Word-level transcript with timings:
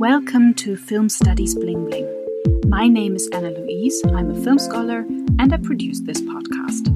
Welcome 0.00 0.54
to 0.54 0.78
Film 0.78 1.10
Studies 1.10 1.54
Bling 1.54 1.84
Bling. 1.84 2.08
My 2.66 2.88
name 2.88 3.14
is 3.16 3.28
Anna 3.34 3.50
Luise, 3.50 4.00
I'm 4.14 4.30
a 4.30 4.42
film 4.42 4.58
scholar, 4.58 5.00
and 5.38 5.52
I 5.52 5.58
produce 5.58 6.00
this 6.00 6.22
podcast. 6.22 6.88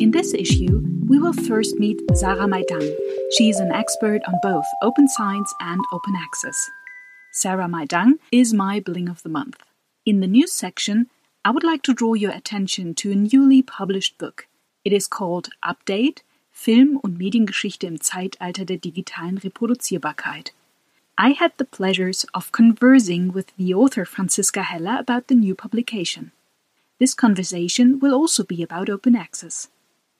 In 0.00 0.10
this 0.10 0.32
issue, 0.32 0.82
we 1.06 1.18
will 1.18 1.34
first 1.34 1.78
meet 1.78 2.00
Sarah-Mai 2.14 2.64
Dang. 2.66 2.96
She 3.36 3.50
is 3.50 3.60
an 3.60 3.70
expert 3.72 4.22
on 4.26 4.36
both 4.42 4.64
open 4.80 5.06
science 5.06 5.52
and 5.60 5.82
open 5.92 6.14
access. 6.16 6.70
Sarah-Mai 7.32 7.84
Dang 7.84 8.18
is 8.32 8.54
my 8.54 8.80
Bling 8.80 9.10
of 9.10 9.22
the 9.22 9.28
Month. 9.28 9.62
In 10.06 10.20
the 10.20 10.26
news 10.26 10.50
section, 10.50 11.08
I 11.44 11.50
would 11.50 11.62
like 11.62 11.82
to 11.82 11.92
draw 11.92 12.14
your 12.14 12.32
attention 12.32 12.94
to 12.94 13.12
a 13.12 13.16
newly 13.16 13.60
published 13.60 14.16
book. 14.16 14.46
It 14.82 14.94
is 14.94 15.06
called 15.06 15.50
Update 15.62 16.20
Film- 16.50 17.00
und 17.02 17.18
Mediengeschichte 17.18 17.86
im 17.86 18.00
Zeitalter 18.00 18.64
der 18.64 18.78
digitalen 18.78 19.36
Reproduzierbarkeit. 19.36 20.54
I 21.18 21.30
had 21.30 21.52
the 21.56 21.64
pleasures 21.64 22.24
of 22.34 22.52
conversing 22.52 23.32
with 23.32 23.54
the 23.56 23.74
author 23.74 24.04
Franziska 24.04 24.62
Heller 24.62 24.96
about 24.98 25.28
the 25.28 25.34
new 25.34 25.54
publication. 25.54 26.32
This 26.98 27.14
conversation 27.14 27.98
will 27.98 28.14
also 28.14 28.44
be 28.44 28.62
about 28.62 28.88
open 28.88 29.14
access. 29.14 29.68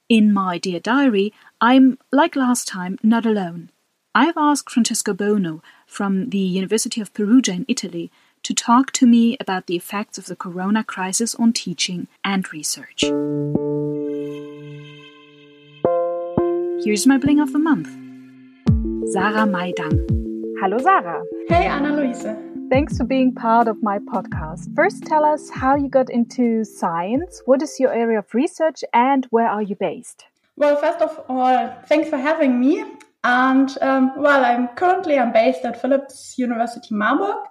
In 0.08 0.32
my 0.32 0.58
dear 0.58 0.80
diary, 0.80 1.32
I'm, 1.60 1.98
like 2.12 2.36
last 2.36 2.66
time, 2.66 2.98
not 3.02 3.24
alone. 3.24 3.70
I've 4.14 4.36
asked 4.36 4.70
Francesco 4.70 5.14
Bono 5.14 5.62
from 5.86 6.30
the 6.30 6.38
University 6.38 7.00
of 7.00 7.14
Perugia 7.14 7.54
in 7.54 7.64
Italy 7.68 8.10
to 8.42 8.54
talk 8.54 8.90
to 8.92 9.06
me 9.06 9.36
about 9.38 9.66
the 9.66 9.76
effects 9.76 10.18
of 10.18 10.26
the 10.26 10.36
corona 10.36 10.82
crisis 10.82 11.34
on 11.34 11.52
teaching 11.52 12.08
and 12.24 12.52
research. 12.52 13.02
Here's 16.84 17.06
my 17.06 17.18
bling 17.18 17.40
of 17.40 17.52
the 17.52 17.58
month 17.58 17.88
Sarah-Mai 19.12 19.72
Dang. 19.76 20.19
Hello, 20.60 20.76
Sarah. 20.76 21.22
Hey, 21.48 21.66
Anna 21.66 21.90
Luise. 21.90 22.68
Thanks 22.68 22.98
for 22.98 23.04
being 23.04 23.34
part 23.34 23.66
of 23.66 23.82
my 23.82 23.98
podcast. 23.98 24.74
First, 24.76 25.04
tell 25.04 25.24
us 25.24 25.48
how 25.48 25.74
you 25.74 25.88
got 25.88 26.10
into 26.10 26.64
science, 26.64 27.40
what 27.46 27.62
is 27.62 27.80
your 27.80 27.94
area 27.94 28.18
of 28.18 28.34
research, 28.34 28.84
and 28.92 29.26
where 29.30 29.48
are 29.48 29.62
you 29.62 29.74
based? 29.74 30.26
Well, 30.56 30.76
first 30.76 31.00
of 31.00 31.18
all, 31.30 31.74
thanks 31.86 32.10
for 32.10 32.18
having 32.18 32.60
me. 32.60 32.84
And 33.24 33.74
um, 33.80 34.12
well, 34.18 34.44
I'm 34.44 34.68
currently 34.76 35.18
I'm 35.18 35.32
based 35.32 35.64
at 35.64 35.80
Philipps 35.80 36.34
University 36.36 36.94
Marburg, 36.94 37.42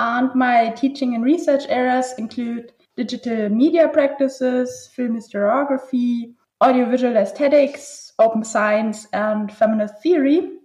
and 0.00 0.34
my 0.34 0.70
teaching 0.70 1.14
and 1.14 1.22
research 1.22 1.62
areas 1.68 2.14
include 2.18 2.72
digital 2.96 3.48
media 3.48 3.88
practices, 3.88 4.90
film 4.92 5.16
historiography, 5.16 6.34
audiovisual 6.60 7.16
aesthetics, 7.16 8.12
open 8.18 8.42
science 8.42 9.06
and 9.12 9.52
feminist 9.52 10.02
theory. 10.02 10.55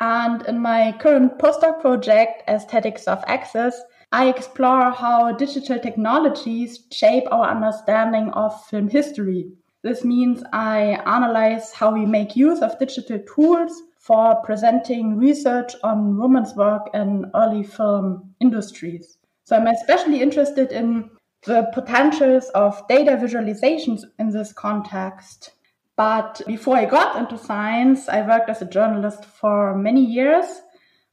And 0.00 0.42
in 0.42 0.58
my 0.60 0.92
current 0.98 1.38
postdoc 1.38 1.80
project, 1.80 2.42
Aesthetics 2.48 3.04
of 3.04 3.24
Access, 3.26 3.80
I 4.12 4.28
explore 4.28 4.90
how 4.90 5.32
digital 5.32 5.78
technologies 5.78 6.84
shape 6.92 7.24
our 7.30 7.50
understanding 7.50 8.30
of 8.30 8.64
film 8.66 8.88
history. 8.88 9.50
This 9.82 10.04
means 10.04 10.42
I 10.52 11.00
analyze 11.06 11.72
how 11.72 11.92
we 11.92 12.06
make 12.06 12.36
use 12.36 12.60
of 12.60 12.78
digital 12.78 13.20
tools 13.20 13.82
for 13.98 14.36
presenting 14.44 15.16
research 15.16 15.74
on 15.82 16.18
women's 16.18 16.54
work 16.54 16.88
in 16.94 17.30
early 17.34 17.62
film 17.62 18.34
industries. 18.40 19.18
So 19.44 19.56
I'm 19.56 19.66
especially 19.66 20.22
interested 20.22 20.72
in 20.72 21.10
the 21.44 21.70
potentials 21.72 22.48
of 22.50 22.86
data 22.88 23.12
visualizations 23.12 24.02
in 24.18 24.30
this 24.30 24.52
context. 24.52 25.52
But 25.96 26.42
before 26.46 26.76
I 26.76 26.84
got 26.84 27.16
into 27.16 27.38
science, 27.38 28.08
I 28.08 28.20
worked 28.20 28.50
as 28.50 28.60
a 28.60 28.66
journalist 28.66 29.24
for 29.24 29.76
many 29.76 30.04
years. 30.04 30.44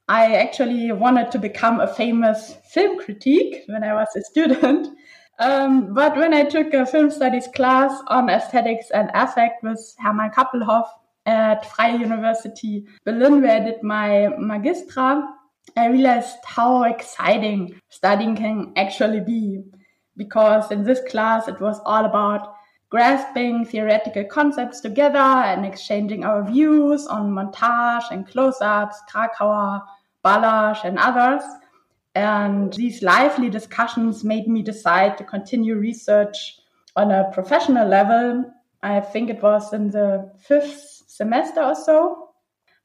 I 0.10 0.36
actually 0.36 0.92
wanted 0.92 1.32
to 1.32 1.40
become 1.40 1.80
a 1.80 1.94
famous 1.94 2.58
film 2.70 3.00
critic 3.00 3.64
when 3.68 3.84
I 3.84 3.94
was 3.94 4.10
a 4.16 4.22
student. 4.22 4.90
Um, 5.40 5.96
but 5.96 6.16
when 6.16 6.32
I 6.32 6.44
took 6.44 6.76
a 6.76 6.86
film 6.86 7.10
studies 7.10 7.48
class 7.56 8.00
on 8.08 8.30
aesthetics 8.30 8.92
and 8.92 9.10
affect 9.16 9.64
with 9.64 9.96
Hermann 9.98 10.30
Kappelhoff 10.30 10.86
at 11.26 11.66
Freie 11.72 11.98
University 11.98 12.86
Berlin, 13.04 13.42
where 13.42 13.60
I 13.60 13.66
did 13.66 13.82
my 13.82 14.30
magistra, 14.40 15.28
I 15.76 15.88
realized 15.88 16.38
how 16.46 16.84
exciting 16.84 17.82
studying 17.90 18.36
can 18.36 18.74
actually 18.76 19.22
be. 19.22 19.64
Because 20.16 20.72
in 20.72 20.84
this 20.84 21.02
class, 21.10 21.48
it 21.48 21.60
was 21.60 21.82
all 21.84 22.06
about 22.06 22.54
grasping 22.94 23.66
theoretical 23.66 24.24
concepts 24.26 24.80
together 24.80 25.18
and 25.18 25.66
exchanging 25.66 26.24
our 26.24 26.44
views 26.44 27.08
on 27.08 27.32
montage 27.32 28.04
and 28.12 28.28
close-ups, 28.28 29.02
Kracauer, 29.12 29.82
Balázs, 30.24 30.86
and 30.86 31.00
others. 31.00 31.42
And 32.14 32.72
these 32.74 33.02
lively 33.02 33.50
discussions 33.50 34.24
made 34.24 34.48
me 34.48 34.62
decide 34.62 35.18
to 35.18 35.24
continue 35.24 35.74
research 35.74 36.60
on 36.96 37.10
a 37.10 37.32
professional 37.34 37.88
level. 37.88 38.54
I 38.84 39.00
think 39.00 39.32
it 39.32 39.42
was 39.42 39.74
in 39.74 39.90
the 39.90 40.32
fifth 40.38 41.02
semester 41.08 41.64
or 41.64 41.74
so. 41.74 42.30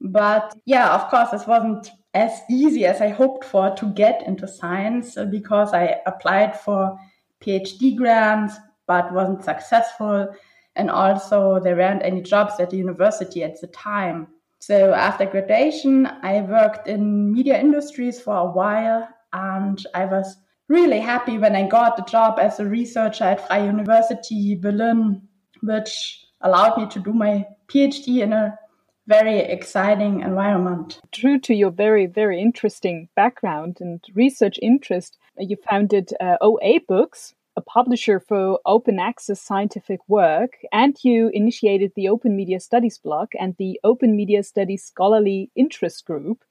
But 0.01 0.55
yeah, 0.65 0.95
of 0.95 1.11
course, 1.11 1.33
this 1.33 1.47
wasn't 1.47 1.91
as 2.15 2.33
easy 2.49 2.87
as 2.87 3.03
I 3.03 3.09
hoped 3.09 3.45
for 3.45 3.77
to 3.77 3.93
get 3.93 4.27
into 4.27 4.49
science 4.49 5.19
because 5.31 5.75
I 5.75 6.01
applied 6.07 6.59
for 6.59 6.99
PhD 7.43 7.95
grants, 7.95 8.57
but 8.89 9.13
wasn't 9.13 9.45
successful. 9.45 10.35
And 10.75 10.91
also, 10.91 11.61
there 11.61 11.77
weren't 11.77 12.03
any 12.05 12.23
jobs 12.23 12.55
at 12.59 12.71
the 12.71 12.77
university 12.77 13.45
at 13.45 13.61
the 13.61 13.69
time. 13.69 14.27
So, 14.59 14.93
after 14.93 15.27
graduation, 15.27 16.07
I 16.07 16.41
worked 16.41 16.89
in 16.89 17.33
media 17.33 17.61
industries 17.61 18.21
for 18.21 18.37
a 18.37 18.51
while, 18.51 19.09
and 19.33 19.85
I 19.95 20.07
was 20.07 20.37
really 20.69 21.01
happy 21.01 21.39
when 21.39 21.55
I 21.55 21.67
got 21.67 21.97
the 21.97 22.03
job 22.05 22.39
as 22.41 22.59
a 22.59 22.67
researcher 22.67 23.25
at 23.25 23.47
Freie 23.47 23.67
University 23.67 24.57
Berlin, 24.57 25.23
which 25.63 26.25
allowed 26.41 26.79
me 26.79 26.87
to 26.89 27.01
do 27.01 27.13
my 27.13 27.47
PhD 27.69 28.23
in 28.23 28.33
a 28.33 28.59
very 29.07 29.39
exciting 29.39 30.21
environment. 30.21 31.01
True 31.13 31.39
to 31.41 31.55
your 31.55 31.71
very, 31.71 32.07
very 32.07 32.41
interesting 32.41 33.09
background 33.17 33.79
and 33.81 34.05
research 34.15 34.59
interest, 34.61 35.19
you 35.39 35.57
founded 35.69 36.11
uh, 36.21 36.37
OA 36.43 36.81
Books, 36.87 37.35
a 37.59 37.61
publisher 37.61 38.21
for 38.21 38.61
open 38.65 39.01
access 39.01 39.41
scientific 39.43 39.99
work, 40.07 40.53
and 40.73 40.97
you 41.03 41.29
initiated 41.35 41.91
the 41.97 42.09
Open 42.09 42.37
Media 42.37 42.61
Studies 42.61 42.99
blog 42.99 43.29
and 43.39 43.57
the 43.59 43.81
Open 43.83 44.15
Media 44.15 44.45
Studies 44.45 44.85
Scholarly 44.85 45.51
Interest 45.57 46.07
Group. 46.07 46.45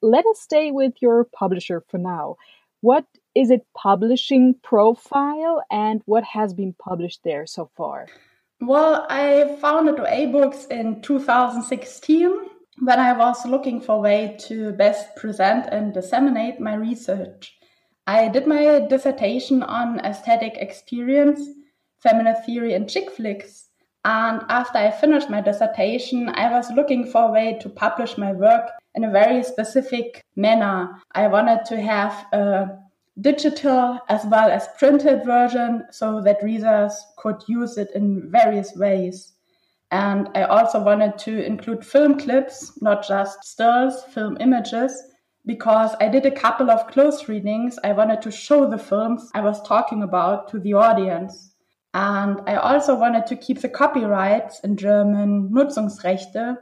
Let 0.00 0.24
us 0.26 0.40
stay 0.40 0.70
with 0.70 0.94
your 1.02 1.24
publisher 1.24 1.82
for 1.88 1.98
now. 1.98 2.36
What 2.82 3.04
is 3.34 3.50
it 3.50 3.66
publishing 3.76 4.54
profile 4.62 5.64
and 5.72 6.02
what 6.04 6.22
has 6.22 6.54
been 6.54 6.72
published 6.78 7.24
there 7.24 7.46
so 7.46 7.68
far? 7.76 8.06
Well, 8.60 9.06
I 9.10 9.56
founded 9.60 9.98
OA 9.98 10.28
Books 10.28 10.66
in 10.66 11.02
2016 11.02 12.30
when 12.78 13.00
I 13.00 13.12
was 13.12 13.44
looking 13.44 13.80
for 13.80 13.96
a 13.96 14.00
way 14.08 14.36
to 14.46 14.70
best 14.72 15.16
present 15.16 15.66
and 15.72 15.92
disseminate 15.92 16.60
my 16.60 16.74
research. 16.74 17.58
I 18.06 18.28
did 18.28 18.46
my 18.46 18.80
dissertation 18.80 19.62
on 19.62 20.00
aesthetic 20.00 20.56
experience, 20.58 21.40
feminist 22.00 22.44
theory, 22.44 22.74
and 22.74 22.88
chick 22.88 23.10
flicks. 23.10 23.68
And 24.04 24.42
after 24.50 24.76
I 24.76 24.90
finished 24.90 25.30
my 25.30 25.40
dissertation, 25.40 26.28
I 26.28 26.50
was 26.50 26.70
looking 26.72 27.06
for 27.06 27.28
a 27.28 27.32
way 27.32 27.58
to 27.62 27.70
publish 27.70 28.18
my 28.18 28.32
work 28.32 28.70
in 28.94 29.04
a 29.04 29.10
very 29.10 29.42
specific 29.42 30.22
manner. 30.36 31.00
I 31.12 31.28
wanted 31.28 31.64
to 31.66 31.80
have 31.80 32.26
a 32.32 32.78
digital 33.20 33.98
as 34.10 34.26
well 34.26 34.50
as 34.50 34.68
printed 34.78 35.24
version 35.24 35.84
so 35.90 36.20
that 36.20 36.42
readers 36.42 36.94
could 37.16 37.42
use 37.48 37.78
it 37.78 37.90
in 37.94 38.30
various 38.30 38.74
ways. 38.76 39.32
And 39.90 40.28
I 40.34 40.42
also 40.42 40.82
wanted 40.82 41.16
to 41.18 41.44
include 41.44 41.86
film 41.86 42.18
clips, 42.18 42.78
not 42.82 43.06
just 43.06 43.42
stills, 43.44 44.04
film 44.04 44.36
images, 44.40 45.00
because 45.46 45.94
I 46.00 46.08
did 46.08 46.26
a 46.26 46.30
couple 46.30 46.70
of 46.70 46.86
close 46.86 47.28
readings. 47.28 47.78
I 47.84 47.92
wanted 47.92 48.22
to 48.22 48.30
show 48.30 48.68
the 48.68 48.78
films 48.78 49.30
I 49.34 49.40
was 49.40 49.62
talking 49.62 50.02
about 50.02 50.48
to 50.48 50.58
the 50.58 50.74
audience. 50.74 51.54
And 51.92 52.40
I 52.46 52.56
also 52.56 52.94
wanted 52.94 53.26
to 53.26 53.36
keep 53.36 53.60
the 53.60 53.68
copyrights 53.68 54.60
in 54.60 54.76
German, 54.76 55.50
Nutzungsrechte, 55.50 56.56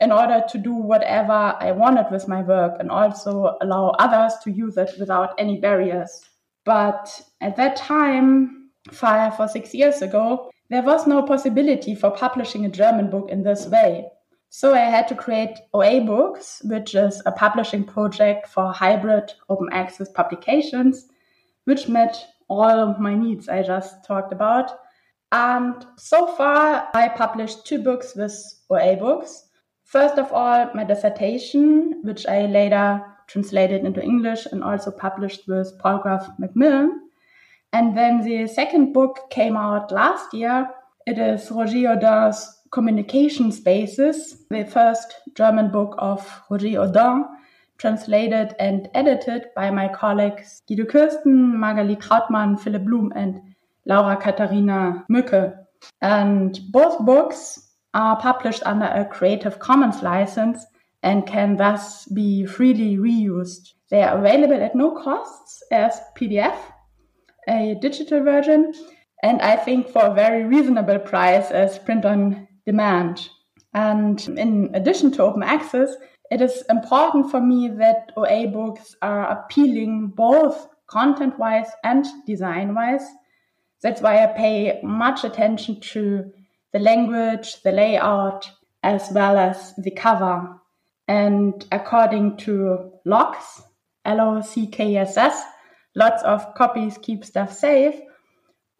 in 0.00 0.12
order 0.12 0.42
to 0.48 0.58
do 0.58 0.72
whatever 0.72 1.56
I 1.60 1.72
wanted 1.72 2.06
with 2.10 2.28
my 2.28 2.42
work 2.42 2.76
and 2.78 2.90
also 2.90 3.56
allow 3.60 3.90
others 3.98 4.34
to 4.44 4.50
use 4.50 4.76
it 4.76 4.92
without 4.98 5.34
any 5.38 5.60
barriers. 5.60 6.22
But 6.64 7.20
at 7.40 7.56
that 7.56 7.76
time, 7.76 8.70
five 8.90 9.38
or 9.38 9.48
six 9.48 9.74
years 9.74 10.02
ago, 10.02 10.50
there 10.70 10.82
was 10.82 11.06
no 11.06 11.22
possibility 11.22 11.94
for 11.94 12.10
publishing 12.10 12.64
a 12.64 12.70
German 12.70 13.10
book 13.10 13.28
in 13.30 13.42
this 13.42 13.66
way. 13.66 14.06
So 14.52 14.74
I 14.74 14.80
had 14.80 15.06
to 15.08 15.14
create 15.14 15.60
OA 15.72 16.00
Books, 16.00 16.60
which 16.64 16.96
is 16.96 17.22
a 17.24 17.30
publishing 17.30 17.84
project 17.84 18.48
for 18.48 18.72
hybrid 18.72 19.32
open 19.48 19.68
access 19.72 20.08
publications, 20.08 21.06
which 21.66 21.88
met 21.88 22.26
all 22.48 22.96
my 22.98 23.14
needs 23.14 23.48
I 23.48 23.62
just 23.62 24.04
talked 24.04 24.32
about. 24.32 24.72
And 25.30 25.86
so 25.96 26.26
far, 26.34 26.88
I 26.94 27.08
published 27.10 27.64
two 27.64 27.80
books 27.80 28.16
with 28.16 28.34
OA 28.68 28.96
Books. 28.96 29.44
First 29.84 30.18
of 30.18 30.32
all, 30.32 30.68
my 30.74 30.82
dissertation, 30.82 32.00
which 32.02 32.26
I 32.26 32.46
later 32.46 33.04
translated 33.28 33.84
into 33.84 34.02
English 34.02 34.46
and 34.46 34.64
also 34.64 34.90
published 34.90 35.46
with 35.46 35.78
Palgrave 35.78 36.28
Macmillan. 36.40 37.08
And 37.72 37.96
then 37.96 38.22
the 38.22 38.48
second 38.48 38.92
book 38.92 39.30
came 39.30 39.56
out 39.56 39.92
last 39.92 40.34
year. 40.34 40.68
It 41.06 41.18
is 41.18 41.48
Roger 41.52 41.90
Odin's 41.90 42.59
Communication 42.72 43.50
Spaces, 43.50 44.44
the 44.50 44.64
first 44.64 45.16
German 45.34 45.70
book 45.72 45.96
of 45.98 46.24
Roger 46.48 46.80
Odin, 46.80 47.24
translated 47.78 48.54
and 48.60 48.88
edited 48.94 49.46
by 49.56 49.70
my 49.70 49.88
colleagues 49.88 50.62
Guido 50.68 50.84
Kirsten, 50.84 51.58
Magali 51.58 51.96
Trautmann, 51.96 52.60
Philipp 52.60 52.84
Blum, 52.84 53.12
and 53.16 53.40
Laura 53.86 54.16
Katharina 54.16 55.04
Mücke. 55.10 55.52
And 56.00 56.60
both 56.70 57.04
books 57.04 57.70
are 57.94 58.20
published 58.20 58.62
under 58.64 58.86
a 58.86 59.04
Creative 59.04 59.58
Commons 59.58 60.02
license 60.02 60.64
and 61.02 61.26
can 61.26 61.56
thus 61.56 62.04
be 62.06 62.46
freely 62.46 62.98
reused. 62.98 63.72
They 63.90 64.02
are 64.02 64.18
available 64.18 64.62
at 64.62 64.76
no 64.76 64.92
costs 64.92 65.62
as 65.72 66.00
PDF, 66.16 66.56
a 67.48 67.76
digital 67.80 68.22
version, 68.22 68.74
and 69.22 69.42
I 69.42 69.56
think 69.56 69.88
for 69.88 70.04
a 70.04 70.14
very 70.14 70.44
reasonable 70.44 70.98
price 70.98 71.50
as 71.50 71.78
print 71.78 72.04
on 72.04 72.46
demand. 72.66 73.28
And 73.72 74.20
in 74.28 74.70
addition 74.74 75.12
to 75.12 75.22
open 75.22 75.42
access, 75.42 75.94
it 76.30 76.40
is 76.40 76.62
important 76.70 77.30
for 77.30 77.40
me 77.40 77.68
that 77.68 78.12
OA 78.16 78.46
books 78.46 78.94
are 79.02 79.30
appealing 79.30 80.08
both 80.08 80.68
content 80.86 81.38
wise 81.38 81.70
and 81.84 82.06
design 82.26 82.74
wise. 82.74 83.06
That's 83.82 84.00
why 84.00 84.22
I 84.22 84.26
pay 84.26 84.80
much 84.82 85.24
attention 85.24 85.80
to 85.80 86.32
the 86.72 86.78
language, 86.78 87.62
the 87.62 87.72
layout, 87.72 88.50
as 88.82 89.10
well 89.12 89.38
as 89.38 89.74
the 89.76 89.90
cover. 89.90 90.56
And 91.08 91.64
according 91.72 92.36
to 92.38 92.92
LOCKSS, 93.06 93.62
L-O-C-K-S-S, 94.04 95.42
lots 95.94 96.22
of 96.22 96.54
copies 96.54 96.98
keep 96.98 97.24
stuff 97.24 97.52
safe. 97.52 98.00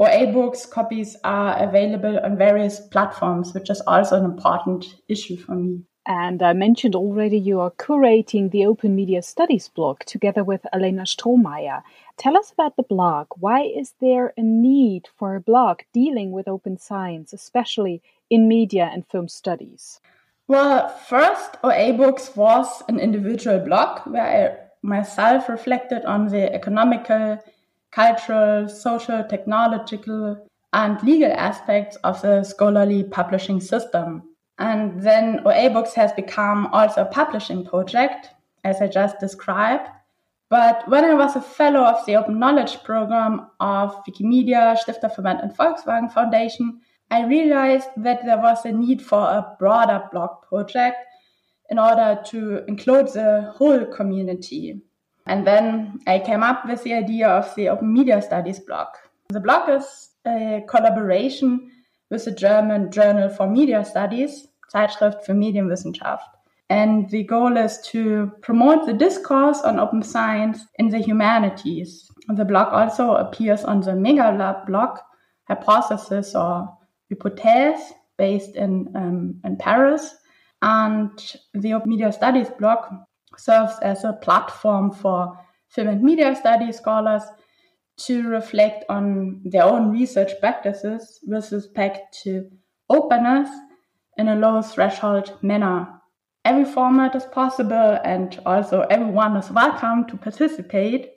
OA 0.00 0.32
books 0.32 0.64
copies 0.64 1.14
are 1.24 1.62
available 1.62 2.18
on 2.20 2.38
various 2.38 2.80
platforms, 2.80 3.52
which 3.52 3.68
is 3.68 3.82
also 3.82 4.16
an 4.16 4.24
important 4.24 4.96
issue 5.08 5.36
for 5.36 5.54
me. 5.54 5.82
And 6.06 6.42
I 6.42 6.54
mentioned 6.54 6.94
already 6.94 7.38
you 7.38 7.60
are 7.60 7.70
curating 7.70 8.50
the 8.50 8.64
Open 8.64 8.96
Media 8.96 9.20
Studies 9.20 9.68
blog 9.68 10.00
together 10.06 10.42
with 10.42 10.62
Alena 10.72 11.02
Strohmaier. 11.02 11.82
Tell 12.16 12.38
us 12.38 12.50
about 12.50 12.76
the 12.76 12.82
blog. 12.82 13.26
Why 13.36 13.60
is 13.60 13.92
there 14.00 14.32
a 14.38 14.42
need 14.42 15.08
for 15.18 15.36
a 15.36 15.40
blog 15.40 15.80
dealing 15.92 16.32
with 16.32 16.48
open 16.48 16.78
science, 16.78 17.34
especially 17.34 18.02
in 18.30 18.48
media 18.48 18.90
and 18.90 19.06
film 19.06 19.28
studies? 19.28 20.00
Well, 20.48 20.88
first, 20.88 21.58
OA 21.62 21.92
Books 21.92 22.34
was 22.34 22.82
an 22.88 22.98
individual 22.98 23.60
blog 23.60 24.00
where 24.06 24.24
I 24.24 24.56
myself 24.82 25.50
reflected 25.50 26.06
on 26.06 26.28
the 26.28 26.52
economical, 26.52 27.38
cultural, 27.92 28.68
social, 28.68 29.24
technological, 29.24 30.46
and 30.72 31.02
legal 31.02 31.32
aspects 31.32 31.96
of 32.04 32.20
the 32.22 32.44
scholarly 32.44 33.04
publishing 33.04 33.60
system. 33.60 34.22
And 34.58 35.02
then 35.02 35.40
OA 35.44 35.70
Books 35.70 35.94
has 35.94 36.12
become 36.12 36.66
also 36.68 37.02
a 37.02 37.06
publishing 37.06 37.64
project, 37.64 38.28
as 38.62 38.80
I 38.80 38.88
just 38.88 39.18
described. 39.18 39.88
But 40.50 40.86
when 40.88 41.04
I 41.04 41.14
was 41.14 41.36
a 41.36 41.40
fellow 41.40 41.80
of 41.80 42.04
the 42.06 42.16
Open 42.16 42.38
Knowledge 42.38 42.82
Program 42.82 43.46
of 43.60 43.94
Wikimedia, 44.04 44.76
Stifterverband, 44.76 45.42
and 45.42 45.56
Volkswagen 45.56 46.12
Foundation, 46.12 46.80
I 47.10 47.24
realized 47.24 47.88
that 47.96 48.24
there 48.24 48.38
was 48.38 48.64
a 48.64 48.72
need 48.72 49.00
for 49.00 49.20
a 49.20 49.56
broader 49.58 50.02
blog 50.12 50.42
project 50.42 50.96
in 51.70 51.78
order 51.78 52.20
to 52.26 52.64
include 52.66 53.08
the 53.12 53.52
whole 53.56 53.84
community. 53.86 54.82
And 55.26 55.46
then 55.46 56.00
I 56.06 56.18
came 56.18 56.42
up 56.42 56.66
with 56.66 56.82
the 56.82 56.94
idea 56.94 57.28
of 57.28 57.54
the 57.54 57.68
Open 57.68 57.92
Media 57.92 58.20
Studies 58.22 58.58
blog. 58.58 58.88
The 59.28 59.40
blog 59.40 59.68
is 59.68 60.10
a 60.26 60.64
collaboration 60.68 61.70
with 62.10 62.24
the 62.24 62.32
German 62.32 62.90
Journal 62.90 63.28
for 63.28 63.46
Media 63.46 63.84
Studies, 63.84 64.48
Zeitschrift 64.72 65.24
für 65.24 65.34
Medienwissenschaft. 65.34 66.28
And 66.68 67.10
the 67.10 67.24
goal 67.24 67.56
is 67.56 67.80
to 67.90 68.30
promote 68.42 68.86
the 68.86 68.92
discourse 68.92 69.60
on 69.62 69.80
open 69.80 70.02
science 70.02 70.64
in 70.78 70.88
the 70.88 70.98
humanities. 70.98 72.08
The 72.28 72.44
blog 72.44 72.72
also 72.72 73.14
appears 73.14 73.64
on 73.64 73.80
the 73.80 73.92
Megalab 73.92 74.66
blog, 74.66 74.98
Hypotheses 75.48 76.36
or 76.36 76.68
Hypothèse, 77.12 77.80
based 78.18 78.54
in, 78.54 78.88
um, 78.94 79.40
in 79.44 79.56
Paris. 79.56 80.14
And 80.62 81.10
the 81.54 81.74
Open 81.74 81.90
Media 81.90 82.12
Studies 82.12 82.50
blog 82.50 82.84
serves 83.36 83.78
as 83.82 84.04
a 84.04 84.12
platform 84.12 84.90
for 84.90 85.38
film 85.68 85.88
and 85.88 86.02
media 86.02 86.34
studies 86.34 86.76
scholars 86.76 87.22
to 87.96 88.28
reflect 88.28 88.84
on 88.88 89.40
their 89.44 89.64
own 89.64 89.90
research 89.92 90.32
practices 90.40 91.20
with 91.26 91.52
respect 91.52 92.18
to 92.22 92.50
openness 92.88 93.48
in 94.16 94.28
a 94.28 94.36
low 94.36 94.62
threshold 94.62 95.36
manner. 95.42 95.86
Every 96.44 96.64
format 96.64 97.14
is 97.14 97.24
possible, 97.26 97.98
and 98.02 98.40
also 98.46 98.80
everyone 98.90 99.36
is 99.36 99.50
welcome 99.50 100.06
to 100.06 100.16
participate. 100.16 101.10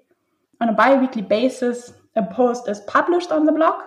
On 0.60 0.68
a 0.68 0.74
bi 0.74 0.96
weekly 0.96 1.22
basis, 1.22 1.94
a 2.16 2.24
post 2.24 2.68
is 2.68 2.82
published 2.82 3.32
on 3.32 3.46
the 3.46 3.54
blog. 3.54 3.82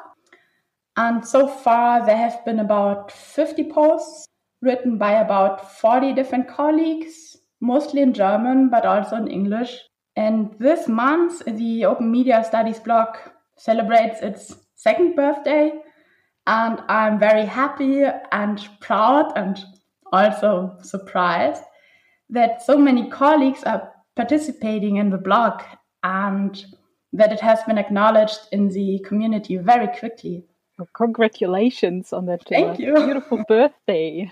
And 0.96 1.26
so 1.26 1.46
far, 1.46 2.04
there 2.06 2.16
have 2.16 2.42
been 2.46 2.60
about 2.60 3.12
50 3.12 3.70
posts 3.70 4.26
written 4.62 4.96
by 4.96 5.12
about 5.12 5.70
40 5.78 6.14
different 6.14 6.48
colleagues, 6.48 7.36
mostly 7.66 8.00
in 8.00 8.12
German, 8.12 8.68
but 8.68 8.86
also 8.86 9.16
in 9.16 9.28
English. 9.28 9.78
And 10.16 10.54
this 10.58 10.88
month, 10.88 11.44
the 11.44 11.84
Open 11.84 12.10
Media 12.10 12.42
Studies 12.44 12.78
blog 12.78 13.08
celebrates 13.56 14.20
its 14.22 14.56
second 14.76 15.16
birthday. 15.16 15.72
And 16.46 16.80
I'm 16.88 17.18
very 17.18 17.44
happy 17.44 18.04
and 18.32 18.68
proud 18.80 19.32
and 19.36 19.62
also 20.12 20.76
surprised 20.82 21.62
that 22.30 22.62
so 22.62 22.78
many 22.78 23.10
colleagues 23.10 23.64
are 23.64 23.92
participating 24.14 24.96
in 24.96 25.10
the 25.10 25.18
blog 25.18 25.62
and 26.02 26.64
that 27.12 27.32
it 27.32 27.40
has 27.40 27.62
been 27.64 27.78
acknowledged 27.78 28.40
in 28.52 28.68
the 28.68 29.00
community 29.00 29.56
very 29.56 29.88
quickly. 29.98 30.44
Well, 30.78 30.88
congratulations 30.92 32.12
on 32.12 32.26
that 32.26 32.44
Thank 32.48 32.78
uh, 32.78 32.82
you. 32.82 32.94
beautiful 32.94 33.44
birthday. 33.48 34.30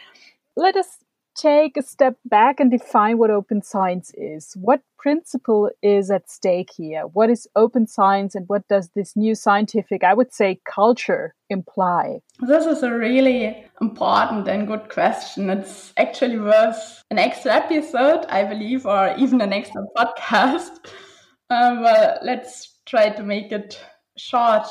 Let 0.56 0.76
us 0.76 0.98
take 1.38 1.76
a 1.76 1.82
step 1.82 2.16
back 2.24 2.58
and 2.58 2.70
define 2.70 3.16
what 3.16 3.30
open 3.30 3.62
science 3.62 4.10
is. 4.14 4.52
What 4.56 4.80
principle 4.98 5.70
is 5.82 6.10
at 6.10 6.28
stake 6.28 6.70
here? 6.76 7.02
What 7.02 7.30
is 7.30 7.48
open 7.54 7.86
science 7.86 8.34
and 8.34 8.48
what 8.48 8.66
does 8.68 8.90
this 8.94 9.14
new 9.16 9.34
scientific, 9.34 10.02
I 10.02 10.14
would 10.14 10.34
say, 10.34 10.60
culture 10.68 11.34
imply? 11.48 12.20
This 12.40 12.66
is 12.66 12.82
a 12.82 12.92
really 12.92 13.64
important 13.80 14.48
and 14.48 14.66
good 14.66 14.88
question. 14.88 15.48
It's 15.48 15.92
actually 15.96 16.40
worth 16.40 17.04
an 17.10 17.18
extra 17.18 17.54
episode, 17.54 18.26
I 18.28 18.44
believe, 18.44 18.84
or 18.84 19.14
even 19.16 19.40
an 19.40 19.52
extra 19.52 19.82
podcast. 19.96 20.90
Um, 21.50 21.82
well, 21.82 22.18
let's 22.22 22.80
try 22.84 23.10
to 23.10 23.22
make 23.22 23.52
it 23.52 23.80
short. 24.16 24.66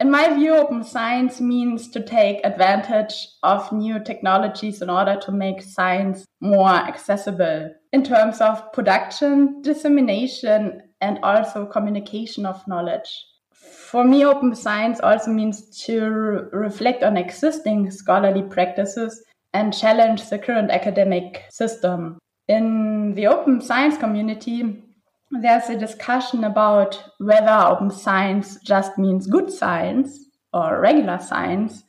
In 0.00 0.10
my 0.10 0.34
view, 0.34 0.56
open 0.56 0.82
science 0.82 1.40
means 1.40 1.88
to 1.90 2.02
take 2.02 2.44
advantage 2.44 3.28
of 3.44 3.70
new 3.70 4.02
technologies 4.02 4.82
in 4.82 4.90
order 4.90 5.16
to 5.20 5.30
make 5.30 5.62
science 5.62 6.24
more 6.40 6.68
accessible 6.68 7.70
in 7.92 8.02
terms 8.02 8.40
of 8.40 8.72
production, 8.72 9.62
dissemination, 9.62 10.82
and 11.00 11.20
also 11.22 11.64
communication 11.66 12.44
of 12.44 12.66
knowledge. 12.66 13.24
For 13.52 14.02
me, 14.02 14.24
open 14.24 14.56
science 14.56 14.98
also 14.98 15.30
means 15.30 15.84
to 15.84 16.00
re- 16.00 16.40
reflect 16.52 17.04
on 17.04 17.16
existing 17.16 17.92
scholarly 17.92 18.42
practices 18.42 19.22
and 19.52 19.72
challenge 19.72 20.28
the 20.28 20.38
current 20.38 20.72
academic 20.72 21.44
system. 21.50 22.18
In 22.48 23.14
the 23.14 23.28
open 23.28 23.60
science 23.60 23.96
community, 23.96 24.82
there's 25.30 25.68
a 25.68 25.78
discussion 25.78 26.44
about 26.44 27.02
whether 27.18 27.50
open 27.50 27.90
science 27.90 28.58
just 28.60 28.98
means 28.98 29.26
good 29.26 29.50
science 29.50 30.18
or 30.52 30.80
regular 30.80 31.18
science, 31.18 31.82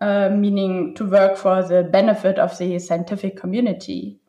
uh, 0.00 0.28
meaning 0.30 0.94
to 0.94 1.04
work 1.04 1.36
for 1.36 1.62
the 1.62 1.84
benefit 1.84 2.38
of 2.38 2.56
the 2.58 2.78
scientific 2.78 3.36
community, 3.36 4.20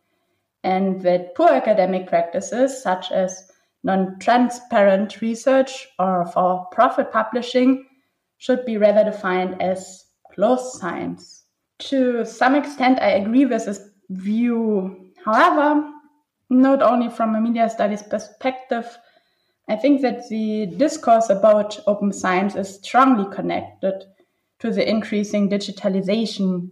and 0.63 1.01
that 1.01 1.35
poor 1.35 1.49
academic 1.49 2.07
practices, 2.07 2.81
such 2.81 3.11
as 3.11 3.51
non 3.83 4.17
transparent 4.19 5.21
research 5.21 5.87
or 5.99 6.25
for 6.25 6.65
profit 6.71 7.11
publishing, 7.11 7.85
should 8.37 8.65
be 8.65 8.77
rather 8.77 9.03
defined 9.03 9.61
as 9.61 10.05
closed 10.33 10.79
science. 10.79 11.43
To 11.79 12.25
some 12.25 12.55
extent, 12.55 12.99
I 13.01 13.11
agree 13.11 13.45
with 13.45 13.65
this 13.65 13.89
view. 14.09 15.11
However, 15.25 15.92
not 16.53 16.81
only 16.81 17.09
from 17.09 17.35
a 17.35 17.41
media 17.41 17.69
studies 17.69 18.03
perspective, 18.03 18.97
I 19.67 19.75
think 19.75 20.01
that 20.01 20.27
the 20.29 20.67
discourse 20.77 21.29
about 21.29 21.79
open 21.87 22.11
science 22.11 22.55
is 22.55 22.75
strongly 22.75 23.33
connected 23.33 24.03
to 24.59 24.71
the 24.71 24.87
increasing 24.87 25.49
digitalization, 25.49 26.69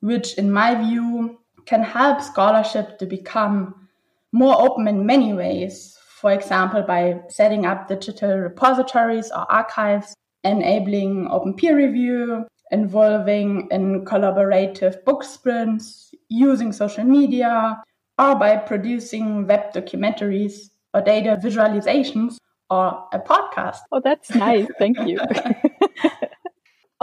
which, 0.00 0.34
in 0.34 0.50
my 0.50 0.74
view, 0.74 1.40
can 1.66 1.82
help 1.82 2.20
scholarship 2.20 2.98
to 2.98 3.06
become 3.06 3.88
more 4.32 4.60
open 4.60 4.86
in 4.88 5.06
many 5.06 5.32
ways. 5.32 5.98
For 6.20 6.32
example, 6.32 6.82
by 6.82 7.20
setting 7.28 7.66
up 7.66 7.88
digital 7.88 8.36
repositories 8.38 9.30
or 9.30 9.50
archives, 9.50 10.14
enabling 10.44 11.28
open 11.30 11.54
peer 11.54 11.76
review, 11.76 12.46
involving 12.70 13.68
in 13.70 14.04
collaborative 14.04 15.04
book 15.04 15.24
sprints, 15.24 16.14
using 16.28 16.72
social 16.72 17.04
media, 17.04 17.82
or 18.18 18.34
by 18.36 18.56
producing 18.56 19.46
web 19.46 19.72
documentaries 19.72 20.70
or 20.92 21.00
data 21.00 21.38
visualizations 21.42 22.36
or 22.70 23.06
a 23.12 23.18
podcast. 23.18 23.78
Oh, 23.92 24.00
that's 24.02 24.34
nice. 24.34 24.66
Thank 24.78 24.98
you. 25.06 25.18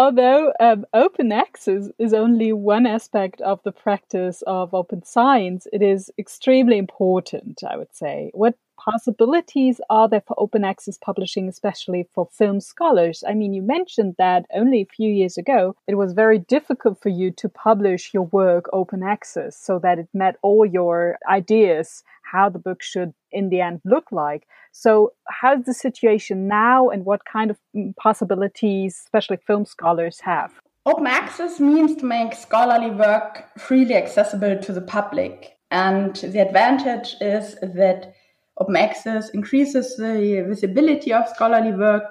Although 0.01 0.51
um, 0.59 0.83
open 0.95 1.31
access 1.31 1.87
is 1.99 2.11
only 2.11 2.51
one 2.53 2.87
aspect 2.87 3.39
of 3.41 3.61
the 3.61 3.71
practice 3.71 4.41
of 4.47 4.73
open 4.73 5.03
science, 5.05 5.67
it 5.71 5.83
is 5.83 6.09
extremely 6.17 6.79
important, 6.79 7.63
I 7.63 7.77
would 7.77 7.93
say. 7.93 8.31
What 8.33 8.55
possibilities 8.79 9.79
are 9.91 10.09
there 10.09 10.23
for 10.25 10.35
open 10.39 10.63
access 10.63 10.97
publishing, 10.97 11.47
especially 11.47 12.07
for 12.15 12.27
film 12.31 12.61
scholars? 12.61 13.23
I 13.27 13.35
mean, 13.35 13.53
you 13.53 13.61
mentioned 13.61 14.15
that 14.17 14.47
only 14.55 14.81
a 14.81 14.95
few 14.95 15.11
years 15.11 15.37
ago, 15.37 15.75
it 15.87 15.93
was 15.93 16.13
very 16.13 16.39
difficult 16.39 16.99
for 16.99 17.09
you 17.09 17.29
to 17.33 17.47
publish 17.47 18.11
your 18.11 18.23
work 18.23 18.65
open 18.73 19.03
access 19.03 19.55
so 19.55 19.77
that 19.83 19.99
it 19.99 20.07
met 20.15 20.37
all 20.41 20.65
your 20.65 21.19
ideas, 21.29 22.03
how 22.31 22.49
the 22.49 22.59
book 22.59 22.81
should 22.81 23.13
in 23.31 23.49
the 23.49 23.61
end 23.61 23.81
look 23.85 24.11
like. 24.11 24.47
So, 24.71 25.13
how's 25.27 25.65
the 25.65 25.73
situation 25.73 26.47
now, 26.47 26.89
and 26.89 27.05
what 27.05 27.25
kind 27.25 27.51
of 27.51 27.57
mm, 27.75 27.95
possibilities, 27.97 29.01
especially 29.05 29.37
film 29.37 29.65
scholars, 29.65 30.19
have? 30.21 30.51
Open 30.85 31.07
access 31.07 31.59
means 31.59 31.95
to 31.97 32.05
make 32.05 32.33
scholarly 32.33 32.89
work 32.89 33.45
freely 33.57 33.95
accessible 33.95 34.57
to 34.57 34.71
the 34.73 34.81
public. 34.81 35.57
And 35.69 36.15
the 36.15 36.39
advantage 36.39 37.15
is 37.21 37.55
that 37.61 38.13
Open 38.61 38.75
access 38.75 39.29
increases 39.29 39.95
the 39.97 40.45
visibility 40.47 41.11
of 41.11 41.27
scholarly 41.29 41.71
work 41.71 42.03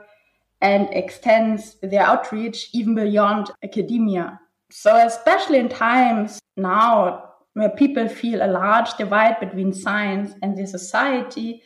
and 0.61 0.89
extends 0.91 1.77
their 1.81 2.03
outreach 2.03 2.71
even 2.73 2.97
beyond 2.97 3.51
academia. 3.63 4.41
So, 4.71 4.97
especially 4.97 5.59
in 5.59 5.69
times 5.69 6.41
now 6.57 7.30
where 7.61 7.71
people 7.71 8.09
feel 8.09 8.43
a 8.43 8.51
large 8.51 8.93
divide 8.95 9.39
between 9.39 9.73
science 9.73 10.33
and 10.43 10.57
the 10.57 10.67
society, 10.67 11.63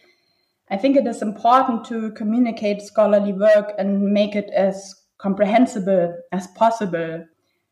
I 0.71 0.77
think 0.77 0.97
it 0.97 1.07
is 1.07 1.23
important 1.23 1.85
to 1.87 2.11
communicate 2.13 2.83
scholarly 2.83 3.33
work 3.33 3.73
and 3.79 4.13
make 4.13 4.35
it 4.35 4.51
as 4.51 4.95
comprehensible 5.19 6.15
as 6.33 6.47
possible. 6.49 7.25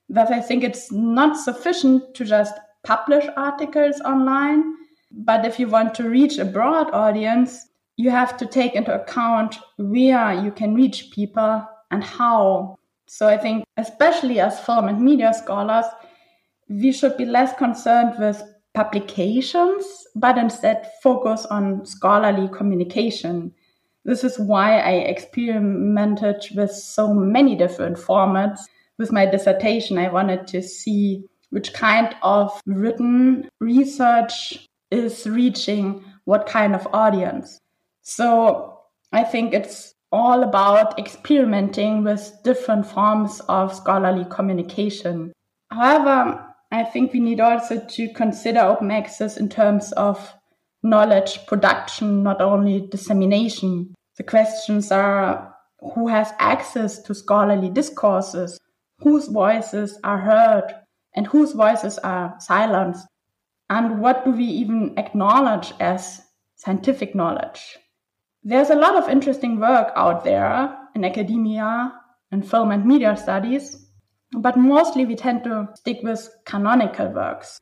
Thus, 0.09 0.31
I 0.31 0.41
think 0.41 0.65
it's 0.65 0.91
not 0.91 1.37
sufficient 1.37 2.15
to 2.15 2.25
just 2.25 2.55
publish 2.85 3.27
articles 3.37 4.01
online 4.01 4.77
but 5.15 5.45
if 5.45 5.59
you 5.59 5.69
want 5.69 5.95
to 5.97 6.09
reach 6.09 6.39
a 6.39 6.45
broad 6.45 6.91
audience, 6.93 7.69
you 7.97 8.11
have 8.11 8.37
to 8.39 8.47
take 8.47 8.75
into 8.75 8.95
account 8.95 9.59
where 9.77 10.33
you 10.43 10.51
can 10.51 10.75
reach 10.75 11.11
people 11.11 11.67
and 11.91 12.03
how. 12.03 12.79
So 13.07 13.29
I 13.29 13.37
think, 13.37 13.65
especially 13.77 14.41
as 14.41 14.59
film 14.59 14.89
and 14.89 15.01
media 15.01 15.35
scholars, 15.35 15.85
we 16.73 16.93
should 16.93 17.17
be 17.17 17.25
less 17.25 17.55
concerned 17.57 18.15
with 18.19 18.43
publications, 18.75 19.85
but 20.15 20.39
instead 20.39 20.91
focus 21.03 21.45
on 21.47 21.85
scholarly 21.85 22.49
communication. 22.49 23.53
This 24.05 24.25
is 24.25 24.39
why 24.39 24.79
I 24.79 24.93
experimented 24.93 26.47
with 26.55 26.73
so 26.73 27.13
many 27.13 27.55
different 27.55 27.99
formats. 27.99 28.61
With 28.99 29.13
my 29.13 29.27
dissertation, 29.27 29.99
I 29.99 30.09
wanted 30.11 30.47
to 30.49 30.63
see 30.63 31.25
which 31.51 31.73
kind 31.75 32.17
of 32.23 32.61
written 32.67 33.49
research 33.61 34.69
is 34.91 35.27
reaching 35.27 36.05
what 36.25 36.47
kind 36.47 36.75
of 36.75 36.89
audience. 36.93 37.59
So 38.03 38.79
I 39.13 39.25
think 39.25 39.53
it's 39.53 39.95
all 40.11 40.43
about 40.43 40.99
experimenting 40.99 42.05
with 42.05 42.33
different 42.45 42.87
forms 42.87 43.41
of 43.49 43.75
scholarly 43.75 44.27
communication. 44.31 45.33
However, 45.71 46.52
I 46.73 46.85
think 46.85 47.13
we 47.13 47.21
need 47.21 47.39
also 47.39 47.79
to 47.79 48.13
consider 48.15 48.61
open 48.61 48.91
access 48.91 49.37
in 49.37 49.49
terms 49.49 49.93
of 49.93 50.35
knowledge 50.83 51.47
production, 51.47 52.25
not 52.25 52.41
only 52.41 52.89
dissemination. 52.91 53.95
The 54.17 54.25
questions 54.25 54.91
are 54.91 55.55
who 55.95 56.09
has 56.09 56.33
access 56.39 57.01
to 57.03 57.15
scholarly 57.15 57.71
discourses, 57.71 58.59
whose 58.99 59.29
voices 59.29 59.99
are 60.03 60.19
heard, 60.19 60.75
and 61.15 61.27
whose 61.27 61.53
voices 61.53 61.99
are 61.99 62.35
silenced 62.41 63.07
and 63.73 64.01
what 64.01 64.23
do 64.23 64.33
we 64.33 64.45
even 64.45 64.93
acknowledge 64.99 65.73
as 65.81 66.21
scientific 66.57 67.15
knowledge? 67.15 67.79
There's 68.43 68.69
a 68.69 68.75
lot 68.75 68.97
of 68.97 69.09
interesting 69.09 69.59
work 69.59 69.91
out 69.97 70.25
there 70.25 70.77
in 70.95 71.07
academia 71.07 71.95
and 72.31 72.47
film 72.47 72.71
and 72.71 72.85
media 72.85 73.17
studies, 73.17 73.82
but 74.33 74.57
mostly 74.57 75.05
we 75.07 75.17
tend 75.17 75.45
to 75.45 75.69
stick 75.75 76.01
with 76.03 76.29
canonical 76.45 77.09
works. 77.09 77.61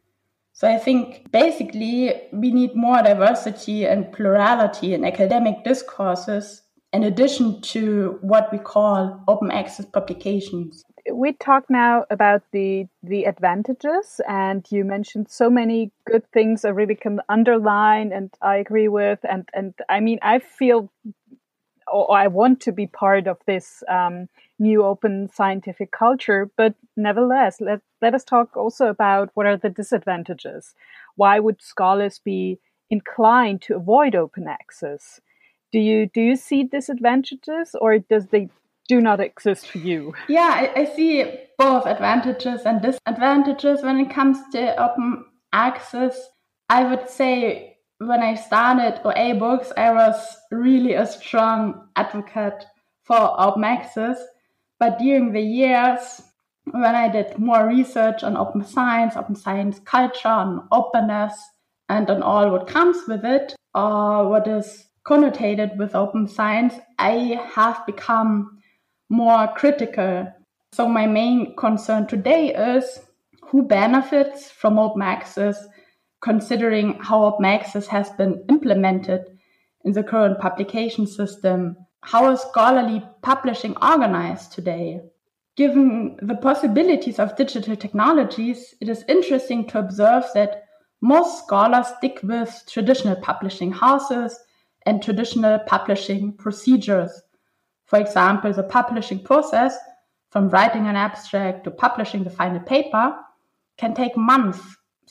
So 0.53 0.69
I 0.69 0.79
think 0.79 1.31
basically 1.33 2.15
we 2.33 2.51
need 2.51 2.75
more 2.75 3.03
diversity 3.03 3.87
and 3.87 4.13
plurality 4.13 4.95
in 4.95 5.05
academic 5.05 5.65
discourses 5.65 6.63
in 6.93 7.05
addition 7.05 7.61
to 7.63 8.19
what 8.21 8.51
we 8.53 8.59
call 8.59 9.23
open 9.29 9.51
access 9.51 9.87
publications 9.87 10.85
we 11.13 11.33
talk 11.33 11.65
now 11.69 12.05
about 12.11 12.43
the 12.53 12.87
the 13.03 13.25
advantages 13.25 14.21
and 14.29 14.67
you 14.71 14.85
mentioned 14.85 15.29
so 15.29 15.49
many 15.49 15.91
good 16.05 16.25
things 16.33 16.65
i 16.65 16.69
really 16.69 16.95
can 16.95 17.21
underline 17.29 18.13
and 18.13 18.31
i 18.43 18.57
agree 18.57 18.89
with 18.89 19.19
and 19.29 19.49
and 19.55 19.75
i 19.89 20.01
mean 20.01 20.19
i 20.23 20.39
feel 20.39 20.91
or 21.91 22.17
i 22.17 22.27
want 22.27 22.61
to 22.61 22.73
be 22.73 22.87
part 22.87 23.27
of 23.27 23.39
this 23.47 23.83
um, 23.89 24.29
new 24.59 24.85
open 24.85 25.29
scientific 25.33 25.91
culture 25.91 26.51
but 26.57 26.75
nevertheless 26.97 27.61
let, 27.61 27.81
let 28.03 28.15
us 28.15 28.25
talk 28.25 28.57
also 28.57 28.87
about 28.87 29.31
what 29.35 29.47
are 29.47 29.57
the 29.57 29.71
disadvantages 29.71 30.75
why 31.17 31.39
would 31.39 31.61
scholars 31.61 32.21
be 32.25 32.59
inclined 32.91 33.61
to 33.63 33.77
avoid 33.77 34.15
open 34.15 34.47
access 34.49 35.21
do 35.73 35.79
you 35.79 36.07
do 36.07 36.21
you 36.21 36.37
see 36.37 36.65
disadvantages 36.65 37.77
or 37.81 37.99
does 37.99 38.27
they 38.27 38.49
do 38.91 39.01
not 39.01 39.21
exist 39.21 39.69
for 39.69 39.79
you? 39.79 40.15
Yeah, 40.29 40.51
I, 40.53 40.81
I 40.81 40.85
see 40.85 41.25
both 41.57 41.87
advantages 41.87 42.63
and 42.63 42.83
disadvantages 42.83 43.83
when 43.83 44.01
it 44.01 44.11
comes 44.11 44.39
to 44.51 44.83
open 44.83 45.27
access. 45.53 46.21
I 46.69 46.83
would 46.83 47.09
say 47.09 47.70
when 48.01 48.23
I 48.23 48.35
started 48.35 49.01
OA 49.05 49.35
books, 49.35 49.73
I 49.77 49.93
was 49.93 50.39
really 50.51 50.95
a 50.95 51.07
strong 51.07 51.89
advocate 51.97 52.65
for 53.03 53.39
open 53.39 53.63
access. 53.63 54.19
But 54.79 54.99
during 54.99 55.33
the 55.33 55.43
years, 55.43 56.23
when 56.71 56.95
I 56.95 57.09
did 57.11 57.39
more 57.39 57.67
research 57.67 58.23
on 58.23 58.39
open 58.39 58.65
science, 58.65 59.17
open 59.17 59.37
science 59.37 59.81
culture, 59.85 60.29
on 60.29 60.67
openness, 60.73 61.39
and 61.91 62.09
on 62.09 62.23
all 62.23 62.51
what 62.51 62.67
comes 62.67 62.97
with 63.07 63.25
it, 63.25 63.55
or 63.75 64.31
what 64.31 64.49
is 64.49 64.87
connotated 65.05 65.77
with 65.77 65.95
open 65.95 66.27
science, 66.27 66.75
I 66.99 67.39
have 67.53 67.85
become 67.85 68.61
more 69.11 69.49
critical. 69.49 70.33
So 70.73 70.89
my 70.89 71.07
main 71.07 71.55
concern 71.57 72.07
today 72.07 72.55
is 72.55 73.01
who 73.43 73.63
benefits 73.63 74.51
from 74.51 74.79
open 74.79 75.03
access, 75.03 75.67
considering 76.21 76.99
how 77.01 77.39
access 77.45 77.87
has 77.87 78.11
been 78.11 78.45
implemented 78.49 79.25
in 79.85 79.93
the 79.93 80.03
current 80.03 80.39
publication 80.39 81.07
system. 81.07 81.77
How 82.03 82.31
is 82.33 82.41
scholarly 82.41 83.03
publishing 83.23 83.77
organized 83.83 84.53
today? 84.53 85.01
Given 85.57 86.17
the 86.23 86.37
possibilities 86.37 87.19
of 87.19 87.37
digital 87.37 87.77
technologies, 87.77 88.75
it 88.81 88.89
is 88.89 89.05
interesting 89.09 89.67
to 89.69 89.79
observe 89.79 90.25
that 90.35 90.65
most 91.01 91.45
scholars 91.45 91.89
stick 91.99 92.21
with 92.23 92.63
traditional 92.69 93.17
publishing 93.17 93.73
houses 93.73 94.39
and 94.87 95.03
traditional 95.03 95.59
publishing 95.61 96.33
procedures. 96.37 97.23
For 97.85 97.99
example, 97.99 98.53
the 98.53 98.63
publishing 98.63 99.23
process, 99.23 99.77
from 100.31 100.49
writing 100.51 100.87
an 100.87 100.97
abstract 100.97 101.65
to 101.65 101.71
publishing 101.71 102.23
the 102.25 102.31
final 102.31 102.61
paper, 102.61 103.15
can 103.79 103.95
take 103.95 104.17
months, 104.17 104.61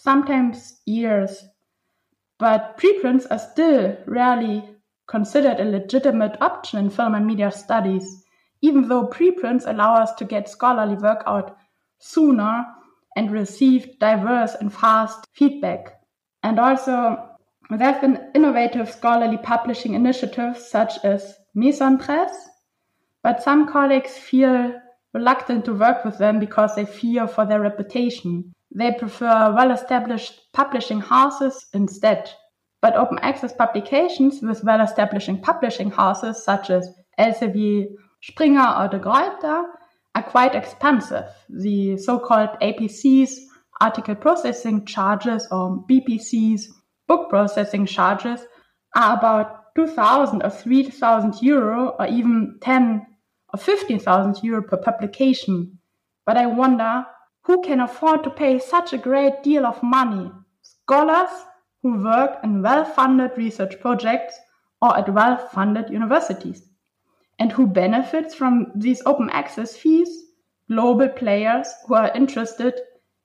sometimes 0.01 0.82
years. 0.86 1.44
But 2.38 2.77
preprints 2.77 3.25
are 3.25 3.39
still 3.39 3.98
rarely 4.06 4.63
considered 5.08 5.60
a 5.60 5.65
legitimate 5.65 6.38
option 6.41 6.79
in 6.79 6.89
film 6.89 7.15
and 7.15 7.27
media 7.27 7.51
studies, 7.51 8.24
even 8.62 8.88
though 8.88 9.08
preprints 9.08 9.65
allow 9.65 9.96
us 9.96 10.13
to 10.15 10.25
get 10.25 10.48
scholarly 10.48 10.96
work 10.96 11.24
out 11.25 11.58
sooner 11.98 12.65
and 13.15 13.32
receive 13.32 14.00
diverse 14.00 14.56
and 14.56 14.74
fast 14.74 15.25
feedback. 15.34 16.00
And 16.44 16.60
also, 16.60 17.29
there 17.70 17.91
have 17.91 18.01
been 18.01 18.32
innovative 18.34 18.89
scholarly 18.89 19.38
publishing 19.38 19.94
initiatives 19.94 20.65
such 20.65 21.03
as 21.03 21.36
Meson 21.53 21.98
Press, 21.98 22.50
but 23.22 23.44
some 23.44 23.68
colleagues 23.68 24.18
feel 24.18 24.79
reluctant 25.13 25.65
to 25.65 25.74
work 25.74 26.06
with 26.06 26.18
them 26.20 26.39
because 26.39 26.75
they 26.75 26.86
fear 26.86 27.27
for 27.27 27.46
their 27.46 27.60
reputation. 27.60 28.53
They 28.72 28.92
prefer 28.92 29.54
well 29.54 29.72
established 29.72 30.40
publishing 30.54 31.02
houses 31.02 31.66
instead. 31.74 32.30
But 32.82 32.96
open 32.96 33.20
access 33.20 33.52
publications 33.52 34.42
with 34.42 34.64
well 34.64 34.82
established 34.82 35.42
publishing 35.42 35.92
houses 35.92 36.44
such 36.44 36.70
as 36.70 36.90
Elsevier, 37.20 37.88
Springer, 38.22 38.76
or 38.78 38.88
De 38.88 39.00
Gruyter 39.00 39.64
are 40.16 40.24
quite 40.24 40.56
expensive. 40.56 41.26
The 41.50 41.98
so 41.98 42.20
called 42.20 42.50
APCs, 42.62 43.32
article 43.82 44.16
processing 44.16 44.86
charges, 44.86 45.48
or 45.52 45.84
BPCs, 45.90 46.64
book 47.08 47.30
processing 47.30 47.86
charges, 47.86 48.42
are 48.96 49.18
about 49.18 49.76
2,000 49.76 50.44
or 50.44 50.50
3,000 50.50 51.42
euro, 51.42 51.96
or 52.00 52.08
even 52.08 52.58
10 52.62 53.06
or 53.54 53.60
15,000 53.60 54.44
euro 54.44 54.62
per 54.62 54.78
publication. 54.78 55.80
But 56.26 56.38
I 56.38 56.46
wonder 56.46 57.06
who 57.50 57.63
can 57.63 57.79
afford 57.79 58.24
to 58.24 58.29
pay 58.29 58.60
such 58.60 58.94
a 58.94 58.98
great 59.00 59.41
deal 59.41 59.65
of 59.65 59.82
money? 59.82 60.29
Scholars 60.62 61.32
who 61.82 62.03
work 62.03 62.38
in 62.44 62.62
well 62.62 62.86
funded 62.86 63.32
research 63.38 63.79
projects 63.79 64.38
or 64.84 64.96
at 64.96 65.12
well 65.12 65.36
funded 65.36 65.89
universities. 65.89 66.62
And 67.39 67.51
who 67.51 67.65
benefits 67.65 68.36
from 68.36 68.72
these 68.75 69.01
open 69.08 69.32
access 69.32 69.75
fees? 69.75 70.12
Global 70.70 71.10
players 71.10 71.68
who 71.88 71.96
are 71.96 72.12
interested 72.13 72.79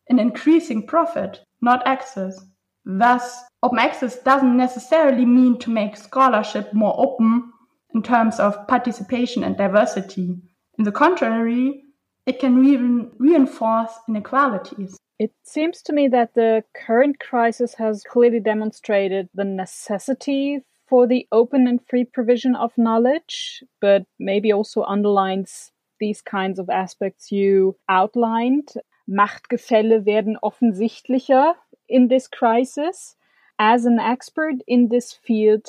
in 0.06 0.18
increasing 0.18 0.86
profit, 0.86 1.40
not 1.60 1.86
access. 1.86 2.46
Thus, 2.86 3.42
open 3.62 3.78
access 3.78 4.18
doesn't 4.20 4.56
necessarily 4.56 5.26
mean 5.26 5.58
to 5.58 5.70
make 5.70 5.98
scholarship 5.98 6.72
more 6.72 6.94
open 6.96 7.52
in 7.94 8.02
terms 8.02 8.40
of 8.40 8.66
participation 8.68 9.44
and 9.44 9.54
diversity. 9.58 10.34
In 10.78 10.84
the 10.84 10.92
contrary, 10.92 11.83
it 12.26 12.38
can 12.38 12.64
even 12.64 13.10
reinforce 13.18 13.92
inequalities. 14.08 14.96
It 15.18 15.32
seems 15.44 15.82
to 15.82 15.92
me 15.92 16.08
that 16.08 16.34
the 16.34 16.64
current 16.74 17.20
crisis 17.20 17.74
has 17.74 18.02
clearly 18.02 18.40
demonstrated 18.40 19.28
the 19.34 19.44
necessity 19.44 20.60
for 20.88 21.06
the 21.06 21.26
open 21.32 21.66
and 21.66 21.80
free 21.88 22.04
provision 22.04 22.56
of 22.56 22.72
knowledge, 22.76 23.62
but 23.80 24.04
maybe 24.18 24.52
also 24.52 24.82
underlines 24.82 25.70
these 26.00 26.20
kinds 26.20 26.58
of 26.58 26.68
aspects 26.68 27.30
you 27.30 27.76
outlined. 27.88 28.72
Machtgefälle 29.08 30.04
werden 30.04 30.36
offensichtlicher 30.42 31.54
in 31.88 32.08
this 32.08 32.26
crisis. 32.26 33.16
As 33.58 33.84
an 33.84 34.00
expert 34.00 34.56
in 34.66 34.88
this 34.88 35.12
field, 35.12 35.68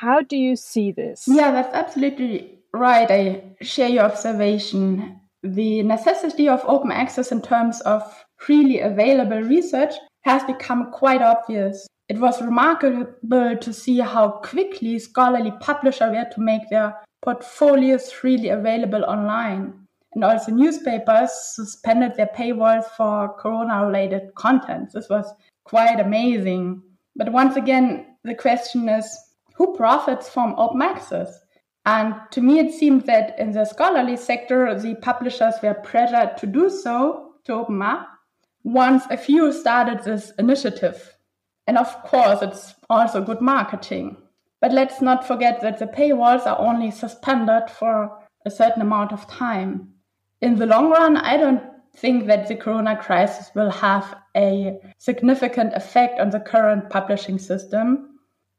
how 0.00 0.20
do 0.20 0.36
you 0.36 0.54
see 0.54 0.92
this? 0.92 1.24
Yeah, 1.26 1.50
that's 1.50 1.74
absolutely 1.74 2.58
right. 2.72 3.10
I 3.10 3.42
share 3.62 3.88
your 3.88 4.04
observation. 4.04 5.20
The 5.46 5.84
necessity 5.84 6.48
of 6.48 6.64
open 6.66 6.90
access 6.90 7.30
in 7.30 7.40
terms 7.40 7.80
of 7.82 8.02
freely 8.36 8.80
available 8.80 9.40
research 9.40 9.94
has 10.24 10.42
become 10.42 10.90
quite 10.90 11.22
obvious. 11.22 11.86
It 12.08 12.18
was 12.18 12.42
remarkable 12.42 13.56
to 13.56 13.72
see 13.72 13.98
how 13.98 14.40
quickly 14.42 14.98
scholarly 14.98 15.52
publishers 15.60 16.10
were 16.10 16.28
to 16.32 16.40
make 16.40 16.68
their 16.68 16.96
portfolios 17.22 18.10
freely 18.10 18.48
available 18.48 19.04
online. 19.04 19.86
And 20.14 20.24
also 20.24 20.50
newspapers 20.50 21.30
suspended 21.54 22.16
their 22.16 22.30
paywalls 22.34 22.86
for 22.96 23.34
corona 23.38 23.86
related 23.86 24.34
content. 24.34 24.92
This 24.92 25.08
was 25.08 25.32
quite 25.64 26.00
amazing. 26.00 26.82
But 27.14 27.30
once 27.30 27.54
again, 27.54 28.16
the 28.24 28.34
question 28.34 28.88
is 28.88 29.06
who 29.54 29.76
profits 29.76 30.28
from 30.28 30.54
open 30.58 30.82
access? 30.82 31.38
And 31.86 32.16
to 32.32 32.40
me, 32.40 32.58
it 32.58 32.74
seemed 32.74 33.06
that 33.06 33.38
in 33.38 33.52
the 33.52 33.64
scholarly 33.64 34.16
sector, 34.16 34.78
the 34.78 34.96
publishers 34.96 35.54
were 35.62 35.74
pressured 35.74 36.36
to 36.38 36.46
do 36.46 36.68
so, 36.68 37.34
to 37.44 37.52
open 37.54 37.80
up, 37.80 38.08
once 38.64 39.04
a 39.08 39.16
few 39.16 39.52
started 39.52 40.02
this 40.02 40.32
initiative. 40.38 41.16
And 41.68 41.78
of 41.78 42.02
course, 42.02 42.42
it's 42.42 42.74
also 42.90 43.22
good 43.22 43.40
marketing. 43.40 44.16
But 44.60 44.72
let's 44.72 45.00
not 45.00 45.26
forget 45.26 45.60
that 45.60 45.78
the 45.78 45.86
paywalls 45.86 46.44
are 46.44 46.58
only 46.58 46.90
suspended 46.90 47.70
for 47.70 48.18
a 48.44 48.50
certain 48.50 48.82
amount 48.82 49.12
of 49.12 49.28
time. 49.28 49.92
In 50.40 50.56
the 50.56 50.66
long 50.66 50.90
run, 50.90 51.16
I 51.16 51.36
don't 51.36 51.62
think 51.96 52.26
that 52.26 52.48
the 52.48 52.56
corona 52.56 52.96
crisis 52.96 53.50
will 53.54 53.70
have 53.70 54.12
a 54.36 54.78
significant 54.98 55.74
effect 55.74 56.18
on 56.18 56.30
the 56.30 56.40
current 56.40 56.90
publishing 56.90 57.38
system. 57.38 58.15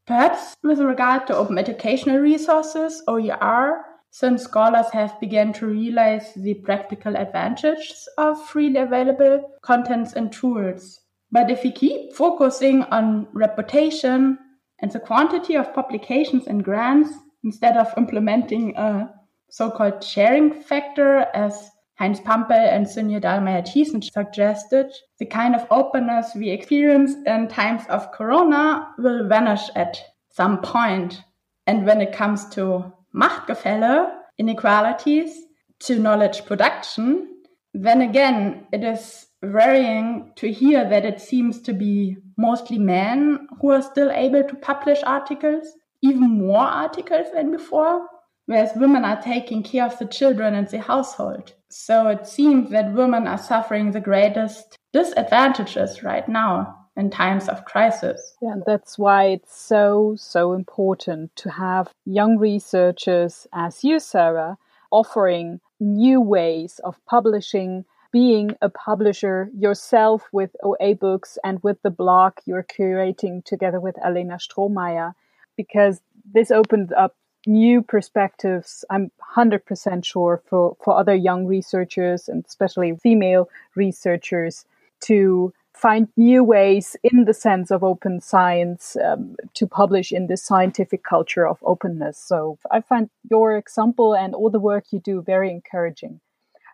Perhaps 0.07 0.55
with 0.63 0.79
regard 0.79 1.27
to 1.27 1.35
open 1.35 1.57
educational 1.57 2.19
resources, 2.19 3.03
OER, 3.09 3.83
since 4.09 4.43
scholars 4.43 4.89
have 4.93 5.19
begun 5.19 5.51
to 5.53 5.67
realize 5.67 6.33
the 6.33 6.53
practical 6.55 7.17
advantages 7.17 8.07
of 8.17 8.41
freely 8.47 8.77
available 8.77 9.51
contents 9.61 10.13
and 10.13 10.31
tools. 10.31 11.01
But 11.29 11.51
if 11.51 11.63
we 11.63 11.71
keep 11.71 12.13
focusing 12.13 12.83
on 12.83 13.27
reputation 13.33 14.39
and 14.79 14.91
the 14.91 14.99
quantity 14.99 15.55
of 15.55 15.73
publications 15.73 16.47
and 16.47 16.63
grants 16.63 17.11
instead 17.43 17.75
of 17.75 17.93
implementing 17.97 18.77
a 18.77 19.13
so-called 19.49 20.01
sharing 20.01 20.53
factor 20.53 21.27
as 21.33 21.69
Heinz 21.99 22.19
Pampel 22.19 22.51
and 22.51 22.85
Sünje 22.85 23.19
Dallmeier-Tiessen 23.19 24.03
suggested, 24.03 24.91
the 25.17 25.25
kind 25.25 25.55
of 25.55 25.65
openness 25.71 26.35
we 26.35 26.49
experience 26.49 27.15
in 27.25 27.47
times 27.47 27.83
of 27.89 28.11
corona 28.11 28.89
will 28.99 29.27
vanish 29.27 29.69
at 29.75 29.99
some 30.29 30.61
point. 30.61 31.23
And 31.65 31.87
when 31.87 32.01
it 32.01 32.13
comes 32.13 32.47
to 32.49 32.93
Machtgefälle, 33.15 34.11
inequalities, 34.37 35.45
to 35.79 35.97
knowledge 35.97 36.45
production, 36.45 37.27
then 37.73 38.01
again, 38.01 38.67
it 38.71 38.83
is 38.83 39.27
worrying 39.41 40.33
to 40.35 40.51
hear 40.51 40.87
that 40.87 41.05
it 41.05 41.19
seems 41.19 41.61
to 41.61 41.73
be 41.73 42.17
mostly 42.37 42.77
men 42.77 43.47
who 43.59 43.71
are 43.71 43.81
still 43.81 44.11
able 44.11 44.43
to 44.43 44.55
publish 44.55 44.99
articles, 45.03 45.67
even 46.03 46.37
more 46.37 46.57
articles 46.57 47.27
than 47.33 47.51
before, 47.51 48.07
whereas 48.45 48.71
women 48.75 49.03
are 49.03 49.21
taking 49.21 49.63
care 49.63 49.85
of 49.85 49.97
the 49.97 50.05
children 50.05 50.53
and 50.53 50.67
the 50.69 50.79
household. 50.79 51.53
So 51.69 52.07
it 52.07 52.27
seems 52.27 52.71
that 52.71 52.93
women 52.93 53.27
are 53.27 53.37
suffering 53.37 53.91
the 53.91 53.99
greatest 53.99 54.77
disadvantages 54.93 56.01
right 56.03 56.27
now 56.27 56.87
in 56.95 57.09
times 57.09 57.47
of 57.47 57.65
crisis. 57.65 58.35
Yeah, 58.41 58.55
that's 58.65 58.97
why 58.97 59.25
it's 59.25 59.59
so, 59.59 60.15
so 60.17 60.53
important 60.53 61.35
to 61.37 61.51
have 61.51 61.89
young 62.05 62.37
researchers 62.37 63.47
as 63.53 63.83
you, 63.83 63.99
Sarah, 63.99 64.57
offering 64.91 65.59
new 65.79 66.19
ways 66.19 66.79
of 66.83 66.97
publishing, 67.05 67.85
being 68.11 68.55
a 68.61 68.69
publisher 68.69 69.49
yourself 69.55 70.23
with 70.31 70.55
OA 70.63 70.95
Books 70.95 71.37
and 71.43 71.61
with 71.61 71.81
the 71.83 71.91
blog 71.91 72.33
you're 72.45 72.63
curating 72.63 73.43
together 73.45 73.79
with 73.79 73.95
Alena 73.97 74.39
Strohmaier, 74.39 75.13
because 75.55 76.01
this 76.33 76.49
opens 76.49 76.91
up 76.91 77.15
new 77.47 77.81
perspectives, 77.81 78.83
I'm 78.89 79.11
100% 79.35 80.05
sure, 80.05 80.41
for, 80.45 80.75
for 80.83 80.97
other 80.97 81.15
young 81.15 81.45
researchers 81.45 82.27
and 82.27 82.45
especially 82.45 82.95
female 82.95 83.49
researchers 83.75 84.65
to 85.01 85.53
find 85.73 86.07
new 86.17 86.43
ways 86.43 86.95
in 87.03 87.25
the 87.25 87.33
sense 87.33 87.69
of 87.69 87.83
open 87.83 88.19
science 88.19 88.97
um, 89.03 89.35
to 89.53 89.67
publish 89.67 90.11
in 90.11 90.27
this 90.27 90.43
scientific 90.43 91.03
culture 91.03 91.47
of 91.47 91.59
openness. 91.61 92.17
So 92.17 92.57
I 92.71 92.81
find 92.81 93.09
your 93.29 93.55
example 93.55 94.15
and 94.15 94.33
all 94.33 94.49
the 94.49 94.59
work 94.59 94.85
you 94.91 94.99
do 94.99 95.21
very 95.21 95.51
encouraging. 95.51 96.19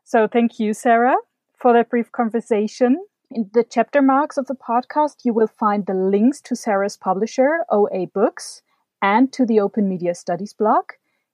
So 0.06 0.28
thank 0.28 0.60
you, 0.60 0.74
Sarah, 0.74 1.18
for 1.58 1.74
that 1.74 1.90
brief 1.90 2.12
conversation. 2.12 3.06
In 3.30 3.50
the 3.54 3.64
chapter 3.64 4.02
marks 4.02 4.38
of 4.38 4.48
the 4.48 4.56
podcast, 4.56 5.26
you 5.26 5.34
will 5.34 5.48
find 5.48 5.86
the 5.86 5.94
links 5.94 6.40
to 6.42 6.56
Sarah's 6.56 6.98
publisher, 6.98 7.66
OA 7.70 8.08
Books, 8.08 8.62
and 9.04 9.32
to 9.34 9.46
the 9.46 9.60
Open 9.60 9.88
Media 9.88 10.16
Studies 10.16 10.54
blog. 10.54 10.86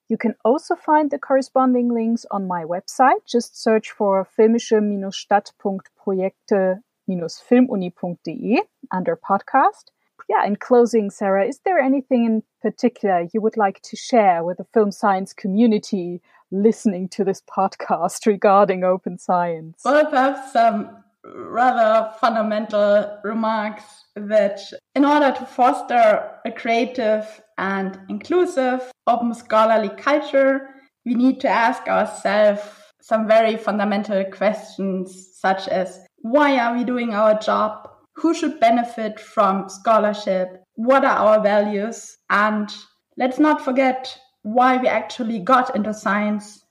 You 0.09 0.17
can 0.17 0.35
also 0.43 0.75
find 0.75 1.09
the 1.11 1.19
corresponding 1.19 1.93
links 1.93 2.25
on 2.31 2.47
my 2.47 2.65
website. 2.65 3.23
Just 3.27 3.61
search 3.61 3.91
for 3.91 4.27
filmische-stadt.projekte 4.37 6.81
minus 7.07 7.39
filmuni.de 7.39 8.61
under 8.91 9.15
podcast. 9.15 9.91
Yeah, 10.27 10.43
in 10.45 10.57
closing, 10.57 11.11
Sarah, 11.11 11.47
is 11.47 11.59
there 11.63 11.79
anything 11.79 12.25
in 12.25 12.43
particular 12.61 13.27
you 13.33 13.41
would 13.41 13.57
like 13.57 13.81
to 13.83 13.95
share 13.95 14.43
with 14.43 14.57
the 14.57 14.65
film 14.73 14.91
science 14.91 15.31
community 15.33 16.21
listening 16.51 17.07
to 17.09 17.23
this 17.23 17.41
podcast 17.41 18.25
regarding 18.25 18.83
open 18.83 19.19
science? 19.19 19.81
Well, 19.85 20.07
perhaps 20.07 20.53
some 20.53 21.03
rather 21.23 22.11
fundamental 22.19 23.19
remarks 23.23 23.83
that 24.15 24.59
in 24.95 25.05
order 25.05 25.31
to 25.31 25.45
foster 25.45 26.31
a 26.45 26.51
creative 26.51 27.41
and 27.59 27.99
inclusive 28.07 28.89
open 29.05 29.33
scholarly 29.33 29.89
culture, 29.89 30.69
we 31.05 31.13
need 31.13 31.41
to 31.41 31.49
ask 31.49 31.87
ourselves 31.87 32.61
some 33.01 33.27
very 33.27 33.57
fundamental 33.57 34.23
questions 34.25 35.29
such 35.35 35.67
as 35.67 35.99
why 36.21 36.57
are 36.57 36.75
we 36.75 36.83
doing 36.83 37.13
our 37.13 37.37
job? 37.39 37.89
Who 38.15 38.33
should 38.33 38.59
benefit 38.59 39.19
from 39.19 39.69
scholarship? 39.69 40.63
What 40.75 41.03
are 41.03 41.17
our 41.17 41.41
values? 41.41 42.17
And 42.29 42.73
let's 43.17 43.39
not 43.39 43.63
forget 43.63 44.17
why 44.43 44.77
we 44.77 44.87
actually 44.87 45.39
got 45.39 45.75
into 45.75 45.93
science 45.93 46.63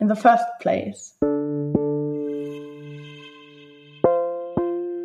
in 0.00 0.08
the 0.08 0.16
first 0.16 0.44
place. 0.60 1.14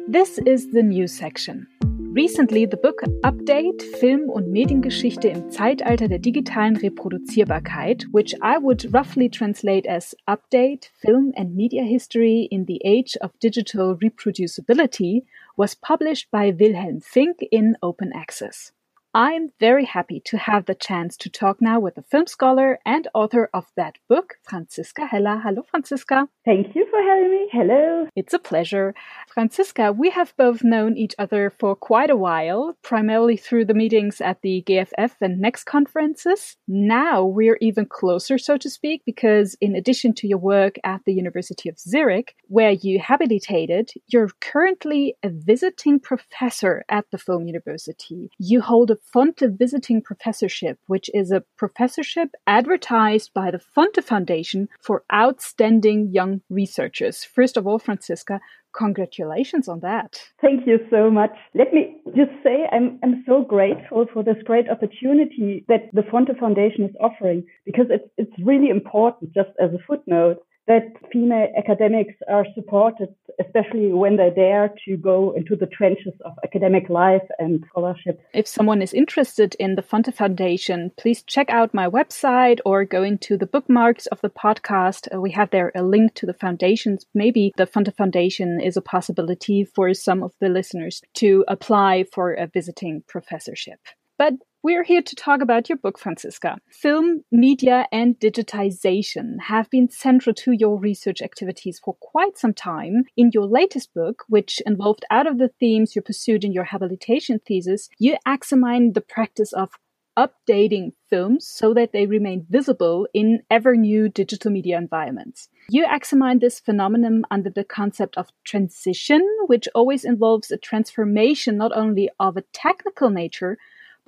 This 0.08 0.40
is 0.40 0.72
the 0.72 0.84
news 0.84 1.18
section. 1.18 1.68
Recently, 2.14 2.66
the 2.66 2.76
book 2.76 3.04
Update 3.22 3.84
Film- 4.00 4.32
und 4.32 4.52
Mediengeschichte 4.52 5.28
im 5.28 5.52
Zeitalter 5.52 6.08
der 6.08 6.18
digitalen 6.18 6.76
Reproduzierbarkeit, 6.76 8.08
which 8.12 8.34
I 8.42 8.58
would 8.60 8.92
roughly 8.92 9.30
translate 9.30 9.88
as 9.88 10.16
Update 10.26 10.90
Film 11.00 11.34
and 11.36 11.56
Media 11.56 11.84
History 11.84 12.48
in 12.50 12.66
the 12.66 12.82
Age 12.84 13.16
of 13.22 13.38
Digital 13.40 13.96
Reproducibility, 13.96 15.26
was 15.56 15.76
published 15.76 16.32
by 16.32 16.52
Wilhelm 16.58 17.00
Fink 17.00 17.44
in 17.52 17.78
open 17.84 18.12
access. 18.12 18.74
I'm 19.14 19.50
very 19.60 19.86
happy 19.86 20.22
to 20.26 20.38
have 20.38 20.68
the 20.68 20.76
chance 20.76 21.18
to 21.18 21.32
talk 21.32 21.58
now 21.62 21.80
with 21.80 21.96
the 21.96 22.04
film 22.04 22.28
scholar 22.28 22.78
and 22.86 23.08
author 23.16 23.50
of 23.56 23.66
that 23.76 23.98
book, 24.08 24.36
Franziska 24.44 25.08
Heller. 25.08 25.42
Hello, 25.44 25.64
Franziska. 25.64 26.28
Thank 26.46 26.76
you 26.76 26.86
for 26.92 27.02
having 27.02 27.32
me. 27.32 27.50
Hello. 27.52 28.08
It's 28.16 28.36
a 28.36 28.40
pleasure. 28.40 28.94
Franziska, 29.34 29.92
we 29.92 30.12
have 30.12 30.36
both 30.38 30.64
known 30.64 30.96
each 30.96 31.16
other 31.18 31.52
for 31.58 31.76
quite 31.76 32.12
a 32.12 32.16
while, 32.16 32.78
primarily 32.84 33.36
through 33.36 33.66
the 33.66 33.74
meetings 33.74 34.22
at 34.22 34.44
the 34.44 34.64
GFF 34.68 35.14
and 35.22 35.44
NECS 35.44 35.66
conferences. 35.66 36.58
Now 36.68 37.26
we're 37.26 37.58
even 37.62 37.88
closer, 37.88 38.38
so 38.38 38.58
to 38.58 38.70
speak, 38.70 39.02
because 39.08 39.58
in 39.60 39.76
addition 39.76 40.14
to 40.16 40.28
your 40.28 40.38
work 40.38 40.76
at 40.84 41.02
the 41.08 41.14
University 41.14 41.68
of 41.68 41.80
Zurich, 41.80 42.36
where 42.48 42.72
you 42.72 43.00
habilitated, 43.00 43.90
you're 44.06 44.30
currently 44.40 45.16
a 45.24 45.30
visiting 45.30 46.00
professor 46.00 46.86
at 46.90 47.06
the 47.12 47.18
Film 47.18 47.48
University. 47.48 48.30
You 48.38 48.62
hold 48.62 48.92
a 48.92 48.99
Fonte 49.02 49.44
Visiting 49.58 50.02
Professorship, 50.02 50.80
which 50.88 51.10
is 51.14 51.32
a 51.32 51.44
professorship 51.58 52.30
advertised 52.48 53.32
by 53.34 53.52
the 53.52 53.60
Fonte 53.60 54.04
Foundation 54.04 54.68
for 54.82 55.04
outstanding 55.14 56.10
young 56.12 56.42
researchers. 56.50 57.24
First 57.24 57.58
of 57.58 57.68
all, 57.68 57.80
Franziska, 57.80 58.40
congratulations 58.74 59.68
on 59.68 59.80
that. 59.82 60.22
Thank 60.42 60.68
you 60.68 60.80
so 60.90 61.10
much. 61.10 61.32
Let 61.56 61.74
me 61.74 61.98
just 62.16 62.32
say 62.44 62.68
I'm, 62.72 63.00
I'm 63.04 63.24
so 63.28 63.42
grateful 63.42 64.06
for 64.14 64.24
this 64.24 64.38
great 64.46 64.70
opportunity 64.70 65.66
that 65.68 65.90
the 65.94 66.04
Fonte 66.04 66.38
Foundation 66.40 66.86
is 66.86 66.96
offering 67.00 67.46
because 67.66 67.88
it's, 67.90 68.10
it's 68.18 68.46
really 68.46 68.70
important, 68.70 69.34
just 69.34 69.50
as 69.60 69.72
a 69.74 69.84
footnote, 69.88 70.38
that 70.70 70.84
female 71.12 71.48
academics 71.58 72.14
are 72.30 72.46
supported, 72.54 73.10
especially 73.44 73.92
when 73.92 74.18
they 74.18 74.30
dare 74.30 74.72
to 74.86 74.98
go 74.98 75.34
into 75.36 75.56
the 75.56 75.66
trenches 75.66 76.14
of 76.24 76.34
academic 76.44 76.88
life 76.90 77.24
and 77.40 77.66
scholarship. 77.70 78.22
If 78.36 78.48
someone 78.48 78.84
is 78.84 78.94
interested 78.94 79.56
in 79.56 79.76
the 79.76 79.82
Fonte 79.82 80.14
Foundation, 80.14 80.92
please 80.96 81.24
check 81.24 81.50
out 81.50 81.74
my 81.74 81.90
website 81.90 82.60
or 82.68 82.86
go 82.86 83.02
into 83.02 83.36
the 83.36 83.48
bookmarks 83.48 84.06
of 84.08 84.22
the 84.22 84.30
podcast. 84.30 85.08
Uh, 85.12 85.20
we 85.20 85.32
have 85.32 85.50
there 85.50 85.72
a 85.74 85.82
link 85.82 86.14
to 86.14 86.28
the 86.28 86.36
foundations. 86.36 87.04
Maybe 87.16 87.52
the 87.58 87.66
Fonte 87.66 87.96
Foundation 87.98 88.62
is 88.62 88.78
a 88.78 88.82
possibility 88.82 89.66
for 89.66 89.96
some 89.96 90.22
of 90.22 90.34
the 90.40 90.50
listeners 90.50 91.02
to 91.16 91.44
apply 91.48 92.06
for 92.14 92.34
a 92.34 92.46
visiting 92.46 93.04
professorship. 93.08 93.80
But 94.20 94.34
we're 94.62 94.84
here 94.84 95.02
to 95.02 95.16
talk 95.16 95.42
about 95.42 95.70
your 95.70 95.78
book, 95.78 95.98
Franziska. 95.98 96.58
Film, 96.70 97.24
media, 97.32 97.88
and 97.92 98.20
digitization 98.20 99.40
have 99.48 99.70
been 99.70 99.90
central 99.90 100.34
to 100.34 100.52
your 100.52 100.78
research 100.78 101.22
activities 101.22 101.80
for 101.80 101.96
quite 102.02 102.38
some 102.38 102.54
time. 102.54 103.06
In 103.16 103.32
your 103.34 103.46
latest 103.46 103.94
book, 103.94 104.24
which 104.28 104.62
involved 104.66 105.06
out 105.10 105.28
of 105.28 105.38
the 105.38 105.50
themes 105.60 105.96
you 105.96 106.02
pursued 106.02 106.44
in 106.44 106.52
your 106.52 106.66
habilitation 106.66 107.40
thesis, 107.46 107.90
you 108.00 108.18
examined 108.28 108.96
the 108.96 109.02
practice 109.02 109.54
of 109.54 109.70
updating 110.18 110.92
films 111.10 111.48
so 111.48 111.74
that 111.74 111.94
they 111.94 112.06
remain 112.06 112.46
visible 112.50 113.08
in 113.14 113.42
ever 113.50 113.78
new 113.78 114.10
digital 114.10 114.52
media 114.52 114.78
environments. 114.78 115.48
You 115.70 115.86
examine 115.90 116.40
this 116.40 116.60
phenomenon 116.60 117.24
under 117.32 117.50
the 117.50 117.64
concept 117.64 118.18
of 118.18 118.28
transition, 118.44 119.26
which 119.48 119.70
always 119.74 120.04
involves 120.04 120.52
a 120.52 120.58
transformation 120.58 121.56
not 121.56 121.72
only 121.74 122.10
of 122.20 122.36
a 122.36 122.44
technical 122.52 123.10
nature, 123.10 123.58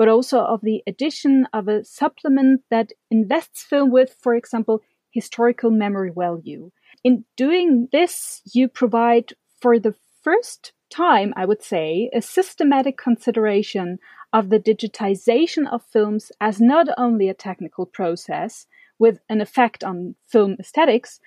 but 0.02 0.10
also 0.10 0.40
of 0.40 0.62
the 0.62 0.82
addition 0.88 1.48
of 1.54 1.68
a 1.68 1.86
supplement 1.86 2.64
that 2.72 2.92
invests 3.12 3.62
film 3.62 3.92
with, 3.92 4.16
for 4.20 4.34
example, 4.34 4.82
historical 5.12 5.70
memory 5.70 6.12
value. 6.18 6.72
In 7.04 7.24
doing 7.38 7.88
this, 7.92 8.42
you 8.52 8.68
provide 8.68 9.34
for 9.62 9.78
the 9.78 9.94
first 10.24 10.74
time, 10.90 11.36
I 11.38 11.46
would 11.46 11.62
say, 11.62 12.10
a 12.16 12.20
systematic 12.20 12.98
consideration 12.98 14.00
of 14.34 14.50
the 14.50 14.60
digitization 14.60 15.72
of 15.72 15.86
films 15.94 16.32
as 16.42 16.60
not 16.60 16.88
only 16.98 17.30
a 17.30 17.36
technical 17.36 17.86
process 17.86 18.66
with 18.98 19.20
an 19.30 19.40
effect 19.40 19.84
on 19.84 20.16
film 20.26 20.56
aesthetics, 20.60 21.20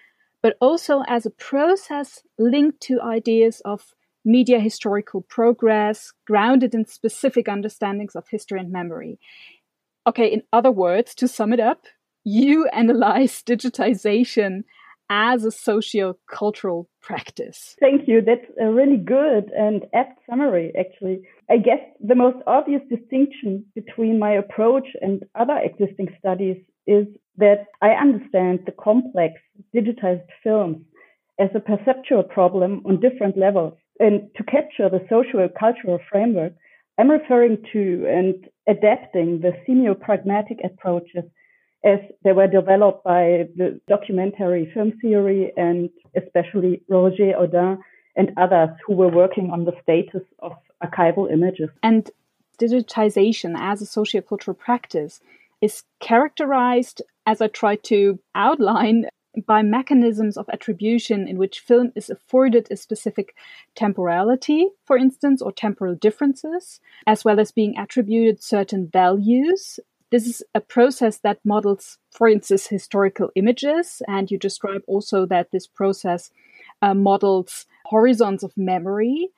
but 0.42 0.56
also 0.60 1.04
as 1.06 1.24
a 1.24 1.30
process 1.30 2.24
linked 2.40 2.80
to 2.80 3.00
ideas 3.00 3.62
of 3.64 3.94
media 4.24 4.58
historical 4.58 5.22
progress 5.22 6.12
grounded 6.26 6.74
in 6.74 6.86
specific 6.86 7.48
understandings 7.48 8.14
of 8.14 8.26
history 8.30 8.60
and 8.60 8.72
memory. 8.72 9.18
Okay, 10.06 10.26
in 10.26 10.42
other 10.52 10.70
words, 10.70 11.14
to 11.16 11.28
sum 11.28 11.52
it 11.52 11.60
up, 11.60 11.84
you 12.24 12.66
analyze 12.68 13.42
digitization 13.42 14.64
as 15.10 15.44
a 15.44 15.50
socio-cultural 15.50 16.88
practice. 17.02 17.76
Thank 17.78 18.08
you. 18.08 18.22
That's 18.22 18.50
a 18.60 18.72
really 18.72 18.96
good 18.96 19.50
and 19.56 19.84
apt 19.92 20.18
summary, 20.28 20.72
actually. 20.78 21.20
I 21.50 21.58
guess 21.58 21.80
the 22.00 22.14
most 22.14 22.38
obvious 22.46 22.80
distinction 22.88 23.66
between 23.74 24.18
my 24.18 24.32
approach 24.32 24.88
and 25.02 25.22
other 25.34 25.58
existing 25.58 26.08
studies 26.18 26.56
is 26.86 27.06
that 27.36 27.66
I 27.82 27.90
understand 27.90 28.60
the 28.64 28.72
complex 28.72 29.34
digitized 29.74 30.26
films 30.42 30.78
as 31.38 31.50
a 31.54 31.60
perceptual 31.60 32.22
problem 32.22 32.82
on 32.86 33.00
different 33.00 33.36
levels. 33.36 33.74
And 34.00 34.30
to 34.36 34.42
capture 34.44 34.88
the 34.88 35.06
social 35.08 35.48
cultural 35.58 36.00
framework, 36.10 36.54
I'm 36.98 37.10
referring 37.10 37.58
to 37.72 38.06
and 38.08 38.48
adapting 38.68 39.40
the 39.40 39.52
semiopragmatic 39.66 40.64
approaches 40.64 41.24
as 41.84 41.98
they 42.22 42.32
were 42.32 42.46
developed 42.46 43.04
by 43.04 43.48
the 43.56 43.80
documentary 43.88 44.70
film 44.72 44.92
theory 45.02 45.52
and 45.56 45.90
especially 46.16 46.82
Roger 46.88 47.36
Odin 47.36 47.78
and 48.16 48.32
others 48.36 48.70
who 48.86 48.94
were 48.94 49.08
working 49.08 49.50
on 49.50 49.64
the 49.64 49.74
status 49.82 50.22
of 50.38 50.52
archival 50.82 51.30
images. 51.30 51.68
And 51.82 52.10
digitization 52.58 53.54
as 53.58 53.82
a 53.82 53.86
sociocultural 53.86 54.58
practice 54.58 55.20
is 55.60 55.82
characterized, 56.00 57.02
as 57.26 57.40
I 57.40 57.48
tried 57.48 57.82
to 57.84 58.18
outline, 58.34 59.06
by 59.46 59.62
mechanisms 59.62 60.36
of 60.36 60.48
attribution 60.48 61.26
in 61.26 61.38
which 61.38 61.60
film 61.60 61.92
is 61.94 62.10
afforded 62.10 62.68
a 62.70 62.76
specific 62.76 63.34
temporality, 63.74 64.68
for 64.84 64.96
instance, 64.96 65.42
or 65.42 65.52
temporal 65.52 65.94
differences, 65.94 66.80
as 67.06 67.24
well 67.24 67.40
as 67.40 67.52
being 67.52 67.76
attributed 67.78 68.42
certain 68.42 68.88
values. 68.88 69.80
This 70.10 70.26
is 70.26 70.42
a 70.54 70.60
process 70.60 71.18
that 71.18 71.40
models, 71.44 71.98
for 72.10 72.28
instance, 72.28 72.68
historical 72.68 73.30
images, 73.34 74.00
and 74.06 74.30
you 74.30 74.38
describe 74.38 74.82
also 74.86 75.26
that 75.26 75.50
this 75.50 75.66
process 75.66 76.30
uh, 76.82 76.94
models 76.94 77.66
horizons 77.90 78.42
of 78.42 78.56
memory. 78.56 79.28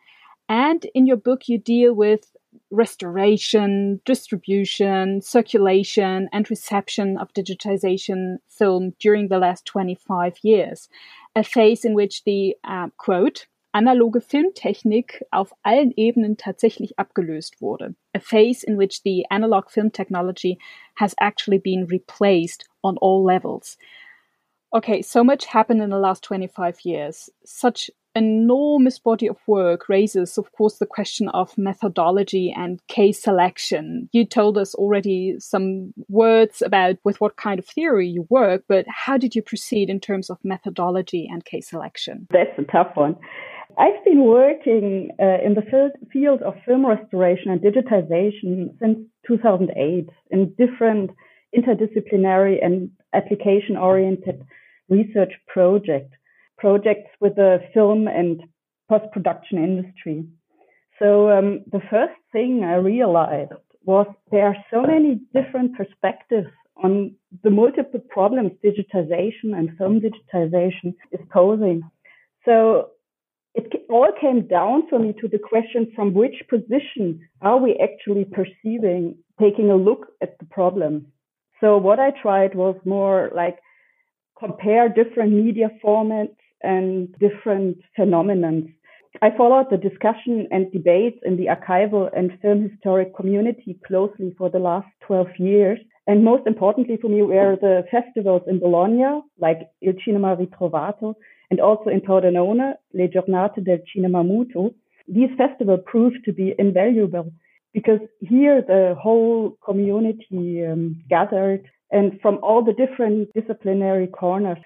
And 0.48 0.84
in 0.94 1.06
your 1.06 1.16
book, 1.16 1.48
you 1.48 1.58
deal 1.58 1.94
with 1.94 2.35
restoration, 2.70 4.00
distribution, 4.04 5.20
circulation, 5.22 6.28
and 6.32 6.50
reception 6.50 7.16
of 7.18 7.32
digitization 7.32 8.36
film 8.48 8.92
during 8.98 9.28
the 9.28 9.38
last 9.38 9.64
25 9.66 10.38
years. 10.42 10.88
A 11.34 11.44
phase 11.44 11.84
in 11.84 11.94
which 11.94 12.24
the, 12.24 12.56
uh, 12.64 12.88
quote, 12.96 13.46
analoge 13.74 14.22
Filmtechnik 14.22 15.22
auf 15.30 15.52
allen 15.62 15.92
Ebenen 15.96 16.36
tatsächlich 16.38 16.98
abgelöst 16.98 17.60
wurde. 17.60 17.94
A 18.14 18.20
phase 18.20 18.64
in 18.64 18.78
which 18.78 19.02
the 19.02 19.26
analog 19.30 19.70
film 19.70 19.90
technology 19.90 20.58
has 20.94 21.14
actually 21.20 21.58
been 21.58 21.86
replaced 21.86 22.64
on 22.82 22.96
all 22.98 23.22
levels. 23.22 23.76
Okay, 24.72 25.02
so 25.02 25.22
much 25.22 25.46
happened 25.46 25.82
in 25.82 25.90
the 25.90 25.98
last 25.98 26.24
25 26.24 26.80
years. 26.84 27.30
Such 27.44 27.90
enormous 28.16 28.98
body 28.98 29.28
of 29.28 29.36
work 29.46 29.88
raises, 29.88 30.38
of 30.38 30.50
course, 30.52 30.78
the 30.78 30.86
question 30.86 31.28
of 31.28 31.56
methodology 31.56 32.52
and 32.56 32.84
case 32.88 33.22
selection. 33.22 34.08
You 34.12 34.24
told 34.24 34.56
us 34.58 34.74
already 34.74 35.36
some 35.38 35.92
words 36.08 36.62
about 36.62 36.96
with 37.04 37.20
what 37.20 37.36
kind 37.36 37.58
of 37.58 37.66
theory 37.66 38.08
you 38.08 38.26
work, 38.30 38.64
but 38.68 38.86
how 38.88 39.18
did 39.18 39.34
you 39.36 39.42
proceed 39.42 39.90
in 39.90 40.00
terms 40.00 40.30
of 40.30 40.38
methodology 40.42 41.28
and 41.30 41.44
case 41.44 41.68
selection? 41.68 42.26
That's 42.30 42.58
a 42.58 42.64
tough 42.64 42.92
one. 42.94 43.16
I've 43.78 44.02
been 44.04 44.24
working 44.24 45.10
uh, 45.20 45.44
in 45.44 45.54
the 45.54 45.90
field 46.10 46.40
of 46.40 46.54
film 46.64 46.86
restoration 46.86 47.50
and 47.50 47.60
digitization 47.60 48.78
since 48.80 48.98
2008 49.26 50.08
in 50.30 50.54
different 50.56 51.10
interdisciplinary 51.54 52.64
and 52.64 52.90
application 53.12 53.76
oriented 53.76 54.42
research 54.88 55.32
projects 55.46 56.16
projects 56.58 57.10
with 57.20 57.36
the 57.36 57.58
film 57.74 58.08
and 58.08 58.42
post 58.88 59.04
production 59.12 59.58
industry. 59.58 60.24
So 60.98 61.30
um, 61.30 61.64
the 61.70 61.82
first 61.90 62.18
thing 62.32 62.64
I 62.64 62.76
realized 62.76 63.52
was 63.84 64.06
there 64.30 64.46
are 64.46 64.56
so 64.70 64.82
many 64.82 65.20
different 65.34 65.76
perspectives 65.76 66.48
on 66.82 67.14
the 67.42 67.50
multiple 67.50 68.00
problems 68.08 68.52
digitization 68.64 69.56
and 69.56 69.76
film 69.78 70.00
digitization 70.00 70.94
is 71.12 71.20
posing. 71.32 71.82
So 72.44 72.90
it 73.54 73.72
all 73.88 74.12
came 74.20 74.46
down 74.46 74.88
for 74.88 74.98
me 74.98 75.14
to 75.20 75.28
the 75.28 75.38
question 75.38 75.90
from 75.94 76.12
which 76.12 76.42
position 76.48 77.26
are 77.40 77.58
we 77.58 77.76
actually 77.82 78.26
perceiving 78.26 79.16
taking 79.40 79.70
a 79.70 79.76
look 79.76 80.08
at 80.22 80.38
the 80.38 80.44
problem. 80.46 81.06
So 81.60 81.78
what 81.78 81.98
I 81.98 82.10
tried 82.10 82.54
was 82.54 82.76
more 82.84 83.30
like 83.34 83.58
compare 84.38 84.88
different 84.88 85.32
media 85.32 85.70
formats 85.82 86.36
and 86.62 87.14
different 87.18 87.78
phenomena. 87.94 88.62
I 89.22 89.30
followed 89.36 89.66
the 89.70 89.78
discussion 89.78 90.46
and 90.50 90.70
debates 90.72 91.18
in 91.24 91.36
the 91.36 91.46
archival 91.46 92.10
and 92.16 92.38
film 92.42 92.68
historic 92.68 93.16
community 93.16 93.78
closely 93.86 94.34
for 94.36 94.50
the 94.50 94.58
last 94.58 94.88
12 95.06 95.28
years. 95.38 95.78
And 96.06 96.22
most 96.24 96.46
importantly 96.46 96.98
for 97.00 97.08
me 97.08 97.22
were 97.22 97.56
the 97.60 97.84
festivals 97.90 98.42
in 98.46 98.60
Bologna, 98.60 99.22
like 99.38 99.68
Il 99.80 99.94
Cinema 100.04 100.36
Ritrovato, 100.36 101.14
and 101.50 101.60
also 101.60 101.90
in 101.90 102.00
Pordenone, 102.00 102.74
Le 102.92 103.08
Giornate 103.08 103.64
del 103.64 103.78
Cinema 103.92 104.22
Muto. 104.22 104.74
These 105.08 105.30
festivals 105.36 105.80
proved 105.86 106.24
to 106.24 106.32
be 106.32 106.54
invaluable 106.58 107.32
because 107.72 108.00
here 108.20 108.62
the 108.62 108.96
whole 109.00 109.56
community 109.64 110.64
um, 110.64 111.02
gathered 111.08 111.68
and 111.90 112.18
from 112.20 112.38
all 112.42 112.64
the 112.64 112.72
different 112.72 113.32
disciplinary 113.34 114.06
corners. 114.06 114.58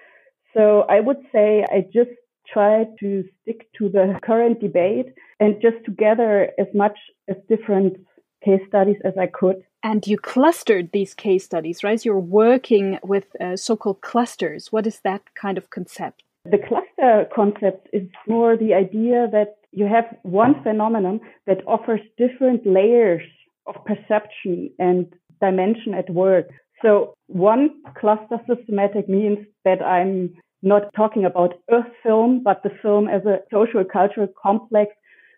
So 0.53 0.85
I 0.89 0.99
would 0.99 1.17
say 1.31 1.65
I 1.69 1.85
just 1.93 2.11
tried 2.47 2.87
to 2.99 3.23
stick 3.41 3.67
to 3.77 3.89
the 3.89 4.19
current 4.23 4.59
debate 4.59 5.13
and 5.39 5.61
just 5.61 5.83
to 5.85 5.91
gather 5.91 6.51
as 6.59 6.67
much 6.73 6.97
as 7.29 7.37
different 7.47 7.97
case 8.43 8.61
studies 8.67 8.97
as 9.05 9.13
I 9.17 9.27
could. 9.27 9.63
And 9.83 10.05
you 10.05 10.17
clustered 10.17 10.91
these 10.91 11.13
case 11.13 11.45
studies, 11.45 11.83
right? 11.83 12.03
You're 12.03 12.19
working 12.19 12.99
with 13.03 13.25
uh, 13.39 13.55
so 13.55 13.75
called 13.75 14.01
clusters. 14.01 14.71
What 14.71 14.85
is 14.85 14.99
that 15.03 15.21
kind 15.35 15.57
of 15.57 15.69
concept? 15.69 16.23
The 16.45 16.57
cluster 16.57 17.27
concept 17.33 17.87
is 17.93 18.07
more 18.27 18.57
the 18.57 18.73
idea 18.73 19.27
that 19.31 19.57
you 19.71 19.85
have 19.85 20.05
one 20.23 20.61
phenomenon 20.63 21.21
that 21.47 21.65
offers 21.67 22.01
different 22.17 22.65
layers 22.65 23.21
of 23.67 23.75
perception 23.85 24.71
and 24.79 25.11
dimension 25.39 25.93
at 25.93 26.09
work. 26.09 26.49
So 26.81 27.13
one 27.27 27.69
cluster 27.99 28.39
systematic 28.47 29.07
means 29.07 29.39
that 29.65 29.81
I'm 29.81 30.33
not 30.61 30.93
talking 30.95 31.25
about 31.25 31.53
a 31.69 31.81
film, 32.03 32.41
but 32.43 32.61
the 32.63 32.71
film 32.81 33.07
as 33.07 33.25
a 33.25 33.39
social 33.51 33.83
cultural 33.83 34.27
complex 34.41 34.91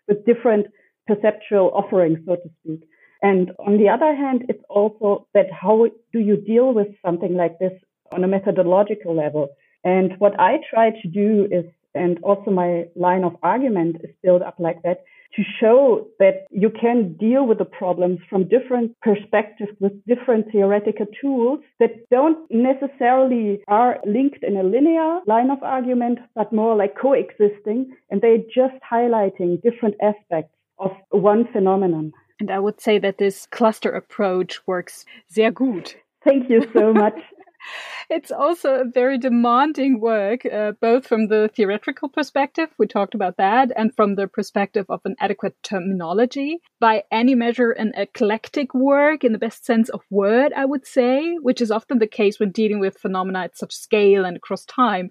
with 0.08 0.24
different 0.26 0.66
perceptual 1.06 1.70
offerings, 1.74 2.18
so 2.26 2.36
to 2.36 2.50
speak. 2.60 2.88
And 3.22 3.52
on 3.66 3.78
the 3.78 3.88
other 3.88 4.14
hand, 4.14 4.44
it's 4.48 4.62
also 4.68 5.26
that 5.32 5.46
how 5.50 5.86
do 6.12 6.18
you 6.18 6.36
deal 6.36 6.74
with 6.74 6.88
something 7.04 7.34
like 7.34 7.58
this 7.58 7.72
on 8.12 8.22
a 8.22 8.28
methodological 8.28 9.14
level? 9.14 9.48
And 9.82 10.12
what 10.18 10.38
I 10.38 10.58
try 10.70 10.90
to 10.90 11.08
do 11.08 11.48
is, 11.50 11.64
and 11.94 12.18
also 12.22 12.50
my 12.50 12.86
line 12.96 13.24
of 13.24 13.36
argument 13.42 13.96
is 14.04 14.10
built 14.22 14.42
up 14.42 14.56
like 14.58 14.82
that, 14.82 15.04
to 15.36 15.42
show 15.60 16.06
that 16.18 16.46
you 16.50 16.70
can 16.70 17.14
deal 17.14 17.46
with 17.46 17.58
the 17.58 17.64
problems 17.64 18.20
from 18.30 18.48
different 18.48 18.92
perspectives 19.00 19.72
with 19.80 19.92
different 20.06 20.50
theoretical 20.52 21.06
tools 21.20 21.60
that 21.80 22.08
don't 22.10 22.38
necessarily 22.50 23.60
are 23.68 23.98
linked 24.06 24.42
in 24.42 24.56
a 24.56 24.62
linear 24.62 25.20
line 25.26 25.50
of 25.50 25.62
argument, 25.62 26.18
but 26.34 26.52
more 26.52 26.76
like 26.76 26.96
coexisting. 26.96 27.92
And 28.10 28.20
they're 28.20 28.38
just 28.38 28.74
highlighting 28.90 29.60
different 29.62 29.96
aspects 30.00 30.54
of 30.78 30.92
one 31.10 31.46
phenomenon. 31.52 32.12
And 32.40 32.50
I 32.50 32.58
would 32.58 32.80
say 32.80 32.98
that 32.98 33.18
this 33.18 33.46
cluster 33.46 33.90
approach 33.90 34.66
works 34.66 35.04
sehr 35.28 35.50
gut. 35.50 35.96
Thank 36.24 36.48
you 36.48 36.66
so 36.72 36.92
much. 36.92 37.18
it's 38.10 38.30
also 38.30 38.80
a 38.80 38.84
very 38.84 39.18
demanding 39.18 40.00
work, 40.00 40.44
uh, 40.46 40.72
both 40.80 41.06
from 41.06 41.28
the 41.28 41.50
theoretical 41.54 42.08
perspective, 42.08 42.68
we 42.78 42.86
talked 42.86 43.14
about 43.14 43.36
that, 43.38 43.70
and 43.76 43.94
from 43.94 44.14
the 44.14 44.28
perspective 44.28 44.86
of 44.88 45.00
an 45.04 45.16
adequate 45.20 45.56
terminology. 45.62 46.58
By 46.80 47.04
any 47.10 47.34
measure, 47.34 47.70
an 47.70 47.92
eclectic 47.96 48.74
work 48.74 49.24
in 49.24 49.32
the 49.32 49.38
best 49.38 49.64
sense 49.64 49.88
of 49.88 50.00
word, 50.10 50.52
I 50.54 50.64
would 50.64 50.86
say, 50.86 51.36
which 51.40 51.60
is 51.60 51.70
often 51.70 51.98
the 51.98 52.06
case 52.06 52.38
when 52.38 52.50
dealing 52.50 52.80
with 52.80 52.98
phenomena 52.98 53.40
at 53.40 53.56
such 53.56 53.74
scale 53.74 54.24
and 54.24 54.36
across 54.36 54.64
time. 54.64 55.10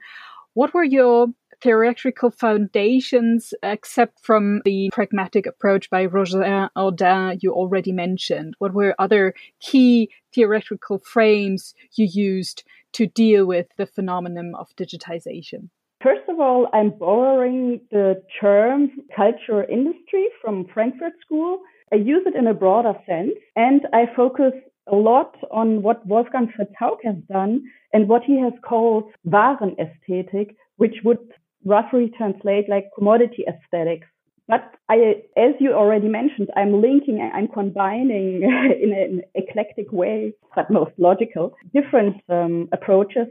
What 0.54 0.74
were 0.74 0.84
your 0.84 1.28
theoretical 1.64 2.30
foundations, 2.30 3.54
except 3.64 4.20
from 4.20 4.62
the 4.66 4.90
pragmatic 4.92 5.46
approach 5.46 5.90
by 5.90 6.06
Roger 6.06 6.70
Odin 6.76 7.40
you 7.42 7.54
already 7.54 7.94
mentioned? 7.94 8.54
What 8.60 8.74
were 8.74 8.94
other 9.00 9.34
key 9.62 10.10
theoretical 10.36 11.00
frames 11.00 11.74
you 11.96 12.06
used 12.06 12.64
to 12.94 13.08
deal 13.08 13.46
with 13.46 13.68
the 13.78 13.86
phenomenon 13.86 14.54
of 14.56 14.76
digitization? 14.76 15.70
First 16.04 16.28
of 16.28 16.42
all, 16.42 16.68
I'm 16.74 16.90
borrowing 16.90 17.80
the 17.92 18.22
term 18.42 18.92
culture 19.16 19.64
industry 19.64 20.28
from 20.42 20.66
Frankfurt 20.74 21.14
School. 21.26 21.60
I 21.94 21.96
use 21.96 22.24
it 22.26 22.36
in 22.36 22.48
a 22.48 22.54
broader 22.54 22.94
sense 23.08 23.36
and 23.56 23.88
I 23.94 24.08
focus 24.14 24.52
a 24.92 24.96
lot 24.98 25.38
on 25.50 25.82
what 25.82 26.06
Wolfgang 26.06 26.52
Fritz 26.54 26.74
has 26.78 27.16
done 27.32 27.64
and 27.94 28.10
what 28.10 28.24
he 28.24 28.38
has 28.38 28.52
called 28.68 29.06
Warenästhetik, 29.26 30.56
which 30.76 30.96
would 31.06 31.20
roughly 31.66 32.12
translate 32.18 32.70
like 32.70 32.90
commodity 32.98 33.46
aesthetics. 33.48 34.08
But 34.48 34.74
I, 34.90 35.24
as 35.38 35.54
you 35.60 35.74
already 35.74 36.10
mentioned, 36.10 36.50
I'm 36.56 36.82
linking, 36.82 37.22
I'm 37.34 37.48
combining 37.48 38.44
in 38.84 38.94
an 38.94 39.22
eclectic 39.36 39.92
way, 39.92 40.34
but 40.56 40.70
most 40.70 40.92
logical, 40.98 41.56
different 41.74 42.18
um, 42.30 42.68
approaches. 42.74 43.28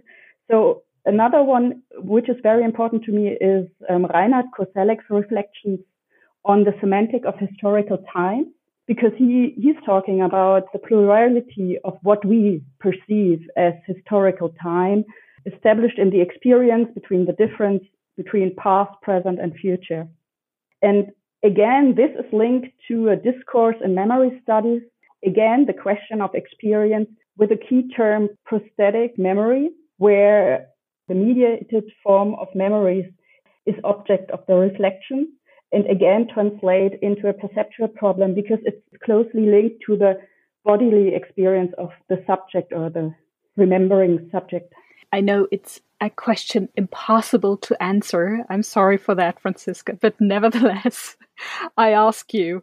So 0.50 0.82
another 1.04 1.42
one, 1.42 1.82
which 1.96 2.30
is 2.30 2.36
very 2.42 2.64
important 2.64 3.04
to 3.04 3.12
me, 3.12 3.28
is 3.28 3.68
um, 3.90 4.06
Reinhard 4.06 4.46
Koselleck's 4.58 5.04
reflections 5.10 5.80
on 6.44 6.64
the 6.64 6.72
semantic 6.80 7.24
of 7.26 7.38
historical 7.38 7.98
time, 8.12 8.52
because 8.86 9.12
he, 9.16 9.54
he's 9.56 9.76
talking 9.84 10.22
about 10.22 10.72
the 10.72 10.78
plurality 10.78 11.78
of 11.84 11.98
what 12.02 12.24
we 12.24 12.62
perceive 12.80 13.40
as 13.56 13.74
historical 13.86 14.52
time, 14.62 15.04
established 15.46 15.98
in 15.98 16.10
the 16.10 16.20
experience 16.20 16.88
between 16.94 17.26
the 17.26 17.32
difference 17.32 17.84
between 18.16 18.54
past, 18.56 18.92
present, 19.02 19.40
and 19.40 19.54
future. 19.54 20.06
And 20.82 21.12
again, 21.42 21.94
this 21.96 22.10
is 22.18 22.32
linked 22.32 22.68
to 22.88 23.10
a 23.10 23.16
discourse 23.16 23.76
and 23.82 23.94
memory 23.94 24.40
studies. 24.42 24.82
Again, 25.24 25.66
the 25.66 25.72
question 25.72 26.20
of 26.20 26.34
experience 26.34 27.08
with 27.36 27.50
a 27.52 27.56
key 27.56 27.88
term 27.96 28.28
prosthetic 28.44 29.18
memory, 29.18 29.70
where 29.98 30.68
the 31.08 31.14
mediated 31.14 31.84
form 32.02 32.34
of 32.34 32.48
memories 32.54 33.06
is 33.66 33.74
object 33.84 34.30
of 34.30 34.40
the 34.48 34.54
reflection 34.54 35.32
and 35.72 35.86
again 35.86 36.26
translate 36.32 36.92
into 37.00 37.28
a 37.28 37.32
perceptual 37.32 37.88
problem 37.88 38.34
because 38.34 38.58
it's 38.64 38.82
closely 39.04 39.46
linked 39.46 39.76
to 39.86 39.96
the 39.96 40.14
bodily 40.64 41.14
experience 41.14 41.72
of 41.78 41.90
the 42.08 42.22
subject 42.26 42.72
or 42.72 42.90
the 42.90 43.12
remembering 43.56 44.28
subject. 44.30 44.72
I 45.12 45.20
know 45.20 45.46
it's 45.52 45.80
a 46.00 46.08
question 46.10 46.68
impossible 46.74 47.58
to 47.58 47.80
answer. 47.82 48.44
I'm 48.48 48.62
sorry 48.62 48.96
for 48.96 49.14
that, 49.14 49.40
Franziska. 49.40 49.98
But 50.00 50.20
nevertheless, 50.20 51.16
I 51.76 51.90
ask 51.92 52.32
you, 52.32 52.62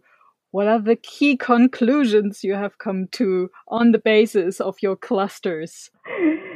what 0.51 0.67
are 0.67 0.79
the 0.81 0.95
key 0.95 1.37
conclusions 1.37 2.43
you 2.43 2.55
have 2.55 2.79
come 2.79 3.07
to 3.11 3.51
on 3.67 3.91
the 3.91 3.99
basis 3.99 4.59
of 4.59 4.81
your 4.81 4.95
clusters? 4.95 5.91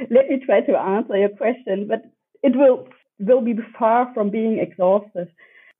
Let 0.09 0.29
me 0.29 0.41
try 0.43 0.61
to 0.61 0.77
answer 0.77 1.15
your 1.15 1.29
question, 1.29 1.87
but 1.87 2.01
it 2.41 2.55
will 2.55 2.87
will 3.19 3.41
be 3.41 3.55
far 3.77 4.11
from 4.13 4.31
being 4.31 4.57
exhaustive. 4.57 5.27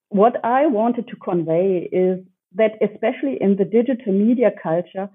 What 0.09 0.35
I 0.45 0.67
wanted 0.67 1.07
to 1.07 1.15
convey 1.15 1.89
is 1.91 2.19
that 2.53 2.73
especially 2.81 3.37
in 3.41 3.55
the 3.57 3.65
digital 3.65 4.13
media 4.13 4.51
culture, 4.61 5.09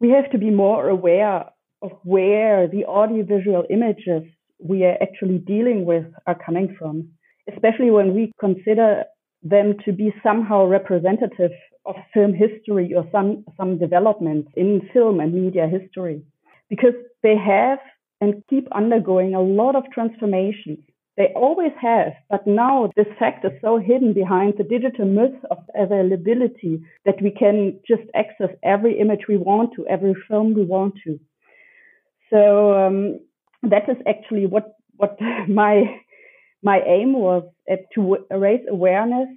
we 0.00 0.10
have 0.10 0.28
to 0.32 0.38
be 0.38 0.50
more 0.50 0.88
aware 0.88 1.44
of 1.82 1.92
where 2.04 2.68
the 2.68 2.84
audiovisual 2.86 3.64
images 3.68 4.22
we 4.58 4.84
are 4.84 4.96
actually 5.02 5.38
dealing 5.38 5.84
with 5.84 6.06
are 6.26 6.38
coming 6.46 6.74
from, 6.78 7.08
especially 7.52 7.90
when 7.90 8.14
we 8.14 8.32
consider 8.38 9.04
them 9.42 9.74
to 9.84 9.92
be 9.92 10.14
somehow 10.22 10.64
representative 10.64 11.50
of 11.84 11.96
film 12.14 12.32
history 12.32 12.94
or 12.94 13.04
some, 13.10 13.44
some 13.56 13.78
development 13.78 14.46
in 14.54 14.88
film 14.92 15.18
and 15.18 15.34
media 15.34 15.66
history. 15.66 16.22
Because 16.70 16.94
they 17.22 17.36
have 17.36 17.78
and 18.20 18.42
keep 18.48 18.68
undergoing 18.72 19.34
a 19.34 19.40
lot 19.40 19.74
of 19.74 19.82
transformations. 19.92 20.78
They 21.16 21.32
always 21.34 21.72
have, 21.80 22.12
but 22.30 22.46
now 22.46 22.90
this 22.96 23.08
fact 23.18 23.44
is 23.44 23.50
so 23.60 23.78
hidden 23.78 24.14
behind 24.14 24.54
the 24.56 24.64
digital 24.64 25.04
myth 25.04 25.34
of 25.50 25.58
availability 25.74 26.80
that 27.04 27.20
we 27.20 27.32
can 27.32 27.80
just 27.86 28.08
access 28.14 28.48
every 28.62 28.98
image 28.98 29.26
we 29.28 29.36
want 29.36 29.74
to, 29.74 29.86
every 29.88 30.14
film 30.28 30.54
we 30.54 30.64
want 30.64 30.94
to. 31.04 31.18
So 32.32 32.72
um, 32.72 33.20
that 33.62 33.88
is 33.88 33.96
actually 34.06 34.46
what 34.46 34.74
what 34.96 35.18
my 35.48 36.00
my 36.62 36.80
aim 36.86 37.12
was 37.12 37.44
to 37.94 38.18
raise 38.30 38.64
awareness 38.68 39.28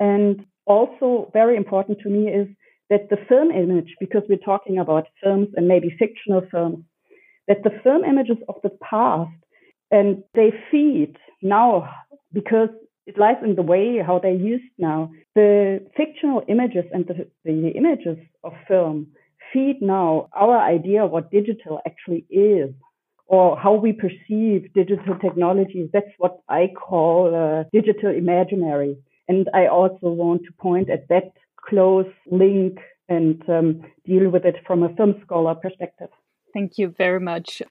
and 0.00 0.44
also 0.66 1.30
very 1.32 1.56
important 1.56 1.98
to 2.00 2.08
me 2.08 2.28
is 2.28 2.48
that 2.90 3.08
the 3.10 3.18
film 3.28 3.50
image 3.50 3.94
because 4.00 4.22
we're 4.28 4.48
talking 4.52 4.78
about 4.78 5.06
films 5.22 5.48
and 5.56 5.68
maybe 5.68 5.94
fictional 5.98 6.42
films 6.50 6.84
that 7.48 7.62
the 7.62 7.70
film 7.82 8.04
images 8.04 8.38
of 8.48 8.56
the 8.62 8.70
past 8.90 9.30
and 9.90 10.22
they 10.34 10.50
feed 10.70 11.16
now 11.42 11.88
because 12.32 12.70
it 13.06 13.18
lies 13.18 13.36
in 13.42 13.54
the 13.54 13.62
way 13.62 13.98
how 14.04 14.18
they're 14.18 14.32
used 14.32 14.72
now. 14.78 15.12
The 15.34 15.86
fictional 15.96 16.42
images 16.48 16.84
and 16.92 17.06
the, 17.06 17.28
the 17.44 17.70
images 17.70 18.16
of 18.42 18.52
film 18.66 19.08
feed 19.54 19.80
now 19.80 20.28
our 20.36 20.58
idea 20.60 21.04
of 21.04 21.12
what 21.12 21.30
digital 21.30 21.80
actually 21.86 22.26
is 22.28 22.70
or 23.26 23.56
how 23.56 23.74
we 23.74 23.92
perceive 23.92 24.72
digital 24.74 25.16
technologies. 25.20 25.88
That's 25.92 26.14
what 26.18 26.40
I 26.48 26.72
call 26.76 27.34
uh, 27.34 27.64
digital 27.72 28.10
imaginary. 28.10 28.98
And 29.28 29.48
I 29.54 29.66
also 29.68 30.08
want 30.08 30.42
to 30.44 30.52
point 30.60 30.90
at 30.90 31.08
that 31.08 31.32
close 31.66 32.12
link 32.30 32.78
and 33.08 33.42
um, 33.48 33.82
deal 34.04 34.28
with 34.28 34.44
it 34.44 34.56
from 34.66 34.82
a 34.82 34.94
film 34.96 35.14
scholar 35.24 35.54
perspective. 35.54 36.08
Thank 36.52 36.76
you 36.76 36.88
very 36.88 37.20
much. 37.20 37.62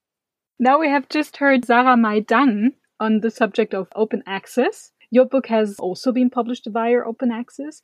Now 0.59 0.79
we 0.79 0.89
have 0.89 1.09
just 1.09 1.37
heard 1.37 1.65
Sarah-Mai 1.65 2.21
Dang 2.21 2.73
on 2.99 3.19
the 3.19 3.31
subject 3.31 3.73
of 3.73 3.87
open 3.95 4.23
access. 4.25 4.91
Your 5.11 5.25
book 5.25 5.47
has 5.47 5.77
also 5.79 6.11
been 6.11 6.29
published 6.29 6.67
via 6.67 6.99
open 7.05 7.31
access. 7.31 7.83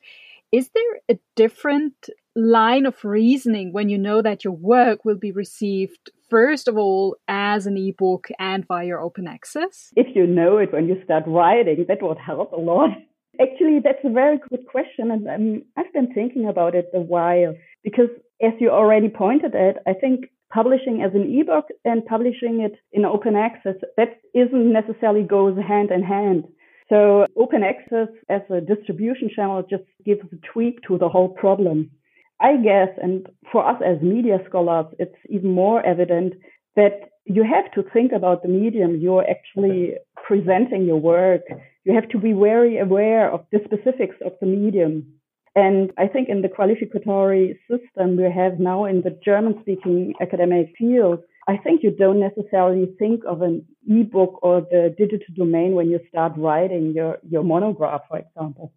Is 0.51 0.71
there 0.73 0.99
a 1.15 1.19
different 1.35 2.09
line 2.35 2.87
of 2.87 3.03
reasoning 3.03 3.71
when 3.71 3.89
you 3.89 3.99
know 3.99 4.21
that 4.21 4.43
your 4.43 4.53
work 4.53 5.05
will 5.05 5.17
be 5.17 5.31
received 5.31 6.09
first 6.29 6.67
of 6.67 6.75
all 6.75 7.17
as 7.27 7.67
an 7.67 7.77
ebook 7.77 8.29
and 8.39 8.65
via 8.67 8.97
open 8.97 9.27
access? 9.27 9.91
If 9.95 10.15
you 10.15 10.25
know 10.25 10.57
it 10.57 10.73
when 10.73 10.87
you 10.87 10.99
start 11.03 11.25
writing, 11.27 11.85
that 11.87 12.01
would 12.01 12.17
help 12.17 12.51
a 12.51 12.59
lot. 12.59 12.89
Actually, 13.39 13.79
that's 13.83 14.03
a 14.03 14.09
very 14.09 14.39
good 14.49 14.65
question, 14.65 15.11
and 15.11 15.27
um, 15.27 15.61
I've 15.77 15.93
been 15.93 16.13
thinking 16.13 16.47
about 16.47 16.75
it 16.75 16.89
a 16.93 16.99
while 16.99 17.55
because, 17.83 18.09
as 18.41 18.51
you 18.59 18.69
already 18.69 19.07
pointed 19.07 19.55
at, 19.55 19.77
I 19.87 19.93
think 19.93 20.25
publishing 20.51 21.03
as 21.03 21.13
an 21.13 21.39
ebook 21.39 21.65
and 21.85 22.05
publishing 22.05 22.59
it 22.61 22.73
in 22.91 23.05
open 23.05 23.35
access 23.35 23.75
that 23.95 24.19
isn't 24.33 24.73
necessarily 24.73 25.23
goes 25.23 25.57
hand 25.57 25.91
in 25.91 26.03
hand. 26.03 26.45
So 26.89 27.27
open 27.37 27.61
access 27.63 28.09
as 28.29 28.41
a 28.49 28.61
distribution 28.61 29.29
channel 29.35 29.63
just 29.69 29.83
gives 30.05 30.21
a 30.33 30.37
tweak 30.51 30.81
to 30.87 30.97
the 30.97 31.09
whole 31.09 31.29
problem. 31.29 31.91
I 32.41 32.55
guess, 32.57 32.89
and 33.01 33.27
for 33.51 33.67
us 33.67 33.81
as 33.85 34.01
media 34.01 34.39
scholars, 34.47 34.87
it's 34.97 35.15
even 35.29 35.51
more 35.51 35.85
evident 35.85 36.33
that 36.75 37.09
you 37.25 37.43
have 37.43 37.71
to 37.73 37.89
think 37.91 38.11
about 38.11 38.41
the 38.41 38.49
medium 38.49 38.99
you're 38.99 39.29
actually 39.29 39.95
presenting 40.25 40.85
your 40.85 40.97
work. 40.97 41.41
You 41.83 41.93
have 41.93 42.09
to 42.09 42.17
be 42.17 42.33
very 42.33 42.79
aware 42.79 43.31
of 43.31 43.45
the 43.51 43.59
specifics 43.65 44.15
of 44.25 44.33
the 44.39 44.47
medium. 44.47 45.05
And 45.55 45.91
I 45.97 46.07
think 46.07 46.29
in 46.29 46.41
the 46.41 46.47
qualificatory 46.47 47.57
system 47.69 48.17
we 48.17 48.23
have 48.31 48.59
now 48.59 48.85
in 48.85 49.01
the 49.01 49.17
German 49.23 49.55
speaking 49.61 50.13
academic 50.21 50.73
field, 50.77 51.19
I 51.51 51.57
think 51.57 51.81
you 51.81 51.91
don't 52.03 52.19
necessarily 52.19 52.85
think 52.99 53.23
of 53.25 53.41
an 53.41 53.65
ebook 53.87 54.33
or 54.43 54.61
the 54.61 54.83
digital 54.95 55.33
domain 55.35 55.71
when 55.77 55.89
you 55.89 55.99
start 56.07 56.33
writing 56.37 56.93
your, 56.95 57.17
your 57.27 57.43
monograph, 57.43 58.01
for 58.07 58.19
example. 58.19 58.71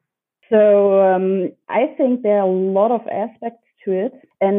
So 0.49 0.61
um, 1.09 1.53
I 1.69 1.83
think 1.99 2.23
there 2.23 2.39
are 2.39 2.49
a 2.49 2.61
lot 2.79 2.91
of 2.91 3.03
aspects 3.09 3.67
to 3.85 3.93
it 4.05 4.15
and 4.41 4.59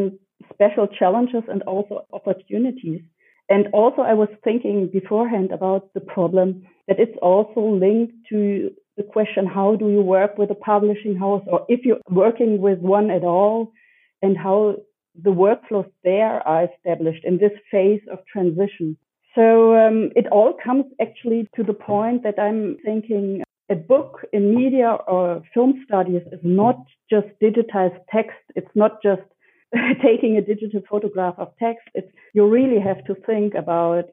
special 0.53 0.85
challenges 0.99 1.43
and 1.47 1.63
also 1.63 2.05
opportunities. 2.13 3.01
And 3.49 3.67
also, 3.73 4.01
I 4.03 4.13
was 4.13 4.29
thinking 4.43 4.89
beforehand 4.99 5.51
about 5.51 5.93
the 5.95 5.99
problem 6.15 6.67
that 6.87 6.99
it's 6.99 7.17
also 7.21 7.61
linked 7.61 8.13
to 8.29 8.71
the 8.95 9.03
question 9.03 9.47
how 9.47 9.75
do 9.75 9.89
you 9.89 10.01
work 10.01 10.37
with 10.37 10.51
a 10.51 10.55
publishing 10.71 11.15
house, 11.15 11.43
or 11.47 11.65
if 11.67 11.79
you're 11.83 12.03
working 12.09 12.61
with 12.61 12.79
one 12.79 13.09
at 13.09 13.23
all, 13.23 13.73
and 14.21 14.37
how 14.37 14.77
the 15.21 15.31
workflows 15.31 15.89
there 16.03 16.45
are 16.47 16.65
established 16.65 17.23
in 17.23 17.37
this 17.37 17.51
phase 17.71 18.01
of 18.11 18.19
transition. 18.31 18.97
So 19.35 19.75
um, 19.75 20.11
it 20.15 20.27
all 20.31 20.53
comes 20.63 20.85
actually 21.01 21.49
to 21.55 21.63
the 21.63 21.73
point 21.73 22.23
that 22.23 22.39
I'm 22.39 22.77
thinking 22.85 23.43
a 23.69 23.75
book 23.75 24.25
in 24.31 24.55
media 24.55 24.97
or 25.07 25.41
film 25.53 25.83
studies 25.85 26.21
is 26.31 26.39
not 26.43 26.77
just 27.09 27.27
digitized 27.41 27.99
text. 28.11 28.37
It's 28.55 28.75
not 28.75 29.01
just 29.01 29.21
taking 30.03 30.37
a 30.37 30.41
digital 30.41 30.81
photograph 30.89 31.35
of 31.37 31.49
text. 31.59 31.87
It's, 31.93 32.11
you 32.33 32.47
really 32.47 32.79
have 32.79 33.03
to 33.05 33.15
think 33.25 33.53
about 33.55 34.05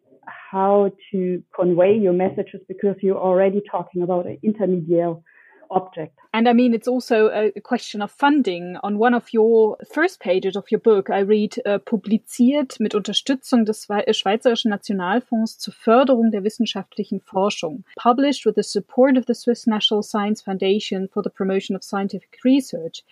how 0.53 0.91
to 1.13 1.43
convey 1.55 1.97
your 1.97 2.13
messages 2.13 2.61
because 2.69 2.97
you're 3.03 3.19
already 3.19 3.63
talking 3.71 4.03
about 4.03 4.27
an 4.27 4.39
intermediate 4.43 5.19
object. 5.71 6.19
And 6.33 6.49
I 6.49 6.53
mean, 6.53 6.75
it's 6.75 6.87
also 6.87 7.29
a 7.29 7.61
question 7.61 8.03
of 8.03 8.13
funding. 8.13 8.77
On 8.83 8.99
one 8.99 9.15
of 9.15 9.33
your 9.33 9.77
first 9.93 10.21
pages 10.21 10.57
of 10.57 10.71
your 10.71 10.81
book, 10.81 11.11
I 11.11 11.21
read, 11.21 11.61
uh, 11.67 11.79
publiziert 11.79 12.79
mit 12.79 12.95
Unterstützung 12.95 13.65
des 13.65 13.89
äh, 13.91 14.13
Schweizerischen 14.13 14.71
Nationalfonds 14.71 15.59
zur 15.59 15.75
Förderung 15.75 16.31
der 16.31 16.45
wissenschaftlichen 16.45 17.21
Forschung. 17.21 17.85
Published 17.97 18.47
with 18.47 18.55
the 18.55 18.63
support 18.63 19.17
of 19.17 19.27
the 19.27 19.35
Swiss 19.35 19.67
National 19.67 20.03
Science 20.03 20.43
Foundation 20.43 21.09
for 21.09 21.23
the 21.23 21.31
promotion 21.31 21.75
of 21.75 21.83
scientific 21.83 22.39
research. 22.45 23.03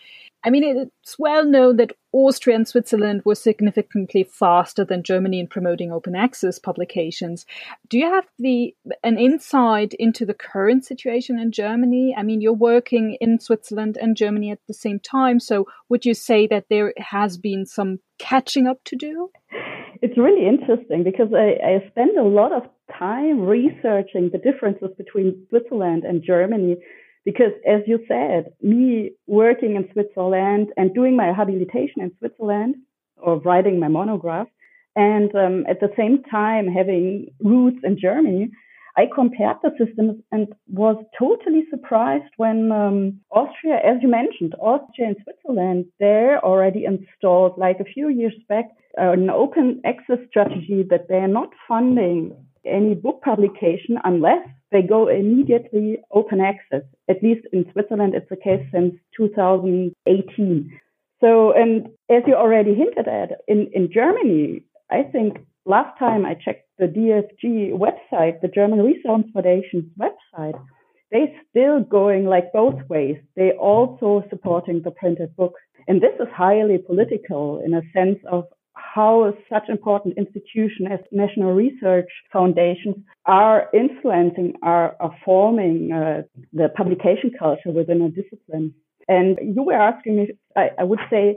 I 0.45 0.51
mean, 0.51 0.63
it's 0.63 1.19
well 1.19 1.45
known 1.45 1.79
that 1.79 1.97
Austria 2.13 2.57
and 2.57 2.67
Switzerland 2.67 3.23
were 3.25 3.35
significantly 3.35 4.25
faster 4.25 4.85
than 4.85 5.03
Germany 5.03 5.41
in 5.41 5.47
promoting 5.47 5.93
open 5.93 6.15
access 6.15 6.59
publications. 6.59 7.45
Do 7.89 7.99
you 7.99 8.07
have 8.07 8.27
the 8.39 8.75
an 9.03 9.19
insight 9.19 9.95
into 9.95 10.25
the 10.25 10.35
current 10.35 10.85
situation 10.85 11.39
in 11.39 11.53
Germany? 11.53 12.15
I 12.17 12.23
mean, 12.23 12.41
you're 12.41 12.53
working 12.53 13.17
in 13.21 13.39
Switzerland 13.39 13.99
and 14.01 14.17
Germany 14.17 14.51
at 14.51 14.61
the 14.67 14.75
same 14.75 15.01
time, 15.01 15.39
so 15.39 15.67
would 15.89 16.07
you 16.07 16.15
say 16.15 16.47
that 16.47 16.67
there 16.71 16.95
has 16.97 17.37
been 17.37 17.67
some 17.67 17.99
catching 18.19 18.67
up 18.67 18.83
to 18.85 18.97
do? 18.97 19.31
It's 20.01 20.17
really 20.17 20.47
interesting 20.47 21.03
because 21.03 21.29
I, 21.35 21.59
I 21.65 21.89
spend 21.91 22.17
a 22.17 22.23
lot 22.23 22.53
of 22.53 22.63
time 22.99 23.41
researching 23.41 24.31
the 24.31 24.39
differences 24.39 24.91
between 24.97 25.47
Switzerland 25.49 26.05
and 26.05 26.23
Germany 26.23 26.77
because 27.29 27.53
as 27.69 27.83
you 27.87 27.99
said, 28.09 28.55
me 28.63 29.11
working 29.27 29.77
in 29.77 29.87
Switzerland 29.93 30.69
and 30.79 30.95
doing 30.95 31.15
my 31.15 31.31
habilitation 31.31 32.01
in 32.01 32.11
Switzerland 32.19 32.77
or 33.19 33.37
writing 33.41 33.79
my 33.79 33.89
monograph, 33.89 34.47
and 34.97 35.31
um, 35.35 35.67
at 35.69 35.79
the 35.81 35.93
same 35.95 36.23
time 36.23 36.67
having 36.67 37.29
roots 37.41 37.81
in 37.85 37.99
Germany, 38.01 38.49
I 38.97 39.11
compared 39.15 39.59
the 39.63 39.73
systems 39.77 40.15
and 40.33 40.49
was 40.69 40.97
totally 41.19 41.65
surprised 41.69 42.33
when 42.39 42.73
um, 42.73 43.21
Austria, 43.31 43.77
as 43.85 43.99
you 44.01 44.09
mentioned, 44.09 44.55
Austria 44.59 45.09
and 45.09 45.17
Switzerland, 45.23 45.85
they're 46.01 46.43
already 46.43 46.87
installed 46.87 47.59
like 47.59 47.79
a 47.79 47.85
few 47.85 48.09
years 48.09 48.39
back 48.49 48.71
uh, 48.99 49.13
an 49.13 49.29
open 49.29 49.83
access 49.85 50.19
strategy 50.31 50.83
that 50.89 51.09
they're 51.11 51.29
not 51.29 51.51
funding 51.69 52.35
any 52.65 52.95
book 52.95 53.21
publication 53.23 53.99
unless 54.03 54.49
they 54.71 54.83
go 54.83 55.09
immediately 55.09 55.99
open 56.13 56.41
access. 56.41 56.83
At 57.09 57.23
least 57.23 57.47
in 57.53 57.65
Switzerland, 57.73 58.15
it's 58.15 58.29
the 58.29 58.37
case 58.37 58.65
since 58.73 58.95
2018. 59.17 60.81
So, 61.21 61.53
and 61.53 61.89
as 62.11 62.23
you 62.27 62.35
already 62.35 62.75
hinted 62.75 63.09
at, 63.09 63.41
in, 63.49 63.71
in 63.73 63.91
Germany, 63.93 64.63
I 64.91 65.03
think 65.03 65.39
last 65.65 65.99
time 65.99 66.25
I 66.25 66.35
checked 66.35 66.69
the 66.79 66.87
DFG 66.87 67.73
website, 67.73 68.41
the 68.41 68.49
German 68.49 68.81
Research 68.81 69.27
Foundation's 69.33 69.91
website, 69.99 70.61
they 71.11 71.35
still 71.51 71.81
going 71.81 72.27
like 72.27 72.53
both 72.53 72.81
ways. 72.89 73.17
They 73.35 73.53
also 73.53 74.25
supporting 74.31 74.83
the 74.83 74.91
printed 74.91 75.35
book. 75.37 75.55
And 75.89 76.01
this 76.03 76.15
is 76.21 76.29
highly 76.35 76.79
political 76.79 77.63
in 77.65 77.75
a 77.75 77.83
sense 77.95 78.19
of 78.31 78.45
how 78.95 79.33
such 79.49 79.69
important 79.69 80.17
institutions 80.17 80.89
as 80.91 81.01
national 81.13 81.53
research 81.53 82.09
foundations 82.33 82.97
are 83.27 83.69
influencing, 83.75 84.55
are, 84.63 84.97
are 85.01 85.15
forming 85.25 85.93
uh, 85.93 86.23
the 86.53 86.69
publication 86.77 87.31
culture 87.39 87.71
within 87.71 88.03
a 88.03 88.09
discipline. 88.09 88.75
And 89.07 89.39
you 89.43 89.63
were 89.63 89.75
asking 89.75 90.17
me, 90.17 90.29
I, 90.57 90.71
I 90.79 90.85
would 90.85 91.01
say 91.11 91.37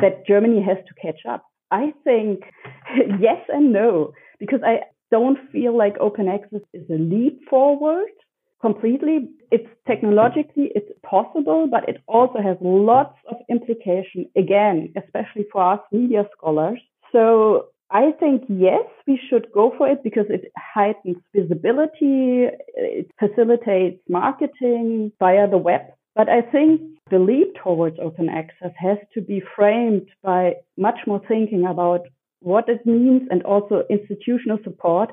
that 0.00 0.26
Germany 0.26 0.62
has 0.62 0.78
to 0.86 0.94
catch 1.00 1.20
up. 1.28 1.44
I 1.70 1.92
think 2.04 2.40
yes 3.20 3.40
and 3.48 3.72
no, 3.72 4.12
because 4.38 4.60
I 4.64 4.80
don't 5.10 5.38
feel 5.50 5.76
like 5.76 5.94
open 6.00 6.28
access 6.28 6.60
is 6.72 6.88
a 6.90 6.94
leap 6.94 7.40
forward 7.48 8.10
completely. 8.60 9.28
It's 9.54 9.68
technologically, 9.86 10.72
it's 10.74 10.90
possible, 11.02 11.68
but 11.74 11.86
it 11.86 11.98
also 12.06 12.38
has 12.48 12.56
lots 12.62 13.18
of 13.30 13.36
implication, 13.50 14.20
again, 14.34 14.76
especially 15.02 15.46
for 15.52 15.60
us 15.74 15.80
media 15.92 16.22
scholars. 16.34 16.80
So 17.12 17.66
I 17.90 18.12
think, 18.18 18.44
yes, 18.48 18.86
we 19.06 19.20
should 19.28 19.46
go 19.52 19.74
for 19.76 19.86
it 19.92 20.02
because 20.02 20.28
it 20.30 20.50
heightens 20.56 21.18
visibility. 21.36 22.46
It 22.74 23.10
facilitates 23.20 24.00
marketing 24.08 25.12
via 25.18 25.46
the 25.50 25.58
web. 25.58 25.82
But 26.14 26.28
I 26.30 26.40
think 26.40 26.80
the 27.10 27.18
leap 27.18 27.50
towards 27.62 27.98
open 28.00 28.30
access 28.30 28.72
has 28.78 28.98
to 29.14 29.20
be 29.20 29.42
framed 29.54 30.08
by 30.22 30.54
much 30.78 31.00
more 31.06 31.20
thinking 31.28 31.66
about 31.66 32.02
what 32.40 32.68
it 32.68 32.84
means 32.86 33.22
and 33.30 33.42
also 33.42 33.84
institutional 33.90 34.58
support 34.64 35.10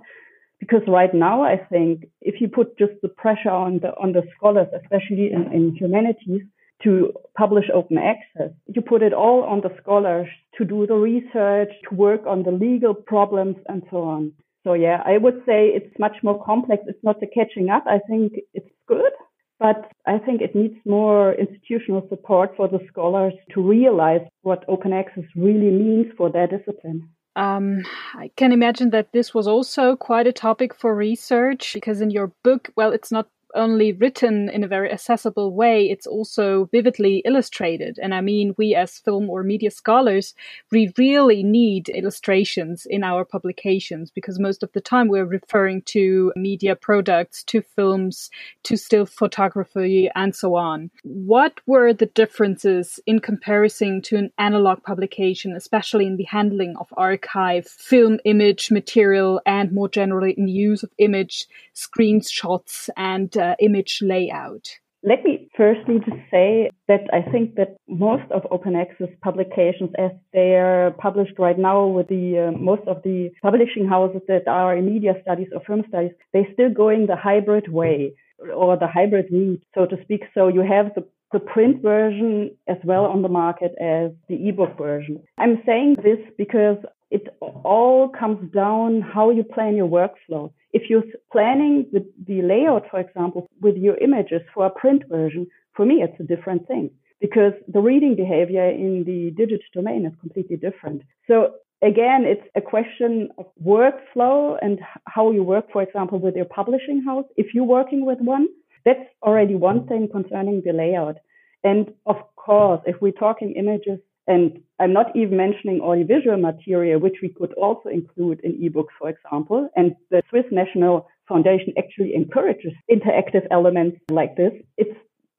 because 0.60 0.82
right 0.88 1.14
now 1.14 1.44
I 1.44 1.58
think 1.58 2.06
if 2.22 2.42
you 2.42 2.48
put 2.48 2.78
just 2.78 2.94
the 3.02 3.10
pressure 3.10 3.50
on 3.50 3.80
the 3.80 3.90
on 3.98 4.14
the 4.14 4.24
scholars, 4.36 4.68
especially 4.82 5.32
in, 5.32 5.52
in 5.54 5.76
humanities, 5.76 6.42
to 6.84 7.14
publish 7.38 7.66
open 7.74 7.98
access, 7.98 8.52
you 8.68 8.82
put 8.82 9.02
it 9.02 9.14
all 9.14 9.44
on 9.44 9.62
the 9.62 9.76
scholars 9.82 10.28
to 10.58 10.66
do 10.66 10.88
the 10.88 10.96
research, 10.96 11.70
to 11.90 11.96
work 11.96 12.22
on 12.26 12.44
the 12.44 12.52
legal 12.52 12.94
problems 12.94 13.58
and 13.68 13.84
so 13.90 13.98
on. 14.04 14.32
So 14.64 14.74
yeah, 14.74 15.02
I 15.06 15.18
would 15.18 15.42
say 15.46 15.68
it's 15.68 15.98
much 16.00 16.18
more 16.24 16.44
complex. 16.44 16.84
It's 16.88 17.04
not 17.04 17.20
the 17.20 17.28
catching 17.28 17.70
up. 17.70 17.86
I 17.88 18.00
think 18.10 18.34
it's 18.54 18.70
good. 18.88 19.14
but 19.60 19.92
I 20.06 20.18
think 20.18 20.42
it 20.42 20.56
needs 20.56 20.76
more 20.86 21.34
institutional 21.34 22.08
support 22.10 22.56
for 22.56 22.68
the 22.68 22.80
scholars 22.90 23.34
to 23.54 23.62
realize 23.62 24.26
what 24.42 24.64
open 24.68 24.94
access 24.94 25.26
really 25.36 25.70
means 25.70 26.08
for 26.18 26.32
their 26.32 26.48
discipline. 26.48 27.10
Um, 27.36 27.84
I 28.16 28.32
can 28.36 28.52
imagine 28.52 28.90
that 28.90 29.14
this 29.14 29.34
was 29.34 29.48
also 29.48 29.96
quite 29.96 30.28
a 30.28 30.34
topic 30.34 30.74
for 30.76 30.94
research 30.96 31.74
because 31.74 32.02
in 32.02 32.10
your 32.10 32.34
book, 32.44 32.70
well, 32.76 32.92
it's 32.92 33.12
not 33.12 33.30
only 33.56 33.94
written 33.94 34.50
in 34.50 34.64
a 34.64 34.68
very 34.68 34.92
accessible 34.92 35.54
way, 35.54 35.90
it's 35.90 36.08
also 36.08 36.66
vividly 36.72 37.22
illustrated. 37.26 38.00
And 38.02 38.14
I 38.14 38.22
mean, 38.22 38.56
we 38.58 38.76
as 38.76 39.00
film 39.00 39.30
or 39.30 39.44
media 39.44 39.72
scholars, 39.72 40.36
we 40.72 40.94
really 40.98 41.44
need 41.44 41.90
illustrations 41.90 42.86
in 42.90 43.04
our 43.04 43.26
publications 43.26 44.12
because 44.12 44.40
most 44.40 44.64
of 44.64 44.72
the 44.74 44.82
time 44.82 45.08
we're 45.08 45.26
referring 45.26 45.82
to 45.84 46.32
media 46.36 46.76
products, 46.76 47.44
to 47.46 47.62
films, 47.62 48.30
to 48.64 48.78
still 48.78 49.06
photography, 49.06 50.10
and 50.16 50.36
so 50.36 50.56
on. 50.56 50.92
What 51.04 51.60
were 51.66 51.94
the 51.94 52.06
differences 52.08 53.00
in 53.06 53.20
comparison 53.20 54.02
to 54.04 54.18
an 54.18 54.32
analog 54.38 54.84
publication, 54.84 55.56
especially 55.56 56.06
in 56.06 56.18
the 56.18 56.24
handling 56.26 56.76
of 56.80 56.88
archive, 56.98 57.68
film 57.68 58.20
image 58.26 58.72
material, 58.72 59.42
and 59.46 59.72
more 59.72 59.90
generally 59.90 60.34
in 60.34 60.48
use 60.48 60.84
of 60.84 60.92
image, 60.98 61.48
screenshots, 61.76 62.90
and 62.98 63.38
uh, 63.40 63.56
image 63.60 64.00
layout? 64.02 64.68
Let 65.02 65.24
me 65.24 65.50
firstly 65.56 66.00
just 66.00 66.22
say 66.30 66.72
that 66.90 67.04
I 67.14 67.22
think 67.32 67.56
that 67.56 67.78
most 67.88 68.30
of 68.32 68.46
open 68.52 68.76
access 68.76 69.08
publications, 69.24 69.92
as 69.98 70.12
they 70.34 70.56
are 70.56 70.92
published 70.92 71.40
right 71.40 71.58
now 71.58 71.88
with 71.88 72.10
the 72.10 72.50
uh, 72.50 72.52
most 72.60 72.86
of 72.86 73.02
the 73.04 73.30
publishing 73.42 73.88
houses 73.88 74.22
that 74.28 74.46
are 74.48 74.76
in 74.76 74.86
media 74.86 75.14
studies 75.22 75.48
or 75.54 75.62
film 75.66 75.84
studies, 75.88 76.12
they're 76.34 76.52
still 76.52 76.70
going 76.70 77.08
the 77.08 77.16
hybrid 77.16 77.72
way 77.72 78.14
or 78.54 78.76
the 78.78 78.88
hybrid 78.88 79.28
route, 79.32 79.64
so 79.74 79.86
to 79.86 79.96
speak. 80.04 80.24
So 80.34 80.50
you 80.50 80.62
have 80.62 80.94
the 80.96 81.06
the 81.32 81.40
print 81.40 81.82
version 81.82 82.52
as 82.68 82.78
well 82.84 83.06
on 83.06 83.22
the 83.22 83.30
market 83.30 83.72
as 83.80 84.12
the 84.28 84.50
ebook 84.50 84.78
version. 84.78 85.22
I'm 85.38 85.62
saying 85.66 85.98
this 86.04 86.18
because 86.38 86.78
it 87.12 87.28
all 87.42 88.10
comes 88.10 88.52
down 88.54 89.02
how 89.02 89.30
you 89.30 89.44
plan 89.44 89.76
your 89.76 89.88
workflow. 89.88 90.52
If 90.74 90.90
you're 90.90 91.04
planning 91.32 91.88
the, 91.92 92.06
the 92.28 92.42
layout, 92.42 92.86
for 92.92 93.00
example, 93.00 93.48
with 93.62 93.76
your 93.78 93.98
images 93.98 94.42
for 94.54 94.66
a 94.68 94.70
print 94.70 95.04
version, 95.10 95.48
for 95.74 95.86
me, 95.86 96.04
it's 96.04 96.20
a 96.20 96.24
different 96.24 96.68
thing 96.68 96.92
because 97.20 97.54
the 97.68 97.80
reading 97.80 98.16
behavior 98.16 98.70
in 98.70 99.04
the 99.06 99.32
digital 99.32 99.66
domain 99.74 100.06
is 100.06 100.14
completely 100.22 100.56
different. 100.56 101.02
So 101.28 101.56
again, 101.82 102.26
it's 102.26 102.48
a 102.56 102.62
question 102.62 103.30
of 103.38 103.46
workflow 103.64 104.58
and 104.62 104.80
how 105.06 105.32
you 105.32 105.44
work, 105.44 105.72
for 105.72 105.82
example, 105.82 106.20
with 106.20 106.36
your 106.36 106.46
publishing 106.46 107.04
house. 107.04 107.26
If 107.36 107.54
you're 107.54 107.66
working 107.66 108.06
with 108.06 108.20
one, 108.20 108.48
that's 108.86 109.04
already 109.24 109.56
one 109.56 109.88
thing 109.88 110.08
concerning 110.12 110.62
the 110.66 110.74
layout. 110.74 111.18
And 111.64 111.92
of 112.06 112.18
course, 112.36 112.82
if 112.86 113.02
we're 113.02 113.12
talking 113.12 113.54
images, 113.54 114.00
and 114.30 114.62
I'm 114.80 114.94
not 114.94 115.08
even 115.16 115.36
mentioning 115.36 115.82
audiovisual 115.82 116.38
material, 116.38 117.00
which 117.00 117.18
we 117.22 117.30
could 117.30 117.52
also 117.54 117.90
include 117.90 118.40
in 118.42 118.54
ebooks, 118.54 118.94
for 119.00 119.10
example. 119.10 119.68
And 119.76 119.96
the 120.12 120.22
Swiss 120.30 120.46
National 120.52 121.08
Foundation 121.28 121.74
actually 121.78 122.14
encourages 122.14 122.74
interactive 122.90 123.46
elements 123.50 123.98
like 124.10 124.38
this. 124.38 124.54
It's 124.78 124.98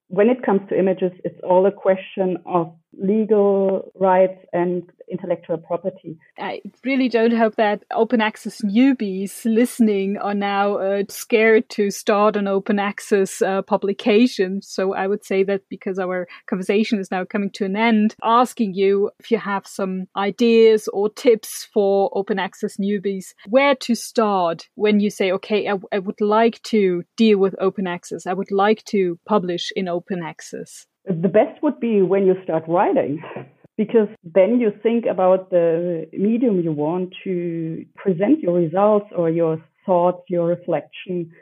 when 0.08 0.28
it 0.28 0.42
comes 0.42 0.62
to 0.68 0.78
images, 0.78 1.12
it's 1.24 1.40
all 1.44 1.64
a 1.66 1.72
question 1.72 2.38
of 2.44 2.74
legal 3.00 3.90
rights 3.98 4.44
and 4.52 4.82
intellectual 5.10 5.58
property. 5.58 6.18
I 6.38 6.60
really 6.84 7.08
don't 7.08 7.34
hope 7.34 7.56
that 7.56 7.82
open 7.92 8.20
access 8.20 8.60
newbies 8.62 9.44
listening 9.44 10.18
are 10.18 10.34
now 10.34 10.76
uh, 10.76 11.02
scared 11.08 11.68
to 11.70 11.90
start 11.90 12.36
an 12.36 12.46
open 12.46 12.78
access 12.78 13.42
uh, 13.42 13.62
publication. 13.62 14.62
So 14.62 14.94
I 14.94 15.06
would 15.06 15.24
say 15.24 15.42
that 15.44 15.62
because 15.68 15.98
our 15.98 16.28
conversation 16.46 17.00
is 17.00 17.10
now 17.10 17.24
coming 17.24 17.50
to 17.52 17.64
an 17.64 17.76
end, 17.76 18.14
asking 18.22 18.74
you 18.74 19.10
if 19.18 19.30
you 19.30 19.38
have 19.38 19.66
some 19.66 20.06
ideas 20.16 20.88
or 20.92 21.08
tips 21.08 21.66
for 21.72 22.10
open 22.14 22.38
access 22.38 22.76
newbies, 22.76 23.34
where 23.48 23.74
to 23.76 23.94
start 23.94 24.68
when 24.74 25.00
you 25.00 25.10
say, 25.10 25.32
okay, 25.32 25.68
I, 25.68 25.78
I 25.92 25.98
would 25.98 26.20
like 26.20 26.62
to 26.64 27.02
deal 27.16 27.38
with 27.38 27.54
open 27.58 27.86
access, 27.86 28.26
I 28.26 28.34
would 28.34 28.50
like 28.50 28.84
to 28.86 29.18
publish 29.26 29.72
in 29.74 29.88
open 29.88 30.22
access. 30.22 30.86
The 31.10 31.28
best 31.28 31.60
would 31.62 31.80
be 31.80 32.02
when 32.02 32.24
you 32.24 32.36
start 32.44 32.62
writing 32.68 33.20
because 33.76 34.08
then 34.22 34.60
you 34.60 34.72
think 34.80 35.06
about 35.06 35.50
the 35.50 36.06
medium 36.12 36.60
you 36.60 36.70
want 36.70 37.12
to 37.24 37.84
present 37.96 38.40
your 38.40 38.54
results 38.54 39.06
or 39.16 39.28
your 39.28 39.60
thoughts, 39.84 40.22
your 40.28 40.46
reflection. 40.46 41.32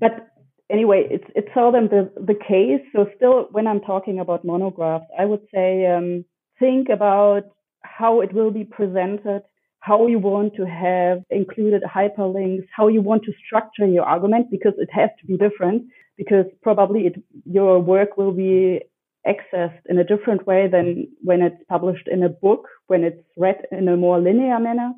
But 0.00 0.28
anyway, 0.70 1.06
it's 1.10 1.28
it's 1.34 1.48
seldom 1.52 1.88
the, 1.88 2.10
the 2.16 2.34
case. 2.34 2.80
So 2.94 3.06
still, 3.16 3.48
when 3.50 3.66
I'm 3.66 3.80
talking 3.80 4.18
about 4.18 4.46
monographs, 4.46 5.04
I 5.18 5.26
would 5.26 5.42
say 5.52 5.86
um, 5.86 6.24
think 6.58 6.88
about 6.88 7.42
how 7.82 8.22
it 8.22 8.32
will 8.32 8.50
be 8.50 8.64
presented, 8.64 9.42
how 9.80 10.06
you 10.06 10.18
want 10.18 10.54
to 10.54 10.64
have 10.64 11.18
included 11.28 11.82
hyperlinks, 11.82 12.66
how 12.74 12.88
you 12.88 13.02
want 13.02 13.24
to 13.24 13.32
structure 13.44 13.86
your 13.86 14.04
argument, 14.04 14.50
because 14.50 14.72
it 14.78 14.88
has 14.90 15.10
to 15.20 15.26
be 15.26 15.36
different. 15.36 15.82
Because 16.16 16.46
probably 16.62 17.02
it, 17.08 17.14
your 17.44 17.78
work 17.78 18.16
will 18.16 18.32
be 18.32 18.80
accessed 19.26 19.80
in 19.88 19.98
a 19.98 20.04
different 20.04 20.46
way 20.46 20.68
than 20.68 21.08
when 21.22 21.42
it's 21.42 21.62
published 21.68 22.08
in 22.08 22.22
a 22.22 22.28
book, 22.28 22.66
when 22.86 23.04
it's 23.04 23.22
read 23.36 23.66
in 23.70 23.88
a 23.88 23.96
more 23.96 24.20
linear 24.20 24.58
manner. 24.58 24.92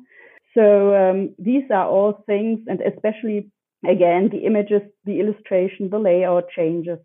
So 0.53 0.95
um, 0.95 1.35
these 1.37 1.63
are 1.71 1.87
all 1.87 2.23
things, 2.25 2.59
and 2.67 2.79
especially 2.81 3.51
again 3.87 4.29
the 4.31 4.45
images, 4.45 4.81
the 5.05 5.19
illustration, 5.19 5.89
the 5.89 5.99
layout 5.99 6.45
changes. 6.55 6.99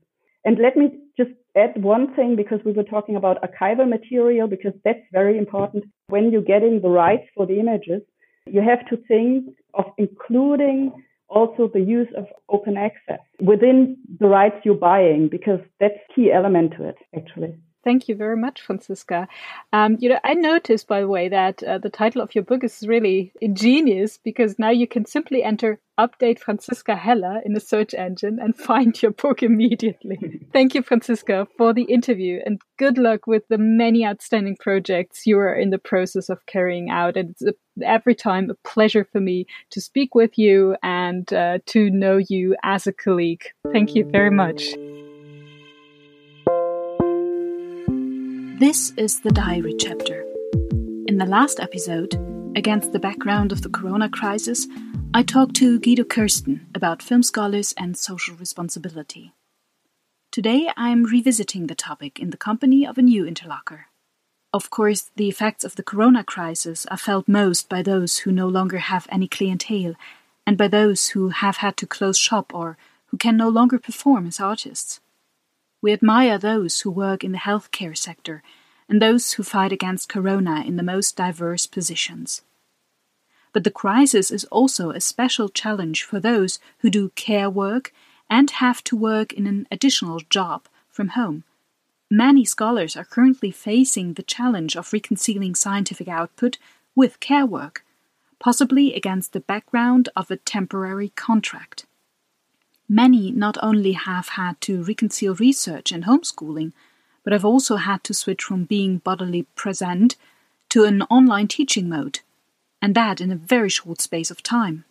And 0.45 0.59
let 0.59 0.77
me 0.77 0.99
just 1.17 1.31
add 1.57 1.83
one 1.83 2.15
thing 2.15 2.37
because 2.37 2.61
we 2.65 2.73
were 2.73 2.85
talking 2.85 3.17
about 3.17 3.43
archival 3.43 3.89
material 3.89 4.47
because 4.49 4.73
that's 4.85 5.05
very 5.13 5.37
important. 5.37 5.85
When 6.09 6.33
you're 6.33 6.43
getting 6.43 6.81
the 6.81 6.89
rights 6.89 7.29
for 7.35 7.47
the 7.47 7.59
images, 7.59 8.03
you 8.47 8.63
have 8.63 8.87
to 8.89 8.97
think 9.09 9.55
of 9.75 9.85
including 9.99 10.93
also 11.31 11.71
the 11.73 11.81
use 11.81 12.09
of 12.17 12.27
open 12.49 12.77
access 12.77 13.21
within 13.41 13.97
the 14.19 14.27
rights 14.27 14.57
you're 14.65 14.75
buying, 14.75 15.29
because 15.29 15.61
that's 15.79 15.99
key 16.15 16.31
element 16.33 16.75
to 16.77 16.89
it, 16.89 16.97
actually. 17.17 17.55
Thank 17.83 18.09
you 18.09 18.15
very 18.15 18.37
much, 18.37 18.61
Franziska. 18.61 19.27
Um, 19.73 19.97
you 20.01 20.11
know, 20.11 20.21
I 20.23 20.35
noticed, 20.35 20.87
by 20.87 21.01
the 21.01 21.09
way, 21.09 21.31
that 21.31 21.63
uh, 21.63 21.79
the 21.79 21.89
title 21.89 22.21
of 22.21 22.35
your 22.35 22.45
book 22.45 22.63
is 22.63 22.87
really 22.87 23.33
ingenious 23.41 24.19
because 24.23 24.59
now 24.59 24.69
you 24.69 24.87
can 24.87 25.07
simply 25.07 25.43
enter 25.43 25.81
"update 25.99 26.41
Franziska 26.41 26.95
Heller" 26.95 27.41
in 27.43 27.57
a 27.57 27.61
search 27.61 27.95
engine 27.95 28.39
and 28.39 28.55
find 28.71 29.01
your 29.01 29.13
book 29.13 29.43
immediately. 29.43 30.19
Thank 30.53 30.75
you, 30.75 30.83
Franziska, 30.83 31.47
for 31.57 31.73
the 31.73 31.85
interview, 31.85 32.41
and 32.45 32.61
good 32.79 32.99
luck 32.99 33.27
with 33.27 33.45
the 33.49 33.59
many 33.59 34.05
outstanding 34.05 34.57
projects 34.61 35.27
you 35.27 35.39
are 35.39 35.55
in 35.55 35.71
the 35.71 35.79
process 35.79 36.29
of 36.29 36.45
carrying 36.45 36.91
out. 36.91 37.17
And 37.17 37.31
it's 37.31 37.43
a, 37.43 37.55
every 37.83 38.15
time 38.15 38.51
a 38.51 38.55
pleasure 38.69 39.05
for 39.05 39.21
me 39.21 39.47
to 39.71 39.81
speak 39.81 40.15
with 40.15 40.39
you 40.39 40.77
and 40.83 41.33
uh, 41.33 41.59
to 41.67 41.91
know 41.91 42.19
you 42.19 42.57
as 42.63 42.87
a 42.87 42.93
colleague. 42.93 43.45
Thank 43.73 43.95
you 43.95 44.05
very 44.05 44.31
much. 44.31 44.63
This 48.61 48.93
is 48.97 49.21
the 49.21 49.31
diary 49.31 49.75
chapter. 49.79 50.23
In 51.07 51.17
the 51.19 51.27
last 51.27 51.61
episode, 51.61 52.15
against 52.57 52.93
the 52.93 52.99
background 52.99 53.53
of 53.53 53.63
the 53.63 53.71
corona 53.71 54.09
crisis, 54.09 54.67
I 55.13 55.23
talked 55.23 55.57
to 55.57 55.81
Guido 55.81 56.05
Kirsten 56.05 56.67
about 56.75 57.03
film 57.03 57.23
scholars 57.23 57.75
and 57.77 57.97
social 57.97 58.37
responsibility. 58.37 59.33
Today 60.31 60.69
I 60.77 60.91
am 60.91 61.03
revisiting 61.03 61.67
the 61.67 61.75
topic 61.75 62.21
in 62.21 62.31
the 62.31 62.37
company 62.37 62.87
of 62.87 62.97
a 62.99 63.03
new 63.03 63.27
interlocutor. 63.27 63.90
Of 64.53 64.69
course, 64.69 65.11
the 65.15 65.29
effects 65.29 65.65
of 65.65 65.77
the 65.77 65.83
corona 65.83 66.25
crisis 66.25 66.85
are 66.87 66.97
felt 66.97 67.29
most 67.29 67.69
by 67.69 67.83
those 67.83 68.19
who 68.19 68.33
no 68.33 68.49
longer 68.49 68.79
have 68.79 69.07
any 69.11 69.29
clientele 69.29 69.95
and 70.45 70.59
by 70.59 70.67
those 70.67 71.11
who 71.11 71.29
have 71.29 71.59
had 71.59 71.77
to 71.77 71.87
close 71.87 72.19
shop 72.19 72.53
or 72.53 72.77
who 73.07 73.17
can 73.17 73.37
no 73.37 73.49
longer 73.49 73.79
perform 73.79 74.27
as 74.27 74.41
artists. 74.41 75.01
We 75.81 75.93
admire 75.93 76.37
those 76.37 76.81
who 76.81 76.91
work 76.91 77.23
in 77.23 77.31
the 77.31 77.39
healthcare 77.39 77.97
sector 77.97 78.43
and 78.89 79.01
those 79.01 79.35
who 79.35 79.45
fight 79.45 79.71
against 79.71 80.09
corona 80.09 80.65
in 80.67 80.77
the 80.77 80.83
most 80.83 81.17
diverse 81.17 81.67
positions. 81.67 82.43
But 83.53 83.63
the 83.63 83.71
crisis 83.71 84.33
is 84.33 84.45
also 84.47 84.91
a 84.91 85.01
special 85.01 85.49
challenge 85.49 86.03
for 86.03 86.19
those 86.19 86.59
who 86.79 86.91
do 86.91 87.11
care 87.11 87.49
work 87.49 87.93
and 88.29 88.51
have 88.51 88.83
to 88.85 88.97
work 88.97 89.33
in 89.33 89.47
an 89.47 89.69
additional 89.71 90.21
job 90.29 90.67
from 90.89 91.09
home. 91.09 91.45
Many 92.13 92.45
scholars 92.45 92.97
are 92.97 93.05
currently 93.05 93.53
facing 93.53 94.15
the 94.15 94.25
challenge 94.25 94.77
of 94.77 94.93
reconciling 94.93 95.55
scientific 95.55 96.09
output 96.09 96.59
with 96.97 97.21
care 97.21 97.47
work, 97.47 97.85
possibly 98.41 98.95
against 98.95 99.33
the 99.33 99.39
background 99.39 100.09
of 100.17 100.29
a 100.29 100.37
temporary 100.37 101.11
contract. 101.11 101.87
Many 102.89 103.31
not 103.31 103.57
only 103.63 103.93
have 103.93 104.31
had 104.31 104.61
to 104.63 104.83
reconcile 104.83 105.35
research 105.35 105.93
and 105.93 106.03
homeschooling, 106.03 106.73
but 107.23 107.33
have 107.33 107.45
also 107.45 107.77
had 107.77 108.03
to 108.03 108.15
switch 108.15 108.43
from 108.43 108.65
being 108.65 108.99
bodily 108.99 109.45
present 109.55 110.17
to 110.71 110.83
an 110.83 111.03
online 111.03 111.47
teaching 111.47 111.89
mode, 111.89 112.21
and 112.83 112.97
that 112.97 113.21
in 113.21 113.31
a 113.31 113.37
very 113.37 113.69
short 113.69 114.01
space 114.01 114.33
of 114.33 114.43
time. 114.43 114.85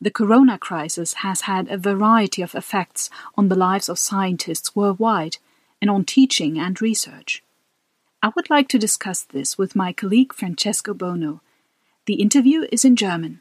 the 0.00 0.10
corona 0.10 0.56
crisis 0.56 1.14
has 1.24 1.42
had 1.42 1.68
a 1.68 1.76
variety 1.76 2.40
of 2.42 2.54
effects 2.54 3.10
on 3.36 3.48
the 3.48 3.56
lives 3.56 3.88
of 3.88 3.98
scientists 3.98 4.76
worldwide 4.76 5.38
and 5.80 5.90
on 5.90 6.04
teaching 6.04 6.58
and 6.58 6.80
research. 6.80 7.42
I 8.22 8.30
would 8.34 8.50
like 8.50 8.68
to 8.68 8.78
discuss 8.78 9.22
this 9.22 9.56
with 9.56 9.76
my 9.76 9.92
colleague 9.92 10.32
Francesco 10.34 10.94
Bono. 10.94 11.40
The 12.06 12.14
interview 12.14 12.66
is 12.72 12.84
in 12.84 12.96
German. 12.96 13.40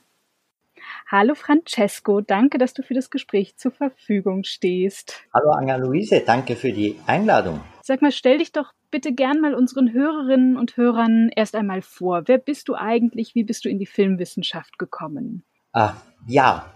Hallo 1.12 1.36
Francesco, 1.36 2.22
danke, 2.22 2.58
dass 2.58 2.74
du 2.74 2.84
für 2.84 2.94
das 2.94 3.10
Gespräch 3.10 3.56
zur 3.58 3.72
Verfügung 3.72 4.44
stehst. 4.44 5.16
Hallo 5.34 5.52
Anna-Luise, 5.52 6.22
danke 6.26 6.56
für 6.56 6.72
die 6.72 7.00
Einladung. 7.08 7.62
Sag 7.82 8.02
mal, 8.02 8.12
stell 8.12 8.38
dich 8.40 8.52
doch 8.52 8.74
bitte 8.92 9.14
gern 9.14 9.40
mal 9.40 9.54
unseren 9.54 9.94
Hörerinnen 9.94 10.58
und 10.58 10.78
Hörern 10.78 11.30
erst 11.36 11.56
einmal 11.56 11.82
vor. 11.82 12.24
Wer 12.26 12.38
bist 12.38 12.68
du 12.68 12.76
eigentlich? 12.76 13.36
Wie 13.36 13.44
bist 13.44 13.66
du 13.66 13.70
in 13.70 13.80
die 13.80 13.86
Filmwissenschaft 13.86 14.78
gekommen? 14.78 15.44
Ah, 15.74 15.94
ja, 16.26 16.74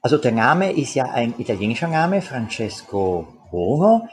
also 0.00 0.18
der 0.18 0.32
Name 0.32 0.72
ist 0.72 0.94
ja 0.94 1.04
ein 1.04 1.34
italienischer 1.38 1.88
Name, 1.88 2.20
Francesco 2.20 3.28
Bono. 3.50 4.08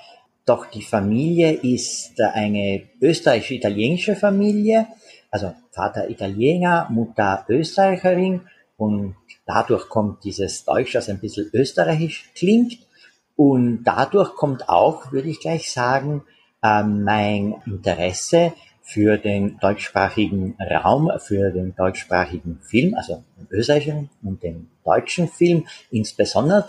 Doch 0.46 0.66
die 0.66 0.82
Familie 0.82 1.52
ist 1.52 2.20
eine 2.20 2.84
österreichisch-italienische 3.00 4.16
Familie. 4.16 4.88
Also 5.30 5.54
Vater 5.72 6.10
Italiener, 6.10 6.88
Mutter 6.90 7.46
Österreicherin 7.48 8.42
und 8.78 9.16
dadurch 9.46 9.88
kommt 9.88 10.24
dieses 10.24 10.66
Deutsch, 10.66 10.94
das 10.94 11.10
ein 11.10 11.20
bisschen 11.20 11.50
österreichisch 11.54 12.32
klingt. 12.36 12.80
Und 13.36 13.84
dadurch 13.84 14.36
kommt 14.36 14.68
auch, 14.70 15.12
würde 15.12 15.30
ich 15.30 15.40
gleich 15.40 15.72
sagen, 15.72 16.24
äh, 16.64 16.84
mein 16.84 17.56
Interesse 17.66 18.54
für 18.82 19.18
den 19.18 19.58
deutschsprachigen 19.60 20.58
Raum, 20.60 21.12
für 21.20 21.52
den 21.52 21.76
deutschsprachigen 21.76 22.60
Film, 22.62 22.96
also 22.96 23.24
den 23.38 23.48
österreichischen 23.52 24.10
und 24.24 24.44
den 24.44 24.70
deutschen 24.84 25.28
Film 25.28 25.68
insbesondere. 25.92 26.68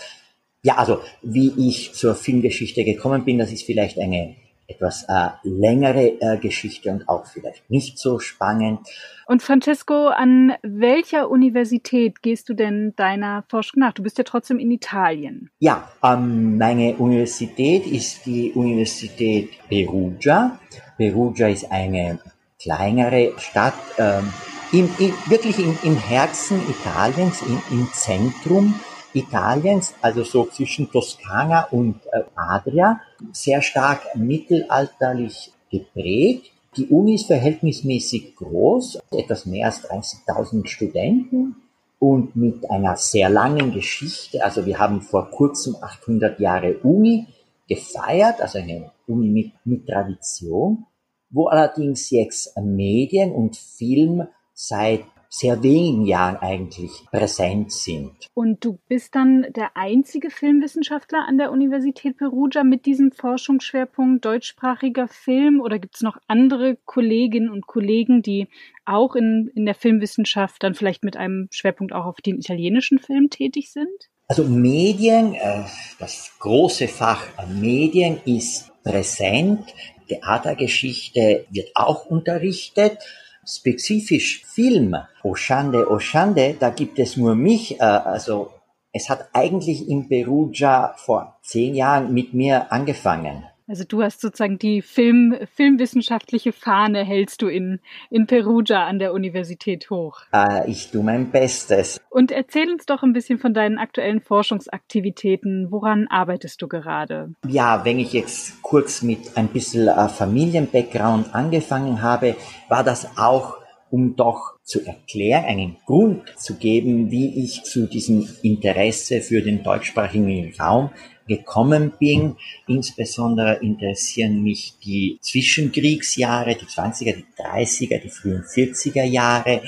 Ja, 0.64 0.76
also 0.76 1.00
wie 1.22 1.52
ich 1.68 1.92
zur 1.92 2.14
Filmgeschichte 2.14 2.84
gekommen 2.84 3.24
bin, 3.24 3.38
das 3.38 3.50
ist 3.50 3.64
vielleicht 3.64 3.98
eine 3.98 4.36
etwas 4.68 5.04
äh, 5.08 5.30
längere 5.42 6.20
äh, 6.20 6.38
Geschichte 6.38 6.90
und 6.90 7.08
auch 7.08 7.26
vielleicht 7.26 7.68
nicht 7.68 7.98
so 7.98 8.20
spannend. 8.20 8.80
Und 9.26 9.42
Francesco, 9.42 10.06
an 10.06 10.52
welcher 10.62 11.30
Universität 11.30 12.22
gehst 12.22 12.48
du 12.48 12.54
denn 12.54 12.94
deiner 12.94 13.44
Forschung 13.48 13.80
nach? 13.80 13.92
Du 13.92 14.04
bist 14.04 14.18
ja 14.18 14.24
trotzdem 14.24 14.60
in 14.60 14.70
Italien. 14.70 15.50
Ja, 15.58 15.90
ähm, 16.02 16.58
meine 16.58 16.94
Universität 16.94 17.86
ist 17.86 18.24
die 18.24 18.52
Universität 18.52 19.50
Perugia. 19.68 20.60
Perugia 20.96 21.48
ist 21.48 21.70
eine 21.72 22.20
kleinere 22.60 23.32
Stadt, 23.38 23.74
ähm, 23.98 24.32
im, 24.70 24.88
im, 24.98 25.12
wirklich 25.26 25.58
im, 25.58 25.76
im 25.82 25.96
Herzen 25.96 26.60
Italiens, 26.70 27.42
im, 27.42 27.60
im 27.70 27.88
Zentrum 27.92 28.74
Italiens, 29.14 29.94
also 30.00 30.24
so 30.24 30.46
zwischen 30.46 30.90
Toskana 30.90 31.64
und 31.70 32.00
äh, 32.12 32.22
Adria, 32.34 33.00
sehr 33.32 33.62
stark 33.62 34.16
mittelalterlich 34.16 35.52
geprägt. 35.70 36.50
Die 36.76 36.86
Uni 36.86 37.14
ist 37.14 37.26
verhältnismäßig 37.26 38.36
groß, 38.36 39.00
etwas 39.10 39.46
mehr 39.46 39.66
als 39.66 39.84
30.000 39.84 40.66
Studenten 40.66 41.56
und 41.98 42.34
mit 42.34 42.68
einer 42.70 42.96
sehr 42.96 43.28
langen 43.28 43.72
Geschichte. 43.72 44.42
Also 44.42 44.66
wir 44.66 44.78
haben 44.78 45.02
vor 45.02 45.30
kurzem 45.30 45.76
800 45.80 46.40
Jahre 46.40 46.78
Uni 46.78 47.26
gefeiert, 47.68 48.40
also 48.40 48.58
eine 48.58 48.90
Uni 49.06 49.28
mit, 49.28 49.52
mit 49.64 49.86
Tradition, 49.86 50.86
wo 51.30 51.46
allerdings 51.46 52.10
jetzt 52.10 52.56
Medien 52.58 53.32
und 53.32 53.56
Film 53.56 54.26
seit 54.52 55.04
sehr 55.35 55.62
wenigen 55.62 56.05
Jahren 56.05 56.37
eigentlich 56.37 56.91
präsent 57.11 57.72
sind. 57.72 58.12
Und 58.35 58.62
du 58.66 58.78
bist 58.87 59.14
dann 59.14 59.47
der 59.57 59.78
einzige 59.78 60.28
Filmwissenschaftler 60.28 61.24
an 61.26 61.39
der 61.39 61.51
Universität 61.51 62.18
Perugia 62.18 62.64
mit 62.64 62.85
diesem 62.85 63.12
Forschungsschwerpunkt 63.12 64.22
deutschsprachiger 64.26 65.09
Film 65.09 65.62
oder 65.62 65.78
gibt 65.78 65.95
es 65.95 66.03
noch 66.03 66.18
andere 66.28 66.76
Kolleginnen 66.85 67.49
und 67.51 67.66
Kollegen, 67.66 68.20
die 68.20 68.49
auch 68.85 69.14
in, 69.14 69.51
in 69.55 69.64
der 69.64 69.74
Filmwissenschaft 69.74 70.62
dann 70.62 70.74
vielleicht 70.74 71.03
mit 71.03 71.16
einem 71.16 71.49
Schwerpunkt 71.51 71.95
auch 71.95 72.05
auf 72.05 72.20
den 72.20 72.37
italienischen 72.37 72.99
Film 72.99 73.30
tätig 73.30 73.72
sind? 73.72 74.11
Also 74.28 74.45
Medien, 74.45 75.35
äh, 75.35 75.62
das 75.99 76.30
große 76.41 76.89
Fach 76.89 77.24
Medien 77.49 78.20
ist 78.26 78.70
präsent. 78.85 79.74
Theatergeschichte 80.09 81.47
wird 81.51 81.70
auch 81.74 82.05
unterrichtet 82.05 82.99
spezifisch 83.45 84.45
Film, 84.45 84.97
oh 85.22 85.34
Schande, 85.34 85.90
oh 85.90 85.99
Schande, 85.99 86.57
da 86.59 86.70
gibt 86.70 86.99
es 86.99 87.16
nur 87.16 87.34
mich, 87.34 87.80
äh, 87.80 87.84
also 87.84 88.53
es 88.93 89.09
hat 89.09 89.30
eigentlich 89.32 89.88
in 89.88 90.09
Perugia 90.09 90.95
vor 90.97 91.38
zehn 91.43 91.74
Jahren 91.74 92.12
mit 92.12 92.34
mir 92.34 92.70
angefangen. 92.70 93.45
Also 93.68 93.84
du 93.84 94.02
hast 94.02 94.20
sozusagen 94.20 94.58
die 94.58 94.82
Film, 94.82 95.36
filmwissenschaftliche 95.54 96.52
Fahne 96.52 97.04
hältst 97.04 97.42
du 97.42 97.48
in, 97.48 97.80
in 98.10 98.26
Perugia 98.26 98.86
an 98.86 98.98
der 98.98 99.12
Universität 99.12 99.90
hoch. 99.90 100.20
Äh, 100.32 100.70
ich 100.70 100.90
tue 100.90 101.02
mein 101.02 101.30
Bestes. 101.30 102.00
Und 102.10 102.32
erzähl 102.32 102.70
uns 102.70 102.86
doch 102.86 103.02
ein 103.02 103.12
bisschen 103.12 103.38
von 103.38 103.54
deinen 103.54 103.78
aktuellen 103.78 104.20
Forschungsaktivitäten. 104.20 105.68
Woran 105.70 106.08
arbeitest 106.08 106.60
du 106.60 106.68
gerade? 106.68 107.34
Ja, 107.46 107.84
wenn 107.84 107.98
ich 107.98 108.12
jetzt 108.12 108.62
kurz 108.62 109.02
mit 109.02 109.36
ein 109.36 109.48
bisschen 109.48 109.88
äh, 109.88 110.08
Familienbackground 110.08 111.34
angefangen 111.34 112.02
habe, 112.02 112.36
war 112.68 112.84
das 112.84 113.16
auch 113.16 113.62
um 113.92 114.16
doch 114.16 114.54
zu 114.62 114.80
erklären, 114.86 115.44
einen 115.44 115.76
Grund 115.84 116.22
zu 116.38 116.56
geben, 116.56 117.10
wie 117.10 117.44
ich 117.44 117.62
zu 117.64 117.86
diesem 117.86 118.26
Interesse 118.42 119.20
für 119.20 119.42
den 119.42 119.62
deutschsprachigen 119.62 120.54
Raum 120.58 120.90
gekommen 121.27 121.93
bin. 121.99 122.37
Insbesondere 122.66 123.59
interessieren 123.62 124.43
mich 124.43 124.75
die 124.85 125.18
Zwischenkriegsjahre, 125.20 126.57
die 126.57 126.66
20er, 126.66 127.14
die 127.16 127.43
30er, 127.43 127.99
die 128.01 128.11
frühen 128.11 128.43
40er 128.43 129.05
Jahre. 129.05 129.62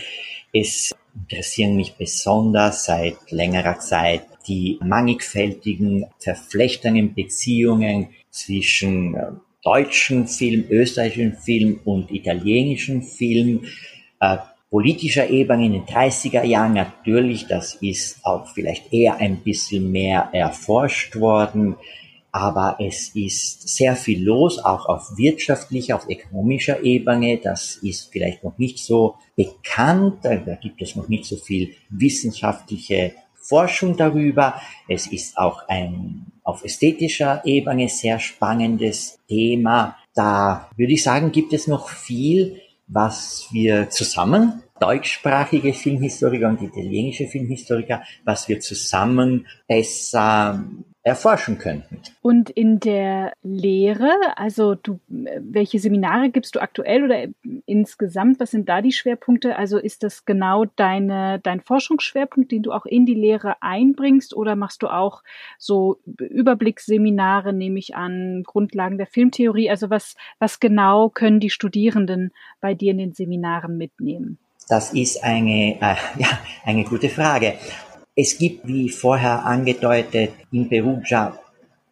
Es 0.53 0.95
interessieren 1.15 1.77
mich 1.77 1.95
besonders 1.95 2.85
seit 2.85 3.31
längerer 3.31 3.79
Zeit 3.79 4.27
die 4.47 4.79
mannigfältigen, 4.83 6.07
verflechtenden 6.19 7.15
Beziehungen 7.15 8.09
zwischen 8.31 9.15
äh, 9.15 9.27
deutschen 9.63 10.29
Film, 10.29 10.67
österreichischen 10.69 11.37
Film 11.37 11.81
und 11.85 12.11
italienischen 12.11 13.03
Film. 13.03 13.65
Politischer 14.75 15.31
Ebene 15.31 15.67
in 15.67 15.73
den 15.75 15.85
30er 15.85 16.43
Jahren 16.43 16.73
natürlich, 16.73 17.47
das 17.47 17.77
ist 17.77 18.19
auch 18.25 18.49
vielleicht 18.49 18.93
eher 18.93 19.19
ein 19.19 19.37
bisschen 19.37 19.93
mehr 19.93 20.31
erforscht 20.33 21.15
worden, 21.15 21.77
aber 22.33 22.79
es 22.81 23.15
ist 23.15 23.69
sehr 23.69 23.95
viel 23.95 24.25
los, 24.25 24.59
auch 24.59 24.87
auf 24.87 25.17
wirtschaftlicher, 25.17 25.95
auf 25.95 26.09
ökonomischer 26.09 26.83
Ebene. 26.83 27.39
Das 27.41 27.77
ist 27.77 28.11
vielleicht 28.11 28.43
noch 28.43 28.59
nicht 28.59 28.81
so 28.81 29.15
bekannt, 29.37 30.25
da 30.25 30.35
gibt 30.57 30.83
es 30.83 30.97
noch 30.97 31.07
nicht 31.07 31.27
so 31.27 31.37
viel 31.37 31.77
wissenschaftliche 31.91 33.13
Forschung 33.37 33.97
darüber. 33.97 34.61
Es 34.89 35.07
ist 35.07 35.39
auch 35.39 35.69
ein 35.69 36.33
auf 36.43 36.65
ästhetischer 36.65 37.43
Ebene 37.45 37.89
sehr 37.89 38.19
spannendes 38.19 39.21
Thema. 39.29 39.97
Da 40.17 40.69
würde 40.77 40.95
ich 40.95 41.05
sagen, 41.05 41.31
gibt 41.31 41.53
es 41.53 41.69
noch 41.69 41.89
viel, 41.89 42.61
was 42.89 43.47
wir 43.53 43.89
zusammen 43.91 44.64
deutschsprachige 44.85 45.73
Filmhistoriker 45.73 46.49
und 46.49 46.61
italienische 46.61 47.27
Filmhistoriker, 47.27 48.03
was 48.25 48.49
wir 48.49 48.61
zusammen 48.61 49.47
besser 49.67 50.63
erforschen 51.05 51.59
könnten. 51.59 52.01
Und 52.23 52.49
in 52.49 52.81
der 52.81 53.35
Lehre, 53.43 54.11
also 54.37 54.75
du, 54.75 55.01
welche 55.07 55.79
Seminare 55.79 56.31
gibst 56.31 56.55
du 56.55 56.61
aktuell 56.61 57.05
oder 57.05 57.27
insgesamt? 57.67 58.41
Was 58.41 58.53
sind 58.53 58.71
da 58.71 58.81
die 58.81 58.93
Schwerpunkte? 58.93 59.57
Also 59.57 59.77
ist 59.77 60.03
das 60.03 60.25
genau 60.25 60.65
deine, 60.77 61.41
dein 61.41 61.61
Forschungsschwerpunkt, 61.61 62.51
den 62.51 62.63
du 62.63 62.73
auch 62.73 62.87
in 62.87 63.05
die 63.05 63.15
Lehre 63.15 63.63
einbringst 63.63 64.35
oder 64.35 64.57
machst 64.57 64.83
du 64.83 64.89
auch 64.89 65.23
so 65.59 65.99
Überblicksseminare, 66.07 67.53
nehme 67.53 67.79
ich 67.79 67.95
an, 67.95 68.43
Grundlagen 68.43 68.97
der 68.97 69.07
Filmtheorie? 69.07 69.69
Also 69.69 69.91
was, 69.91 70.17
was 70.39 70.59
genau 70.59 71.11
können 71.11 71.39
die 71.39 71.51
Studierenden 71.51 72.33
bei 72.63 72.73
dir 72.73 72.93
in 72.93 72.99
den 72.99 73.13
Seminaren 73.13 73.77
mitnehmen? 73.77 74.39
Das 74.69 74.93
ist 74.93 75.23
eine, 75.23 75.77
äh, 75.81 75.97
ja, 76.19 76.39
eine 76.65 76.85
gute 76.85 77.09
Frage. 77.09 77.55
Es 78.17 78.39
gibt, 78.39 78.67
wie 78.67 78.89
vorher 78.89 79.45
angedeutet, 79.45 80.33
in 80.53 80.69
Perugia 80.69 81.39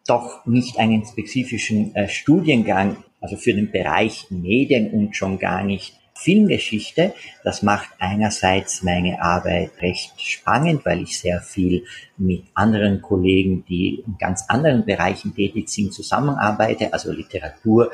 doch 0.07 0.45
nicht 0.45 0.79
einen 0.79 1.05
spezifischen 1.05 1.95
äh, 1.95 2.07
Studiengang, 2.07 2.97
also 3.21 3.37
für 3.37 3.53
den 3.53 3.71
Bereich 3.71 4.27
Medien 4.29 4.91
und 4.91 5.15
schon 5.15 5.39
gar 5.39 5.63
nicht 5.63 5.97
Filmgeschichte. 6.15 7.13
Das 7.43 7.63
macht 7.63 7.89
einerseits 7.99 8.83
meine 8.83 9.21
Arbeit 9.21 9.71
recht 9.81 10.13
spannend, 10.21 10.85
weil 10.85 11.01
ich 11.01 11.19
sehr 11.19 11.41
viel 11.41 11.85
mit 12.17 12.43
anderen 12.53 13.01
Kollegen, 13.01 13.65
die 13.67 14.03
in 14.05 14.17
ganz 14.17 14.45
anderen 14.47 14.85
Bereichen 14.85 15.33
tätig 15.35 15.69
sind, 15.69 15.93
zusammenarbeite, 15.93 16.93
also 16.93 17.11
Literatur, 17.11 17.91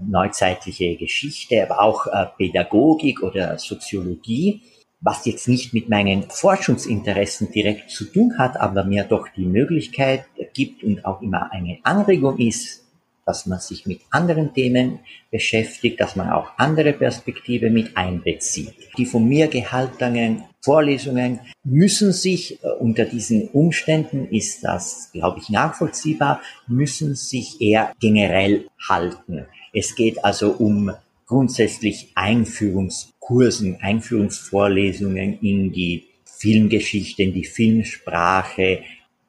neuzeitliche 0.00 0.96
Geschichte, 0.96 1.62
aber 1.62 1.80
auch 1.80 2.06
äh, 2.06 2.26
Pädagogik 2.36 3.22
oder 3.22 3.58
Soziologie. 3.58 4.62
was 5.00 5.26
jetzt 5.26 5.48
nicht 5.48 5.74
mit 5.74 5.90
meinen 5.90 6.30
Forschungsinteressen 6.30 7.52
direkt 7.52 7.90
zu 7.90 8.06
tun 8.06 8.38
hat, 8.38 8.56
aber 8.56 8.84
mir 8.84 9.04
doch 9.04 9.28
die 9.36 9.44
Möglichkeit 9.44 10.24
gibt 10.54 10.82
und 10.82 11.04
auch 11.04 11.20
immer 11.20 11.52
eine 11.52 11.78
Anregung 11.82 12.38
ist, 12.38 12.84
dass 13.26 13.46
man 13.46 13.58
sich 13.58 13.86
mit 13.86 14.00
anderen 14.10 14.52
Themen 14.54 15.00
beschäftigt, 15.30 16.00
dass 16.00 16.16
man 16.16 16.30
auch 16.30 16.52
andere 16.56 16.92
Perspektive 16.92 17.70
mit 17.70 17.96
einbezieht. 17.96 18.74
Die 18.98 19.06
von 19.06 19.26
mir 19.26 19.48
gehaltenen 19.48 20.44
Vorlesungen 20.60 21.40
müssen 21.62 22.12
sich 22.12 22.62
äh, 22.62 22.68
unter 22.80 23.04
diesen 23.04 23.48
Umständen, 23.48 24.28
ist 24.28 24.64
das, 24.64 25.10
glaube 25.12 25.40
ich, 25.40 25.50
nachvollziehbar, 25.50 26.40
müssen 26.66 27.14
sich 27.14 27.60
eher 27.60 27.92
generell 28.00 28.68
halten. 28.88 29.46
Es 29.74 29.94
geht 29.94 30.24
also 30.24 30.52
um 30.52 30.92
grundsätzlich 31.26 32.12
Einführungskursen, 32.14 33.78
Einführungsvorlesungen 33.80 35.40
in 35.40 35.72
die 35.72 36.06
Filmgeschichte, 36.24 37.22
in 37.22 37.32
die 37.32 37.44
Filmsprache, 37.44 38.82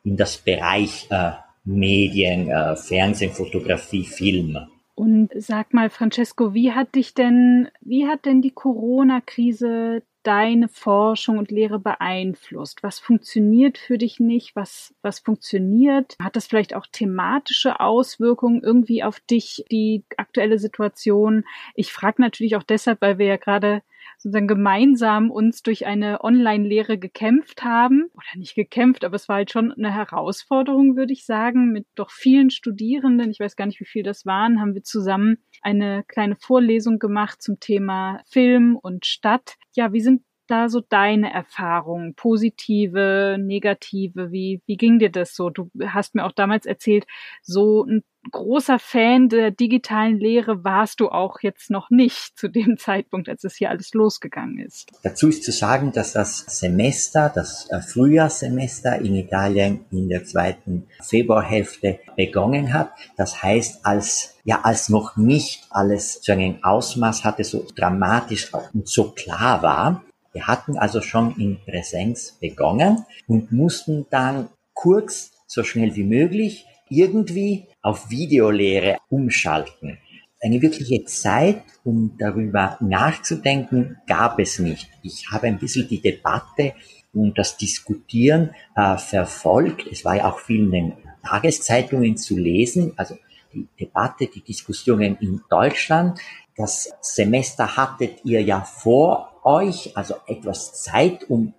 in 0.03 0.17
das 0.17 0.37
Bereich 0.37 1.07
äh, 1.09 1.31
Medien, 1.63 2.49
äh, 2.49 2.75
Fernsehen, 2.75 3.31
Fotografie, 3.31 4.05
Film. 4.05 4.57
Und 4.93 5.31
sag 5.35 5.73
mal, 5.73 5.89
Francesco, 5.89 6.53
wie 6.53 6.71
hat 6.71 6.95
dich 6.95 7.13
denn, 7.13 7.69
wie 7.81 8.05
hat 8.05 8.25
denn 8.25 8.41
die 8.41 8.51
Corona-Krise 8.51 10.03
deine 10.25 10.67
Forschung 10.67 11.37
und 11.37 11.51
Lehre 11.51 11.79
beeinflusst? 11.79 12.83
Was 12.83 12.99
funktioniert 12.99 13.77
für 13.77 13.97
dich 13.97 14.19
nicht? 14.19 14.55
Was, 14.55 14.93
was 15.01 15.19
funktioniert? 15.19 16.15
Hat 16.21 16.35
das 16.35 16.47
vielleicht 16.47 16.73
auch 16.73 16.87
thematische 16.91 17.79
Auswirkungen 17.79 18.61
irgendwie 18.63 19.03
auf 19.03 19.19
dich, 19.19 19.63
die 19.71 20.03
aktuelle 20.17 20.59
Situation? 20.59 21.45
Ich 21.75 21.93
frage 21.93 22.21
natürlich 22.21 22.55
auch 22.55 22.63
deshalb, 22.63 23.01
weil 23.01 23.17
wir 23.17 23.27
ja 23.27 23.37
gerade 23.37 23.81
sozusagen 24.17 24.47
gemeinsam 24.47 25.31
uns 25.31 25.63
durch 25.63 25.85
eine 25.85 26.23
Online-Lehre 26.23 26.97
gekämpft 26.97 27.63
haben. 27.63 28.05
Oder 28.13 28.37
nicht 28.39 28.55
gekämpft, 28.55 29.03
aber 29.03 29.15
es 29.15 29.27
war 29.27 29.37
halt 29.37 29.51
schon 29.51 29.71
eine 29.71 29.93
Herausforderung, 29.93 30.95
würde 30.95 31.13
ich 31.13 31.25
sagen, 31.25 31.71
mit 31.71 31.85
doch 31.95 32.11
vielen 32.11 32.49
Studierenden. 32.49 33.31
Ich 33.31 33.39
weiß 33.39 33.55
gar 33.55 33.65
nicht, 33.65 33.79
wie 33.79 33.85
viel 33.85 34.03
das 34.03 34.25
waren, 34.25 34.59
haben 34.59 34.73
wir 34.73 34.83
zusammen 34.83 35.37
eine 35.61 36.03
kleine 36.07 36.35
Vorlesung 36.35 36.99
gemacht 36.99 37.41
zum 37.41 37.59
Thema 37.59 38.21
Film 38.27 38.75
und 38.75 39.05
Stadt. 39.05 39.55
Ja, 39.73 39.93
wie 39.93 40.01
sind 40.01 40.21
da 40.47 40.69
so 40.69 40.81
deine 40.81 41.33
Erfahrungen? 41.33 42.15
Positive, 42.15 43.37
negative? 43.39 44.31
Wie, 44.31 44.61
wie 44.65 44.77
ging 44.77 44.99
dir 44.99 45.09
das 45.09 45.35
so? 45.35 45.49
Du 45.49 45.69
hast 45.85 46.15
mir 46.15 46.25
auch 46.25 46.31
damals 46.31 46.65
erzählt, 46.65 47.05
so 47.41 47.83
ein 47.83 48.03
großer 48.31 48.79
Fan 48.79 49.29
der 49.29 49.51
digitalen 49.51 50.19
Lehre 50.19 50.63
warst 50.63 50.99
du 50.99 51.09
auch 51.09 51.39
jetzt 51.41 51.69
noch 51.69 51.89
nicht 51.89 52.33
zu 52.37 52.47
dem 52.47 52.77
Zeitpunkt, 52.77 53.29
als 53.29 53.43
es 53.43 53.55
hier 53.55 53.69
alles 53.69 53.93
losgegangen 53.93 54.59
ist. 54.59 54.89
Dazu 55.03 55.29
ist 55.29 55.43
zu 55.43 55.51
sagen, 55.51 55.91
dass 55.91 56.13
das 56.13 56.39
Semester, 56.47 57.31
das 57.33 57.69
äh, 57.69 57.81
Frühjahrssemester 57.81 58.99
in 58.99 59.15
Italien 59.15 59.85
in 59.91 60.09
der 60.09 60.23
zweiten 60.23 60.87
Februarhälfte 61.01 61.99
begonnen 62.15 62.73
hat. 62.73 62.91
Das 63.17 63.41
heißt, 63.41 63.85
als 63.85 64.35
ja, 64.45 64.61
als 64.61 64.89
noch 64.89 65.17
nicht 65.17 65.65
alles 65.71 66.21
zu 66.21 66.31
einem 66.31 66.63
Ausmaß 66.63 67.23
hatte, 67.23 67.43
so 67.43 67.65
dramatisch 67.75 68.53
und 68.53 68.87
so 68.87 69.11
klar 69.11 69.63
war, 69.63 70.03
wir 70.33 70.47
hatten 70.47 70.77
also 70.77 71.01
schon 71.01 71.35
in 71.37 71.57
Präsenz 71.65 72.37
begonnen 72.39 73.05
und 73.25 73.51
mussten 73.51 74.05
dann 74.09 74.49
kurz, 74.73 75.31
so 75.47 75.63
schnell 75.63 75.95
wie 75.95 76.03
möglich, 76.03 76.65
irgendwie 76.89 77.67
auf 77.85 78.09
Videolehre 78.09 78.97
umschalten. 79.09 79.99
Eine 80.41 80.61
wirkliche 80.61 81.05
Zeit, 81.05 81.61
um 81.83 82.15
darüber 82.17 82.77
nachzudenken, 82.79 83.97
gab 84.07 84.39
es 84.39 84.57
nicht. 84.57 84.89
Ich 85.03 85.29
habe 85.31 85.47
ein 85.47 85.59
bisschen 85.59 85.87
die 85.87 86.01
Debatte 86.01 86.73
und 87.13 87.37
das 87.37 87.57
Diskutieren 87.57 88.55
äh, 88.75 88.97
verfolgt. 88.97 89.85
Es 89.91 90.03
war 90.03 90.15
ja 90.15 90.25
auch 90.25 90.39
viel 90.39 90.63
in 90.63 90.71
den 90.71 90.93
Tageszeitungen 91.23 92.17
zu 92.17 92.35
lesen, 92.35 92.93
also 92.95 93.17
die 93.53 93.67
Debatte, 93.79 94.27
die 94.27 94.41
Diskussionen 94.41 95.17
in 95.21 95.41
Deutschland. 95.47 96.19
Das 96.57 96.91
Semester 97.01 97.77
hattet 97.77 98.25
ihr 98.25 98.41
ja 98.41 98.61
vor 98.61 99.41
euch, 99.43 99.95
also 99.95 100.15
etwas 100.25 100.73
Zeit, 100.81 101.29
um 101.29 101.53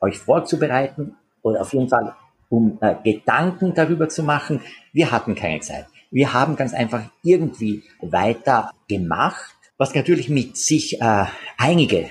euch 0.00 0.18
vorzubereiten 0.18 1.16
oder 1.42 1.60
auf 1.60 1.72
jeden 1.72 1.88
Fall 1.88 2.14
um 2.48 2.78
äh, 2.80 2.94
Gedanken 3.04 3.74
darüber 3.74 4.08
zu 4.08 4.22
machen. 4.22 4.60
Wir 4.92 5.10
hatten 5.10 5.34
keine 5.34 5.60
Zeit. 5.60 5.86
Wir 6.10 6.32
haben 6.32 6.56
ganz 6.56 6.72
einfach 6.72 7.02
irgendwie 7.22 7.82
weiter 8.00 8.70
gemacht, 8.88 9.54
was 9.76 9.94
natürlich 9.94 10.28
mit 10.28 10.56
sich 10.56 11.00
äh, 11.00 11.24
einige, 11.58 12.08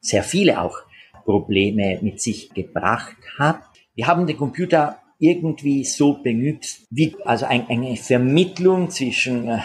sehr 0.00 0.22
viele 0.22 0.60
auch 0.60 0.78
Probleme 1.24 1.98
mit 2.00 2.20
sich 2.20 2.52
gebracht 2.54 3.16
hat. 3.38 3.60
Wir 3.94 4.06
haben 4.06 4.26
den 4.26 4.36
Computer 4.36 4.98
irgendwie 5.18 5.84
so 5.84 6.14
benutzt, 6.14 6.86
wie 6.90 7.14
also 7.24 7.44
ein, 7.44 7.68
eine 7.68 7.96
Vermittlung 7.96 8.90
zwischen 8.90 9.48
äh, 9.48 9.58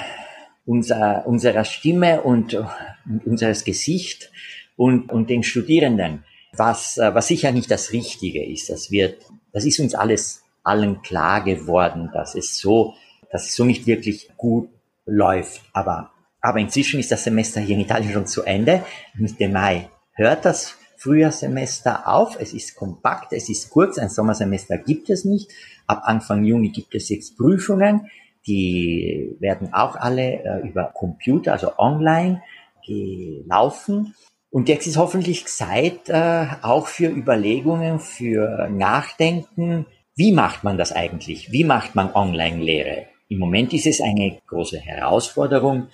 unser, 0.65 1.25
unserer 1.25 1.63
Stimme 1.63 2.21
und, 2.21 2.53
und 2.53 3.25
unseres 3.25 3.63
Gesicht 3.63 4.31
und, 4.75 5.11
und 5.11 5.29
den 5.29 5.43
Studierenden, 5.43 6.25
was, 6.53 6.97
äh, 6.97 7.13
was 7.15 7.27
sicher 7.27 7.51
nicht 7.51 7.71
das 7.71 7.93
Richtige 7.93 8.45
ist. 8.45 8.69
Das 8.69 8.91
wird, 8.91 9.17
das 9.55 9.63
ist 9.63 9.79
uns 9.79 9.95
alles 9.95 10.43
allen 10.63 11.01
klar 11.01 11.41
geworden, 11.41 12.09
dass 12.13 12.35
es 12.35 12.57
so, 12.57 12.93
dass 13.31 13.45
es 13.45 13.55
so 13.55 13.63
nicht 13.63 13.87
wirklich 13.87 14.29
gut 14.35 14.69
läuft. 15.05 15.61
Aber, 15.71 16.11
aber 16.41 16.59
inzwischen 16.59 16.99
ist 16.99 17.11
das 17.11 17.23
Semester 17.23 17.61
hier 17.61 17.75
in 17.75 17.81
Italien 17.81 18.11
schon 18.11 18.27
zu 18.27 18.43
Ende. 18.43 18.83
Mitte 19.13 19.47
Mai 19.47 19.89
hört 20.13 20.43
das 20.43 20.75
Frühjahrsemester 20.97 22.05
auf. 22.05 22.37
Es 22.37 22.53
ist 22.53 22.75
kompakt, 22.75 23.31
es 23.31 23.47
ist 23.47 23.69
kurz. 23.69 23.97
Ein 23.97 24.09
Sommersemester 24.09 24.77
gibt 24.77 25.09
es 25.09 25.23
nicht. 25.23 25.49
Ab 25.87 26.01
Anfang 26.03 26.43
Juni 26.43 26.69
gibt 26.69 26.93
es 26.93 27.07
jetzt 27.07 27.37
Prüfungen. 27.37 28.09
Die 28.47 29.37
werden 29.39 29.73
auch 29.73 29.95
alle 29.95 30.43
äh, 30.43 30.67
über 30.67 30.91
Computer, 30.93 31.53
also 31.53 31.77
online 31.77 32.43
gelaufen. 32.85 34.15
Und 34.55 34.69
jetzt 34.69 34.87
ist 34.87 34.95
hoffentlich 34.95 35.47
Zeit 35.47 36.07
äh, 36.07 36.47
auch 36.61 36.87
für 36.87 37.09
Überlegungen, 37.09 37.99
für 37.99 38.69
Nachdenken. 38.69 39.85
Wie 40.15 40.31
macht 40.31 40.63
man 40.63 40.77
das 40.77 40.93
eigentlich? 40.93 41.51
Wie 41.51 41.65
macht 41.65 41.93
man 41.93 42.13
Online-Lehre? 42.13 43.07
Im 43.27 43.39
Moment 43.39 43.73
ist 43.73 43.85
es 43.85 43.99
eine 43.99 44.37
große 44.47 44.79
Herausforderung. 44.79 45.87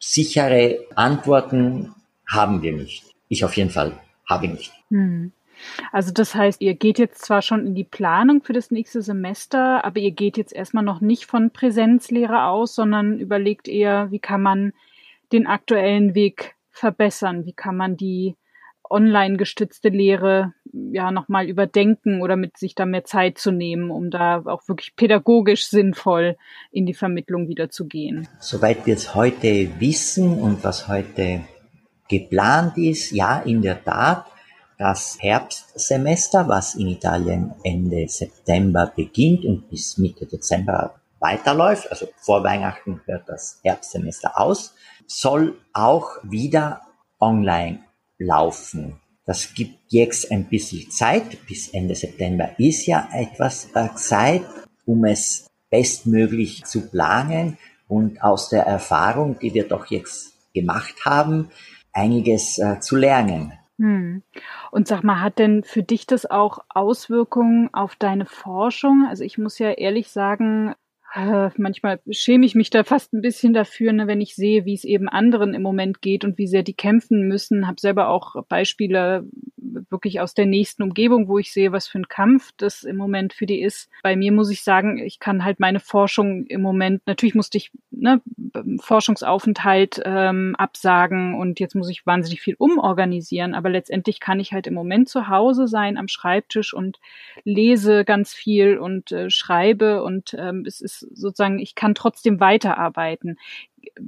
Sichere 0.00 0.80
Antworten 0.96 1.94
haben 2.26 2.62
wir 2.62 2.72
nicht. 2.72 3.04
Ich 3.28 3.44
auf 3.44 3.56
jeden 3.56 3.70
Fall 3.70 3.92
habe 4.28 4.48
nicht. 4.48 4.72
Hm. 4.88 5.30
Also 5.92 6.10
das 6.10 6.34
heißt, 6.34 6.62
ihr 6.62 6.74
geht 6.74 6.98
jetzt 6.98 7.24
zwar 7.24 7.42
schon 7.42 7.64
in 7.64 7.76
die 7.76 7.84
Planung 7.84 8.42
für 8.42 8.54
das 8.54 8.72
nächste 8.72 9.02
Semester, 9.02 9.84
aber 9.84 10.00
ihr 10.00 10.10
geht 10.10 10.36
jetzt 10.36 10.52
erstmal 10.52 10.82
noch 10.82 11.00
nicht 11.00 11.26
von 11.26 11.52
Präsenzlehre 11.52 12.46
aus, 12.46 12.74
sondern 12.74 13.20
überlegt 13.20 13.68
eher, 13.68 14.10
wie 14.10 14.18
kann 14.18 14.42
man 14.42 14.72
den 15.30 15.46
aktuellen 15.46 16.16
Weg 16.16 16.56
verbessern? 16.80 17.44
Wie 17.44 17.52
kann 17.52 17.76
man 17.76 17.96
die 17.96 18.36
online 18.88 19.36
gestützte 19.36 19.88
Lehre 19.88 20.52
ja 20.72 21.12
nochmal 21.12 21.46
überdenken 21.46 22.22
oder 22.22 22.36
mit 22.36 22.58
sich 22.58 22.74
da 22.74 22.86
mehr 22.86 23.04
Zeit 23.04 23.38
zu 23.38 23.52
nehmen, 23.52 23.90
um 23.90 24.10
da 24.10 24.42
auch 24.46 24.66
wirklich 24.66 24.96
pädagogisch 24.96 25.68
sinnvoll 25.68 26.36
in 26.72 26.86
die 26.86 26.94
Vermittlung 26.94 27.48
wieder 27.48 27.70
zu 27.70 27.86
gehen? 27.86 28.28
Soweit 28.40 28.86
wir 28.86 28.94
es 28.94 29.14
heute 29.14 29.68
wissen 29.78 30.40
und 30.40 30.64
was 30.64 30.88
heute 30.88 31.42
geplant 32.08 32.76
ist, 32.76 33.12
ja, 33.12 33.38
in 33.38 33.62
der 33.62 33.84
Tat, 33.84 34.26
das 34.76 35.18
Herbstsemester, 35.20 36.48
was 36.48 36.74
in 36.74 36.88
Italien 36.88 37.52
Ende 37.62 38.08
September 38.08 38.90
beginnt 38.96 39.44
und 39.44 39.68
bis 39.68 39.98
Mitte 39.98 40.26
Dezember 40.26 40.94
weiterläuft, 41.20 41.90
also 41.90 42.06
vor 42.16 42.42
Weihnachten 42.42 43.02
hört 43.04 43.28
das 43.28 43.60
Herbstsemester 43.62 44.40
aus, 44.40 44.74
soll 45.10 45.58
auch 45.72 46.18
wieder 46.22 46.82
online 47.18 47.80
laufen. 48.18 49.00
Das 49.26 49.54
gibt 49.54 49.74
jetzt 49.88 50.30
ein 50.30 50.44
bisschen 50.44 50.88
Zeit, 50.90 51.46
bis 51.46 51.68
Ende 51.68 51.96
September 51.96 52.50
ist 52.58 52.86
ja 52.86 53.08
etwas 53.12 53.70
äh, 53.74 53.88
Zeit, 53.96 54.42
um 54.86 55.04
es 55.04 55.50
bestmöglich 55.68 56.64
zu 56.64 56.88
planen 56.88 57.58
und 57.88 58.22
aus 58.22 58.50
der 58.50 58.62
Erfahrung, 58.66 59.36
die 59.40 59.52
wir 59.52 59.66
doch 59.66 59.86
jetzt 59.86 60.32
gemacht 60.54 61.04
haben, 61.04 61.50
einiges 61.92 62.58
äh, 62.58 62.78
zu 62.78 62.96
lernen. 62.96 63.52
Hm. 63.78 64.22
Und 64.70 64.86
sag 64.86 65.02
mal, 65.02 65.20
hat 65.20 65.40
denn 65.40 65.64
für 65.64 65.82
dich 65.82 66.06
das 66.06 66.26
auch 66.26 66.60
Auswirkungen 66.68 67.72
auf 67.72 67.96
deine 67.96 68.26
Forschung? 68.26 69.06
Also 69.08 69.24
ich 69.24 69.38
muss 69.38 69.58
ja 69.58 69.70
ehrlich 69.70 70.10
sagen, 70.10 70.74
manchmal 71.14 72.00
schäme 72.10 72.46
ich 72.46 72.54
mich 72.54 72.70
da 72.70 72.84
fast 72.84 73.12
ein 73.12 73.20
bisschen 73.20 73.52
dafür, 73.52 73.92
ne, 73.92 74.06
wenn 74.06 74.20
ich 74.20 74.36
sehe, 74.36 74.64
wie 74.64 74.74
es 74.74 74.84
eben 74.84 75.08
anderen 75.08 75.54
im 75.54 75.62
Moment 75.62 76.02
geht 76.02 76.24
und 76.24 76.38
wie 76.38 76.46
sehr 76.46 76.62
die 76.62 76.74
kämpfen 76.74 77.26
müssen. 77.26 77.66
Hab 77.66 77.80
selber 77.80 78.08
auch 78.08 78.44
Beispiele 78.46 79.24
wirklich 79.90 80.20
aus 80.20 80.34
der 80.34 80.46
nächsten 80.46 80.82
Umgebung, 80.82 81.28
wo 81.28 81.38
ich 81.38 81.52
sehe, 81.52 81.72
was 81.72 81.88
für 81.88 81.98
ein 81.98 82.08
Kampf 82.08 82.52
das 82.56 82.82
im 82.82 82.96
Moment 82.96 83.32
für 83.32 83.46
die 83.46 83.62
ist. 83.62 83.90
Bei 84.02 84.16
mir 84.16 84.32
muss 84.32 84.50
ich 84.50 84.62
sagen, 84.62 84.98
ich 84.98 85.20
kann 85.20 85.44
halt 85.44 85.60
meine 85.60 85.80
Forschung 85.80 86.46
im 86.46 86.62
Moment, 86.62 87.06
natürlich 87.06 87.34
musste 87.34 87.58
ich 87.58 87.70
ne, 87.90 88.20
Forschungsaufenthalt 88.80 90.00
ähm, 90.04 90.54
absagen 90.56 91.34
und 91.34 91.60
jetzt 91.60 91.74
muss 91.74 91.88
ich 91.88 92.06
wahnsinnig 92.06 92.40
viel 92.40 92.56
umorganisieren, 92.58 93.54
aber 93.54 93.70
letztendlich 93.70 94.20
kann 94.20 94.40
ich 94.40 94.52
halt 94.52 94.66
im 94.66 94.74
Moment 94.74 95.08
zu 95.08 95.28
Hause 95.28 95.68
sein 95.68 95.96
am 95.96 96.08
Schreibtisch 96.08 96.74
und 96.74 96.98
lese 97.44 98.04
ganz 98.04 98.34
viel 98.34 98.78
und 98.78 99.12
äh, 99.12 99.30
schreibe 99.30 100.02
und 100.02 100.34
ähm, 100.38 100.64
es 100.66 100.80
ist 100.80 101.00
sozusagen, 101.00 101.58
ich 101.58 101.74
kann 101.74 101.94
trotzdem 101.94 102.40
weiterarbeiten. 102.40 103.38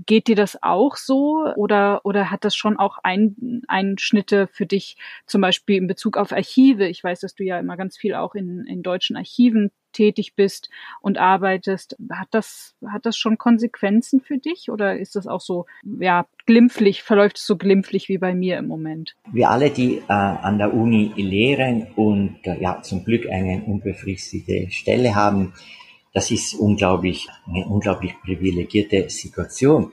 Geht 0.06 0.28
dir 0.28 0.36
das 0.36 0.62
auch 0.62 0.96
so 0.96 1.44
oder, 1.56 2.00
oder 2.04 2.30
hat 2.30 2.44
das 2.44 2.54
schon 2.54 2.78
auch 2.78 2.98
ein, 3.02 3.62
Einschnitte 3.68 4.46
für 4.46 4.66
dich, 4.66 4.96
zum 5.26 5.40
Beispiel 5.40 5.76
in 5.76 5.86
Bezug 5.86 6.16
auf 6.16 6.32
Archive? 6.32 6.86
Ich 6.86 7.02
weiß, 7.02 7.20
dass 7.20 7.34
du 7.34 7.44
ja 7.44 7.58
immer 7.58 7.76
ganz 7.76 7.96
viel 7.96 8.14
auch 8.14 8.34
in, 8.34 8.66
in 8.66 8.82
deutschen 8.82 9.16
Archiven 9.16 9.70
tätig 9.92 10.34
bist 10.34 10.68
und 11.00 11.18
arbeitest. 11.18 11.96
Hat 12.10 12.28
das, 12.30 12.74
hat 12.86 13.06
das 13.06 13.16
schon 13.16 13.38
Konsequenzen 13.38 14.20
für 14.20 14.38
dich 14.38 14.70
oder 14.70 14.98
ist 14.98 15.16
das 15.16 15.26
auch 15.26 15.40
so, 15.40 15.66
ja, 16.00 16.26
glimpflich, 16.46 17.02
verläuft 17.02 17.38
es 17.38 17.46
so 17.46 17.56
glimpflich 17.56 18.08
wie 18.08 18.18
bei 18.18 18.34
mir 18.34 18.58
im 18.58 18.66
Moment? 18.66 19.14
Wir 19.30 19.50
alle, 19.50 19.70
die 19.70 19.98
äh, 19.98 20.12
an 20.12 20.58
der 20.58 20.74
Uni 20.74 21.12
lehren 21.16 21.88
und 21.94 22.38
äh, 22.44 22.60
ja, 22.60 22.82
zum 22.82 23.04
Glück 23.04 23.28
eine 23.28 23.62
unbefristete 23.64 24.70
Stelle 24.70 25.14
haben, 25.14 25.52
das 26.12 26.30
ist 26.30 26.54
unglaublich, 26.54 27.28
eine 27.46 27.66
unglaublich 27.66 28.14
privilegierte 28.22 29.08
Situation. 29.08 29.92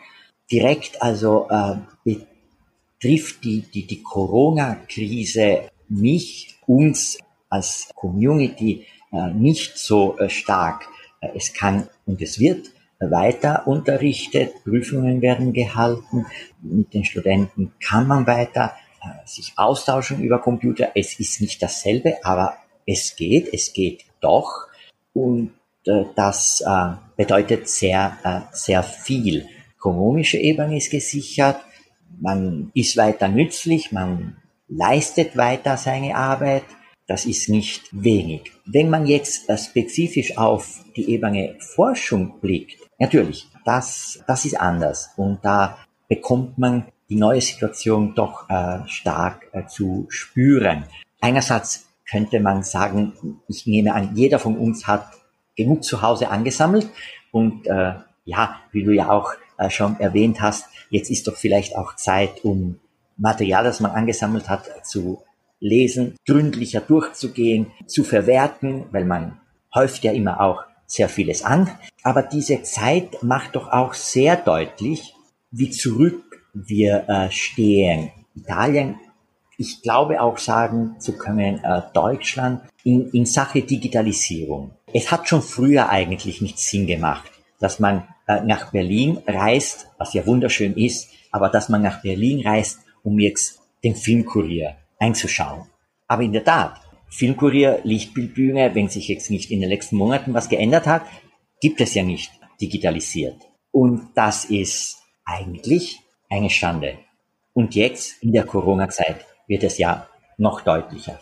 Direkt 0.51 1.01
also 1.01 1.47
äh, 1.49 1.75
betrifft 2.03 3.43
die, 3.43 3.61
die, 3.61 3.87
die 3.87 4.01
Corona-Krise 4.01 5.69
mich, 5.87 6.55
uns 6.65 7.17
als 7.49 7.89
Community 7.95 8.85
äh, 9.11 9.31
nicht 9.33 9.77
so 9.77 10.17
äh, 10.17 10.29
stark. 10.29 10.87
Äh, 11.21 11.29
es 11.35 11.53
kann 11.53 11.87
und 12.05 12.21
es 12.21 12.39
wird 12.39 12.71
weiter 12.99 13.65
unterrichtet, 13.65 14.63
Prüfungen 14.63 15.21
werden 15.21 15.53
gehalten, 15.53 16.25
mit 16.61 16.93
den 16.93 17.05
Studenten 17.05 17.71
kann 17.79 18.07
man 18.07 18.27
weiter 18.27 18.73
sich 19.25 19.53
austauschen 19.55 20.21
über 20.21 20.39
Computer. 20.39 20.89
Es 20.95 21.17
ist 21.17 21.39
nicht 21.39 21.63
dasselbe, 21.63 22.17
aber 22.25 22.57
es 22.85 23.15
geht, 23.15 23.53
es 23.53 23.71
geht 23.71 24.03
doch. 24.19 24.67
Und 25.13 25.51
äh, 25.51 25.58
das 26.15 26.61
äh, 26.61 26.93
bedeutet 27.15 27.69
sehr, 27.69 28.17
äh, 28.23 28.41
sehr 28.51 28.83
viel. 28.83 29.47
Ökonomische 29.77 30.37
Ebene 30.37 30.77
ist 30.77 30.91
gesichert, 30.91 31.57
man 32.19 32.71
ist 32.73 32.97
weiter 32.97 33.27
nützlich, 33.27 33.91
man 33.91 34.37
leistet 34.67 35.37
weiter 35.37 35.77
seine 35.77 36.15
Arbeit, 36.15 36.65
das 37.07 37.25
ist 37.25 37.49
nicht 37.49 37.83
wenig. 37.91 38.51
Wenn 38.65 38.89
man 38.89 39.07
jetzt 39.07 39.49
spezifisch 39.57 40.37
auf 40.37 40.83
die 40.95 41.09
Ebene 41.09 41.55
Forschung 41.59 42.39
blickt, 42.39 42.77
natürlich, 42.99 43.47
das, 43.65 44.23
das 44.27 44.45
ist 44.45 44.59
anders 44.59 45.09
und 45.17 45.39
da 45.43 45.77
bekommt 46.07 46.57
man 46.57 46.85
die 47.09 47.15
neue 47.15 47.41
Situation 47.41 48.13
doch 48.13 48.49
äh, 48.49 48.87
stark 48.87 49.47
äh, 49.53 49.65
zu 49.65 50.05
spüren. 50.09 50.85
Einerseits 51.21 51.87
könnte 52.09 52.39
man 52.39 52.63
sagen, 52.63 53.41
ich 53.47 53.65
nehme 53.65 53.93
an, 53.93 54.15
jeder 54.15 54.39
von 54.39 54.57
uns 54.57 54.85
hat 54.87 55.07
genug 55.59 55.83
zu 55.83 56.01
Hause 56.01 56.29
angesammelt. 56.29 56.89
Und 57.31 57.67
äh, 57.67 57.93
ja, 58.25 58.55
wie 58.71 58.83
du 58.83 58.91
ja 58.91 59.09
auch 59.09 59.33
äh, 59.57 59.69
schon 59.69 59.99
erwähnt 59.99 60.41
hast, 60.41 60.65
jetzt 60.89 61.11
ist 61.11 61.27
doch 61.27 61.35
vielleicht 61.35 61.75
auch 61.75 61.95
Zeit, 61.95 62.43
um 62.43 62.79
Material, 63.17 63.65
das 63.65 63.81
man 63.81 63.91
angesammelt 63.91 64.47
hat, 64.47 64.85
zu 64.87 65.21
lesen, 65.59 66.15
gründlicher 66.25 66.79
durchzugehen, 66.79 67.67
zu 67.85 68.05
verwerten, 68.05 68.85
weil 68.91 69.03
man 69.03 69.39
häuft 69.75 70.03
ja 70.05 70.13
immer 70.13 70.39
auch 70.39 70.63
sehr 70.87 71.09
vieles 71.09 71.43
an. 71.43 71.69
Aber 72.03 72.23
diese 72.23 72.63
Zeit 72.63 73.21
macht 73.21 73.57
doch 73.57 73.67
auch 73.67 73.93
sehr 73.93 74.37
deutlich, 74.37 75.13
wie 75.51 75.69
zurück 75.69 76.23
wir 76.53 77.09
äh, 77.09 77.29
stehen. 77.29 78.11
Italien 78.33 78.95
ich 79.59 79.81
glaube 79.81 80.21
auch 80.21 80.37
sagen 80.37 80.95
zu 80.99 81.17
können, 81.17 81.61
äh, 81.65 81.81
Deutschland 81.93 82.61
in, 82.85 83.09
in 83.09 83.25
Sache 83.25 83.61
Digitalisierung. 83.61 84.71
Es 84.91 85.11
hat 85.11 85.27
schon 85.29 85.41
früher 85.41 85.89
eigentlich 85.89 86.41
nicht 86.41 86.57
Sinn 86.57 86.87
gemacht, 86.87 87.31
dass 87.59 87.79
man 87.79 88.07
äh, 88.27 88.41
nach 88.41 88.71
Berlin 88.71 89.19
reist, 89.27 89.87
was 89.97 90.13
ja 90.13 90.25
wunderschön 90.25 90.73
ist, 90.75 91.09
aber 91.31 91.49
dass 91.49 91.69
man 91.69 91.83
nach 91.83 92.01
Berlin 92.01 92.45
reist, 92.45 92.79
um 93.03 93.19
jetzt 93.19 93.59
den 93.83 93.95
Filmkurier 93.95 94.77
einzuschauen. 94.97 95.67
Aber 96.07 96.23
in 96.23 96.33
der 96.33 96.43
Tat, 96.43 96.81
Filmkurier, 97.07 97.81
Lichtbildbühne, 97.83 98.73
wenn 98.73 98.89
sich 98.89 99.07
jetzt 99.07 99.29
nicht 99.29 99.51
in 99.51 99.61
den 99.61 99.69
letzten 99.69 99.95
Monaten 99.95 100.33
was 100.33 100.49
geändert 100.49 100.87
hat, 100.87 101.03
gibt 101.61 101.81
es 101.81 101.93
ja 101.93 102.03
nicht 102.03 102.31
digitalisiert. 102.59 103.37
Und 103.71 104.09
das 104.15 104.45
ist 104.45 104.97
eigentlich 105.23 105.99
eine 106.29 106.49
Schande. 106.49 106.97
Und 107.53 107.75
jetzt 107.75 108.23
in 108.23 108.31
der 108.31 108.45
Corona-Zeit 108.45 109.25
wird 109.47 109.63
es 109.63 109.77
ja 109.77 110.07
noch 110.37 110.61
deutlicher. 110.61 111.19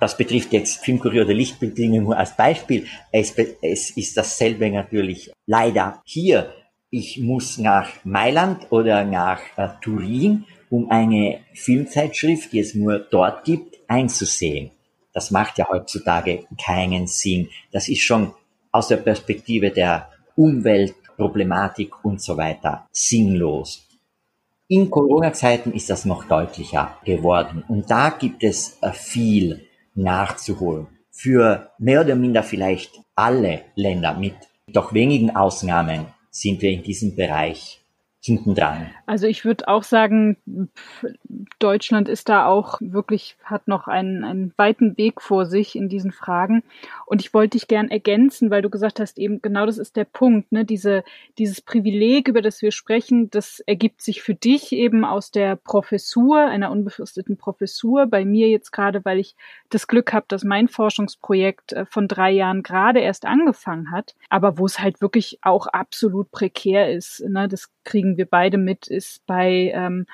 Das 0.00 0.16
betrifft 0.16 0.52
jetzt 0.54 0.82
Filmkurier 0.82 1.24
oder 1.24 1.34
Lichtbildlinge 1.34 2.00
nur 2.00 2.16
als 2.16 2.34
Beispiel. 2.34 2.86
Es, 3.12 3.34
es 3.60 3.90
ist 3.90 4.16
dasselbe 4.16 4.70
natürlich 4.70 5.30
leider 5.46 6.00
hier. 6.04 6.54
Ich 6.88 7.18
muss 7.18 7.58
nach 7.58 7.90
Mailand 8.04 8.72
oder 8.72 9.04
nach 9.04 9.40
äh, 9.56 9.68
Turin, 9.82 10.46
um 10.70 10.90
eine 10.90 11.40
Filmzeitschrift, 11.52 12.52
die 12.52 12.60
es 12.60 12.74
nur 12.74 12.98
dort 12.98 13.44
gibt, 13.44 13.76
einzusehen. 13.88 14.70
Das 15.12 15.30
macht 15.30 15.58
ja 15.58 15.68
heutzutage 15.68 16.46
keinen 16.64 17.06
Sinn. 17.06 17.48
Das 17.70 17.88
ist 17.88 18.00
schon 18.00 18.32
aus 18.72 18.88
der 18.88 18.96
Perspektive 18.96 19.70
der 19.70 20.08
Umweltproblematik 20.34 22.04
und 22.04 22.22
so 22.22 22.36
weiter 22.36 22.88
sinnlos. 22.90 23.86
In 24.68 24.88
Corona-Zeiten 24.88 25.72
ist 25.72 25.90
das 25.90 26.04
noch 26.04 26.24
deutlicher 26.24 26.96
geworden. 27.04 27.64
Und 27.68 27.90
da 27.90 28.10
gibt 28.10 28.44
es 28.44 28.78
äh, 28.80 28.92
viel 28.92 29.66
nachzuholen. 29.94 30.86
Für 31.10 31.70
mehr 31.78 32.02
oder 32.02 32.14
minder 32.14 32.42
vielleicht 32.42 33.00
alle 33.14 33.62
Länder 33.74 34.14
mit 34.14 34.34
doch 34.66 34.94
wenigen 34.94 35.34
Ausnahmen 35.34 36.06
sind 36.30 36.62
wir 36.62 36.70
in 36.70 36.82
diesem 36.82 37.16
Bereich 37.16 37.79
hinten 38.22 38.54
dran. 38.54 38.90
Also 39.06 39.26
ich 39.26 39.44
würde 39.44 39.66
auch 39.68 39.82
sagen, 39.82 40.36
Deutschland 41.58 42.08
ist 42.08 42.28
da 42.28 42.46
auch 42.46 42.78
wirklich, 42.80 43.36
hat 43.42 43.66
noch 43.66 43.88
einen, 43.88 44.24
einen 44.24 44.52
weiten 44.56 44.96
Weg 44.98 45.22
vor 45.22 45.46
sich 45.46 45.74
in 45.74 45.88
diesen 45.88 46.12
Fragen. 46.12 46.62
Und 47.06 47.22
ich 47.22 47.32
wollte 47.32 47.56
dich 47.56 47.66
gern 47.66 47.88
ergänzen, 47.88 48.50
weil 48.50 48.60
du 48.60 48.68
gesagt 48.68 49.00
hast, 49.00 49.18
eben 49.18 49.40
genau 49.40 49.64
das 49.64 49.78
ist 49.78 49.96
der 49.96 50.04
Punkt, 50.04 50.52
ne? 50.52 50.64
Diese, 50.66 51.02
dieses 51.38 51.62
Privileg, 51.62 52.28
über 52.28 52.42
das 52.42 52.60
wir 52.60 52.72
sprechen, 52.72 53.30
das 53.30 53.60
ergibt 53.60 54.02
sich 54.02 54.22
für 54.22 54.34
dich 54.34 54.72
eben 54.72 55.04
aus 55.04 55.30
der 55.30 55.56
Professur, 55.56 56.40
einer 56.40 56.70
unbefristeten 56.70 57.38
Professur. 57.38 58.06
Bei 58.06 58.24
mir 58.24 58.48
jetzt 58.48 58.70
gerade, 58.70 59.04
weil 59.04 59.18
ich 59.18 59.34
das 59.70 59.86
Glück 59.86 60.12
habe, 60.12 60.26
dass 60.28 60.44
mein 60.44 60.68
Forschungsprojekt 60.68 61.72
äh, 61.72 61.86
von 61.86 62.06
drei 62.06 62.30
Jahren 62.30 62.62
gerade 62.62 63.00
erst 63.00 63.24
angefangen 63.24 63.90
hat, 63.90 64.14
aber 64.28 64.58
wo 64.58 64.66
es 64.66 64.78
halt 64.80 65.00
wirklich 65.00 65.38
auch 65.42 65.66
absolut 65.66 66.30
prekär 66.30 66.92
ist. 66.92 67.20
Ne? 67.26 67.48
Das 67.48 67.70
kriegen 67.84 68.09
wir 68.16 68.26
beide 68.26 68.58
mit, 68.58 68.86
ist 68.86 69.24
bei 69.26 69.72
ähm, 69.74 70.06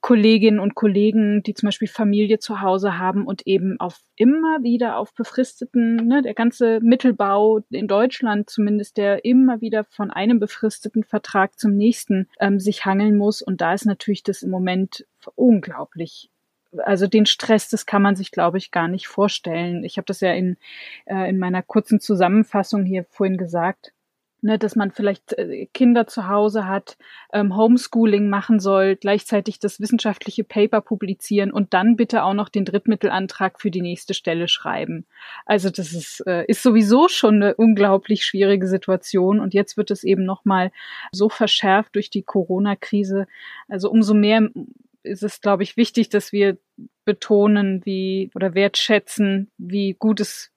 Kolleginnen 0.00 0.60
und 0.60 0.74
Kollegen, 0.74 1.42
die 1.42 1.54
zum 1.54 1.66
Beispiel 1.66 1.88
Familie 1.88 2.38
zu 2.38 2.60
Hause 2.60 2.98
haben 2.98 3.26
und 3.26 3.46
eben 3.46 3.78
auf 3.80 3.98
immer 4.16 4.62
wieder 4.62 4.96
auf 4.96 5.14
befristeten, 5.14 5.96
ne, 5.96 6.22
der 6.22 6.34
ganze 6.34 6.80
Mittelbau 6.80 7.60
in 7.70 7.86
Deutschland 7.86 8.48
zumindest, 8.48 8.96
der 8.96 9.24
immer 9.24 9.60
wieder 9.60 9.84
von 9.84 10.10
einem 10.10 10.40
befristeten 10.40 11.04
Vertrag 11.04 11.58
zum 11.58 11.76
nächsten 11.76 12.28
ähm, 12.40 12.60
sich 12.60 12.84
hangeln 12.86 13.16
muss. 13.16 13.42
Und 13.42 13.60
da 13.60 13.74
ist 13.74 13.86
natürlich 13.86 14.22
das 14.22 14.42
im 14.42 14.50
Moment 14.50 15.06
unglaublich 15.34 16.30
also 16.84 17.06
den 17.06 17.26
Stress, 17.26 17.68
das 17.68 17.84
kann 17.84 18.00
man 18.00 18.14
sich, 18.14 18.30
glaube 18.30 18.58
ich, 18.58 18.70
gar 18.70 18.86
nicht 18.86 19.08
vorstellen. 19.08 19.82
Ich 19.82 19.96
habe 19.96 20.04
das 20.04 20.20
ja 20.20 20.32
in, 20.32 20.56
äh, 21.06 21.28
in 21.28 21.38
meiner 21.38 21.62
kurzen 21.62 21.98
Zusammenfassung 21.98 22.84
hier 22.84 23.04
vorhin 23.10 23.36
gesagt 23.36 23.92
ne, 24.42 24.58
dass 24.58 24.76
man 24.76 24.90
vielleicht 24.90 25.32
äh, 25.34 25.66
Kinder 25.72 26.06
zu 26.06 26.28
Hause 26.28 26.66
hat, 26.66 26.96
ähm, 27.32 27.56
Homeschooling 27.56 28.28
machen 28.28 28.60
soll, 28.60 28.96
gleichzeitig 28.96 29.58
das 29.58 29.80
wissenschaftliche 29.80 30.44
Paper 30.44 30.80
publizieren 30.80 31.52
und 31.52 31.74
dann 31.74 31.96
bitte 31.96 32.24
auch 32.24 32.34
noch 32.34 32.48
den 32.48 32.64
Drittmittelantrag 32.64 33.60
für 33.60 33.70
die 33.70 33.82
nächste 33.82 34.14
Stelle 34.14 34.48
schreiben. 34.48 35.06
Also 35.46 35.70
das 35.70 35.92
ist, 35.92 36.24
äh, 36.26 36.44
ist 36.46 36.62
sowieso 36.62 37.08
schon 37.08 37.36
eine 37.36 37.54
unglaublich 37.54 38.24
schwierige 38.24 38.66
Situation 38.66 39.40
und 39.40 39.54
jetzt 39.54 39.76
wird 39.76 39.90
es 39.90 40.04
eben 40.04 40.24
nochmal 40.24 40.72
so 41.12 41.28
verschärft 41.28 41.94
durch 41.94 42.10
die 42.10 42.22
Corona-Krise. 42.22 43.26
Also 43.68 43.90
umso 43.90 44.14
mehr 44.14 44.48
ist 45.02 45.22
es, 45.22 45.40
glaube 45.40 45.62
ich, 45.62 45.76
wichtig, 45.76 46.08
dass 46.10 46.32
wir 46.32 46.58
betonen, 47.04 47.84
wie 47.84 48.30
oder 48.34 48.54
wertschätzen, 48.54 49.50
wie 49.56 49.94
gut 49.98 50.20
es 50.20 50.50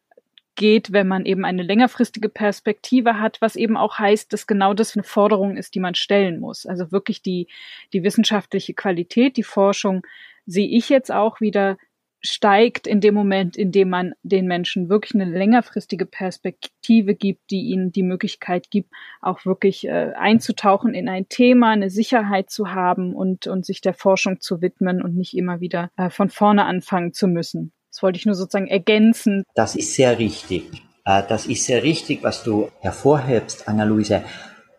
geht, 0.56 0.91
wenn 0.91 1.08
man 1.08 1.26
eben 1.26 1.45
eine 1.45 1.64
längerfristige 1.64 2.30
Perspektive 2.30 3.20
hat, 3.20 3.41
was 3.41 3.56
eben 3.56 3.78
auch 3.78 3.97
heißt, 3.97 4.32
dass 4.34 4.47
genau 4.47 4.74
das 4.74 4.95
eine 4.95 5.04
Forderung 5.04 5.58
ist, 5.58 5.76
die 5.76 5.80
man 5.80 5.95
stellen 5.95 6.39
muss. 6.39 6.66
Also 6.66 6.91
wirklich 6.91 7.22
die, 7.22 7.47
die 7.93 8.04
wissenschaftliche 8.04 8.74
Qualität, 8.74 9.38
die 9.38 9.43
Forschung 9.43 10.06
sehe 10.45 10.68
ich 10.68 10.89
jetzt 10.89 11.12
auch 11.12 11.41
wieder 11.41 11.78
steigt 12.26 12.88
in 12.88 13.01
dem 13.01 13.14
Moment, 13.14 13.58
in 13.58 13.72
dem 13.72 13.89
man 13.89 14.14
den 14.24 14.47
Menschen 14.47 14.88
wirklich 14.88 15.14
eine 15.14 15.26
längerfristige 15.26 16.06
Perspektive 16.06 17.16
gibt, 17.16 17.51
die 17.51 17.64
ihnen 17.64 17.91
die 17.91 18.04
Möglichkeit 18.04 18.72
gibt, 18.72 18.89
auch 19.20 19.45
wirklich 19.45 19.86
äh, 19.86 20.14
einzutauchen 20.16 20.93
in 20.93 21.10
ein 21.10 21.28
Thema, 21.28 21.72
eine 21.72 21.89
Sicherheit 21.89 22.49
zu 22.49 22.72
haben 22.72 23.14
und, 23.14 23.47
und 23.47 23.66
sich 23.66 23.82
der 23.82 23.93
Forschung 23.93 24.39
zu 24.39 24.62
widmen 24.62 25.01
und 25.01 25.16
nicht 25.16 25.36
immer 25.36 25.60
wieder 25.60 25.91
äh, 25.97 26.10
von 26.10 26.30
vorne 26.30 26.64
anfangen 26.64 27.12
zu 27.12 27.28
müssen. 27.28 27.74
Das 27.94 28.02
wollte 28.02 28.18
ich 28.18 28.26
nur 28.26 28.34
sozusagen 28.34 28.68
ergänzen. 28.68 29.44
Das 29.54 29.76
ist 29.76 29.94
sehr 29.94 30.18
richtig. 30.18 30.64
Äh, 31.06 31.22
das 31.30 31.46
ist 31.46 31.66
sehr 31.66 31.84
richtig, 31.84 32.24
was 32.24 32.44
du 32.44 32.70
hervorhebst, 32.80 33.68
Anna-Luise. 33.68 34.24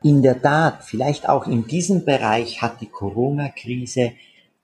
In 0.02 0.20
der 0.20 0.42
Tat, 0.42 0.82
vielleicht 0.82 1.28
auch 1.28 1.46
in 1.46 1.64
diesem 1.68 2.04
Bereich 2.04 2.60
hat 2.60 2.80
die 2.80 2.88
Corona-Krise 2.88 4.14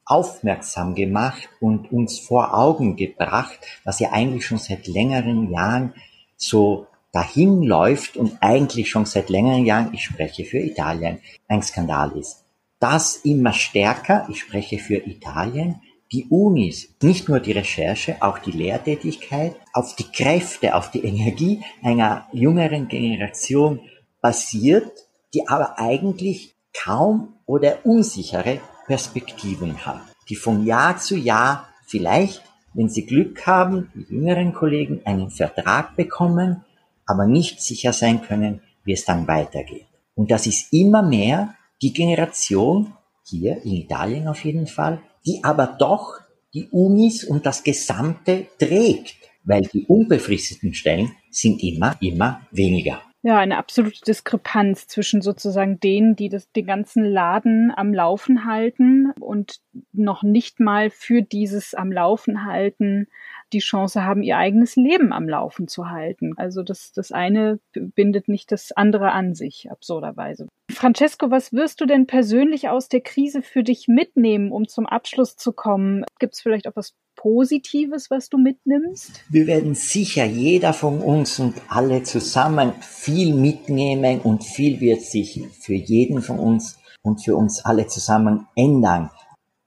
aufmerksam 0.05 0.97
gemacht 0.97 1.49
und 1.61 1.93
uns 1.93 2.19
vor 2.19 2.53
Augen 2.53 2.97
gebracht, 2.97 3.61
was 3.85 4.01
ja 4.01 4.11
eigentlich 4.11 4.45
schon 4.45 4.59
seit 4.59 4.89
längeren 4.89 5.53
Jahren 5.53 5.95
so 6.37 6.89
dahin 7.13 7.63
läuft 7.63 8.17
und 8.17 8.37
eigentlich 8.41 8.91
schon 8.91 9.07
seit 9.07 9.31
längeren 9.31 9.65
Jahren, 9.65 9.95
ich 9.95 10.03
spreche 10.03 10.45
für 10.45 10.59
Italien, 10.59 11.21
ein 11.47 11.63
Skandal 11.63 12.19
ist. 12.19 12.45
Das 12.81 13.15
immer 13.19 13.53
stärker, 13.53 14.27
ich 14.29 14.41
spreche 14.41 14.79
für 14.79 14.97
Italien, 14.97 15.81
die 16.13 16.27
Unis, 16.29 16.89
nicht 17.03 17.29
nur 17.29 17.39
die 17.41 17.53
Recherche, 17.53 18.17
auch 18.21 18.39
die 18.39 18.51
Lehrtätigkeit 18.51 19.55
auf 19.73 19.95
die 19.95 20.11
Kräfte, 20.11 20.75
auf 20.75 20.91
die 20.91 21.05
Energie 21.05 21.63
einer 21.83 22.27
jüngeren 22.33 22.89
Generation 22.89 23.81
basiert, 24.21 24.91
die 25.35 25.47
aber 25.49 25.79
eigentlich 25.79 26.57
kaum 26.73 27.35
oder 27.47 27.85
unsichere 27.85 28.61
Perspektiven 28.87 29.87
hat, 29.87 30.03
die 30.29 30.37
von 30.37 30.67
Jahr 30.67 30.99
zu 30.99 31.17
Jahr 31.17 31.69
vielleicht, 31.87 32.43
wenn 32.75 32.89
sie 32.89 33.07
Glück 33.07 33.47
haben, 33.47 33.91
die 33.95 34.15
jüngeren 34.15 34.53
Kollegen 34.53 35.03
einen 35.05 35.31
Vertrag 35.31 35.97
bekommen, 35.97 36.65
aber 37.07 37.27
nicht 37.27 37.61
sicher 37.61 37.93
sein 37.93 38.23
können, 38.23 38.63
wie 38.85 38.93
es 38.93 39.05
dann 39.05 39.29
weitergeht. 39.29 39.87
Und 40.15 40.31
das 40.31 40.47
ist 40.47 40.73
immer 40.73 41.03
mehr 41.03 41.55
die 41.83 41.93
Generation, 41.93 42.95
hier 43.25 43.63
in 43.63 43.73
Italien 43.73 44.29
auf 44.29 44.45
jeden 44.45 44.67
Fall, 44.67 45.01
die 45.31 45.45
aber 45.45 45.77
doch 45.79 46.21
die 46.53 46.69
Unis 46.71 47.25
und 47.25 47.47
das 47.47 47.63
Gesamte 47.63 48.47
trägt, 48.59 49.17
weil 49.45 49.63
die 49.63 49.87
unbefristeten 49.87 50.75
Stellen 50.75 51.13
sind 51.31 51.63
immer, 51.63 51.97
immer 52.01 52.41
weniger. 52.51 53.01
Ja, 53.23 53.39
eine 53.39 53.59
absolute 53.59 54.01
Diskrepanz 54.01 54.87
zwischen 54.87 55.21
sozusagen 55.21 55.79
denen, 55.79 56.17
die 56.17 56.31
das, 56.31 56.51
den 56.53 56.67
ganzen 56.67 57.05
Laden 57.05 57.71
am 57.75 57.93
Laufen 57.93 58.47
halten 58.47 59.13
und 59.21 59.61
noch 59.93 60.23
nicht 60.23 60.59
mal 60.59 60.89
für 60.89 61.21
dieses 61.21 61.75
am 61.75 61.93
Laufen 61.93 62.47
halten 62.47 63.09
die 63.53 63.59
Chance 63.59 64.05
haben, 64.05 64.23
ihr 64.23 64.37
eigenes 64.37 64.77
Leben 64.77 65.13
am 65.13 65.29
Laufen 65.29 65.69
zu 65.69 65.91
halten. 65.91 66.35
Also 66.37 66.63
das, 66.63 66.93
das 66.93 67.13
eine 67.13 67.59
bindet 67.73 68.29
nicht 68.29 68.53
das 68.53 68.73
andere 68.73 69.13
an 69.13 69.35
sich, 69.35 69.71
absurderweise. 69.71 70.49
Francesco, 70.71 71.31
was 71.31 71.53
wirst 71.53 71.81
du 71.81 71.87
denn 71.87 72.07
persönlich 72.07 72.69
aus 72.69 72.89
der 72.89 73.01
Krise 73.01 73.43
für 73.43 73.63
dich 73.63 73.89
mitnehmen, 73.89 74.53
um 74.53 74.69
zum 74.69 74.87
Abschluss 74.87 75.37
zu 75.37 75.53
kommen? 75.53 76.05
Gibt 76.19 76.35
es 76.35 76.41
vielleicht 76.41 76.69
auch 76.69 76.77
was 76.77 76.95
Positives, 77.17 78.11
was 78.11 78.29
du 78.31 78.39
mitnimmst? 78.39 79.25
Wir 79.29 79.47
werden 79.47 79.75
sicher 79.75 80.25
jeder 80.25 80.73
von 80.73 81.01
uns 81.01 81.39
und 81.39 81.55
alle 81.69 82.03
zusammen 82.03 82.73
viel 82.81 83.35
mitnehmen 83.35 84.21
und 84.21 84.45
viel 84.45 84.81
wird 84.81 85.03
sich 85.03 85.43
für 85.61 85.75
jeden 85.75 86.23
von 86.23 86.39
uns 86.39 86.79
und 87.03 87.23
für 87.23 87.37
uns 87.37 87.65
alle 87.65 87.87
zusammen 87.89 88.47
ändern. 88.57 89.11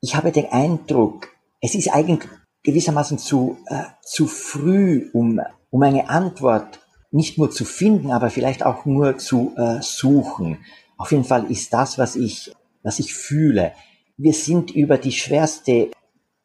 Ich 0.01 0.15
habe 0.15 0.31
den 0.31 0.47
Eindruck, 0.47 1.29
es 1.61 1.75
ist 1.75 1.93
eigentlich 1.93 2.27
gewissermaßen 2.63 3.17
zu, 3.17 3.57
äh, 3.67 3.83
zu 4.01 4.27
früh, 4.27 5.09
um, 5.13 5.39
um 5.69 5.83
eine 5.83 6.09
Antwort 6.09 6.79
nicht 7.11 7.37
nur 7.37 7.51
zu 7.51 7.65
finden, 7.65 8.11
aber 8.11 8.29
vielleicht 8.29 8.65
auch 8.65 8.85
nur 8.85 9.17
zu 9.17 9.53
äh, 9.55 9.81
suchen. 9.81 10.57
Auf 10.97 11.11
jeden 11.11 11.25
Fall 11.25 11.49
ist 11.51 11.73
das, 11.73 11.97
was 11.97 12.15
ich, 12.15 12.51
was 12.81 12.99
ich 12.99 13.13
fühle. 13.13 13.73
Wir 14.17 14.33
sind 14.33 14.71
über 14.71 14.97
die 14.97 15.11
schwerste 15.11 15.91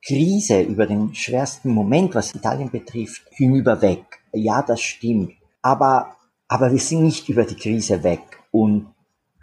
Krise, 0.05 0.61
über 0.61 0.87
den 0.87 1.15
schwersten 1.15 1.71
Moment, 1.71 2.15
was 2.15 2.35
Italien 2.35 2.71
betrifft, 2.71 3.23
hinüberweg. 3.31 4.05
Ja, 4.33 4.63
das 4.63 4.81
stimmt. 4.81 5.33
Aber, 5.63 6.17
aber 6.49 6.71
wir 6.71 6.79
sind 6.79 7.03
nicht 7.03 7.29
über 7.29 7.45
die 7.45 7.57
Krise 7.57 8.03
weg. 8.03 8.21
Und 8.51 8.87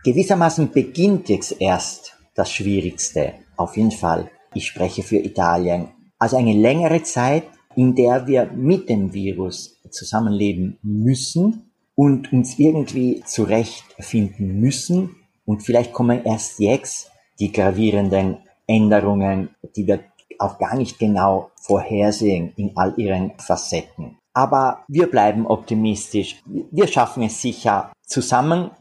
gewissermaßen 0.03 0.71
beginnt 0.71 1.29
jetzt 1.29 1.59
erst 1.59 2.17
das 2.35 2.51
Schwierigste. 2.51 3.33
Auf 3.57 3.77
jeden 3.77 3.91
Fall. 3.91 4.29
Ich 4.53 4.67
spreche 4.67 5.03
für 5.03 5.17
Italien. 5.17 5.89
Also 6.19 6.37
eine 6.37 6.53
längere 6.53 7.03
Zeit, 7.03 7.43
in 7.75 7.95
der 7.95 8.27
wir 8.27 8.45
mit 8.53 8.89
dem 8.89 9.13
Virus 9.13 9.79
zusammenleben 9.89 10.77
müssen 10.81 11.71
und 11.95 12.31
uns 12.31 12.57
irgendwie 12.57 13.23
zurechtfinden 13.25 14.59
müssen. 14.59 15.15
Und 15.45 15.61
vielleicht 15.63 15.93
kommen 15.93 16.23
erst 16.23 16.59
jetzt 16.59 17.11
die 17.39 17.51
gravierenden 17.51 18.37
Änderungen, 18.67 19.49
die 19.75 19.87
wir 19.87 19.99
auch 20.39 20.57
gar 20.57 20.75
nicht 20.75 20.99
genau 20.99 21.51
vorhersehen 21.55 22.53
in 22.57 22.75
all 22.75 22.93
ihren 22.97 23.37
Facetten. 23.37 24.17
Aber 24.33 24.83
wir 24.87 25.09
bleiben 25.09 25.45
optimistisch. 25.47 26.41
Wir 26.45 26.87
schaffen 26.87 27.23
es 27.23 27.41
sicher 27.41 27.91
zusammen 28.05 28.71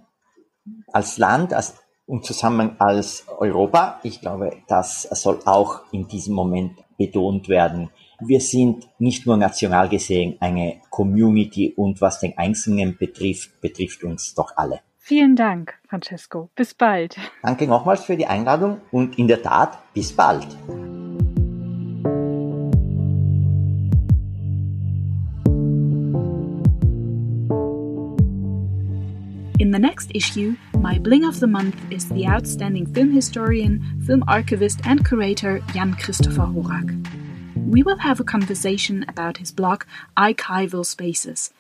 als 0.93 1.19
Land 1.19 1.53
als, 1.53 1.75
und 2.07 2.25
zusammen 2.25 2.77
als 2.81 3.25
Europa. 3.39 4.01
Ich 4.03 4.21
glaube, 4.21 4.57
das 4.67 5.03
soll 5.03 5.41
auch 5.45 5.83
in 5.93 6.09
diesem 6.09 6.35
Moment 6.35 6.84
betont 6.97 7.49
werden. 7.49 7.91
Wir 8.21 8.41
sind 8.41 8.89
nicht 8.99 9.27
nur 9.27 9.37
national 9.37 9.89
gesehen 9.89 10.37
eine 10.41 10.81
Community 10.91 11.73
und 11.77 12.01
was 12.01 12.21
den 12.21 12.39
Einzelnen 12.39 12.97
betrifft, 12.97 13.61
betrifft 13.61 14.05
uns 14.05 14.35
doch 14.35 14.53
alle. 14.57 14.81
Vielen 14.99 15.37
Dank, 15.37 15.75
Francesco. 15.87 16.49
Bis 16.55 16.73
bald. 16.73 17.17
Danke 17.43 17.67
nochmals 17.67 18.05
für 18.05 18.17
die 18.17 18.27
Einladung 18.27 18.81
und 18.91 19.19
in 19.19 19.29
der 19.29 19.43
Tat 19.43 19.79
bis 19.93 20.13
bald. 20.15 20.47
In 29.65 29.71
the 29.71 29.79
next 29.79 30.11
issue, 30.15 30.59
my 30.79 30.99
bling 30.99 31.25
of 31.25 31.41
the 31.41 31.47
month 31.47 31.75
is 31.91 32.11
the 32.11 32.27
outstanding 32.27 32.85
film 32.85 33.13
historian, 33.13 33.81
film 34.07 34.23
archivist, 34.29 34.83
and 34.85 35.09
curator 35.09 35.61
Jan 35.73 35.95
Christopher 35.95 36.43
Horak. 36.43 36.91
We 37.57 37.83
will 37.83 37.97
have 37.97 38.21
a 38.21 38.25
conversation 38.25 39.07
about 39.09 39.39
his 39.39 39.53
blog 39.53 39.85
Archival 40.19 40.85
Spaces 40.85 41.51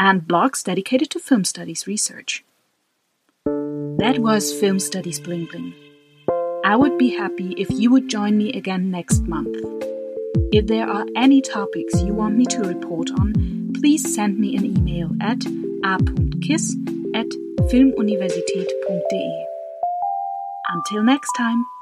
and 0.00 0.22
blogs 0.22 0.64
dedicated 0.64 1.08
to 1.10 1.20
film 1.20 1.44
studies 1.44 1.86
research. 1.86 2.44
That 3.44 4.18
was 4.18 4.52
Film 4.52 4.80
Studies 4.80 5.20
Bling 5.20 5.44
Bling. 5.44 5.72
I 6.64 6.74
would 6.74 6.98
be 6.98 7.10
happy 7.10 7.54
if 7.56 7.70
you 7.70 7.92
would 7.92 8.08
join 8.08 8.36
me 8.36 8.54
again 8.54 8.90
next 8.90 9.20
month. 9.20 9.54
If 10.52 10.66
there 10.66 10.88
are 10.88 11.06
any 11.14 11.42
topics 11.42 12.02
you 12.02 12.12
want 12.12 12.34
me 12.34 12.46
to 12.46 12.62
report 12.62 13.12
on, 13.12 13.70
please 13.72 14.12
send 14.12 14.36
me 14.36 14.56
an 14.56 14.64
email 14.64 15.12
at 15.20 15.46
a.kiss 15.84 16.74
at 17.16 17.30
filmuniversität.de. 17.70 19.46
Until 20.74 21.02
next 21.02 21.32
time. 21.36 21.75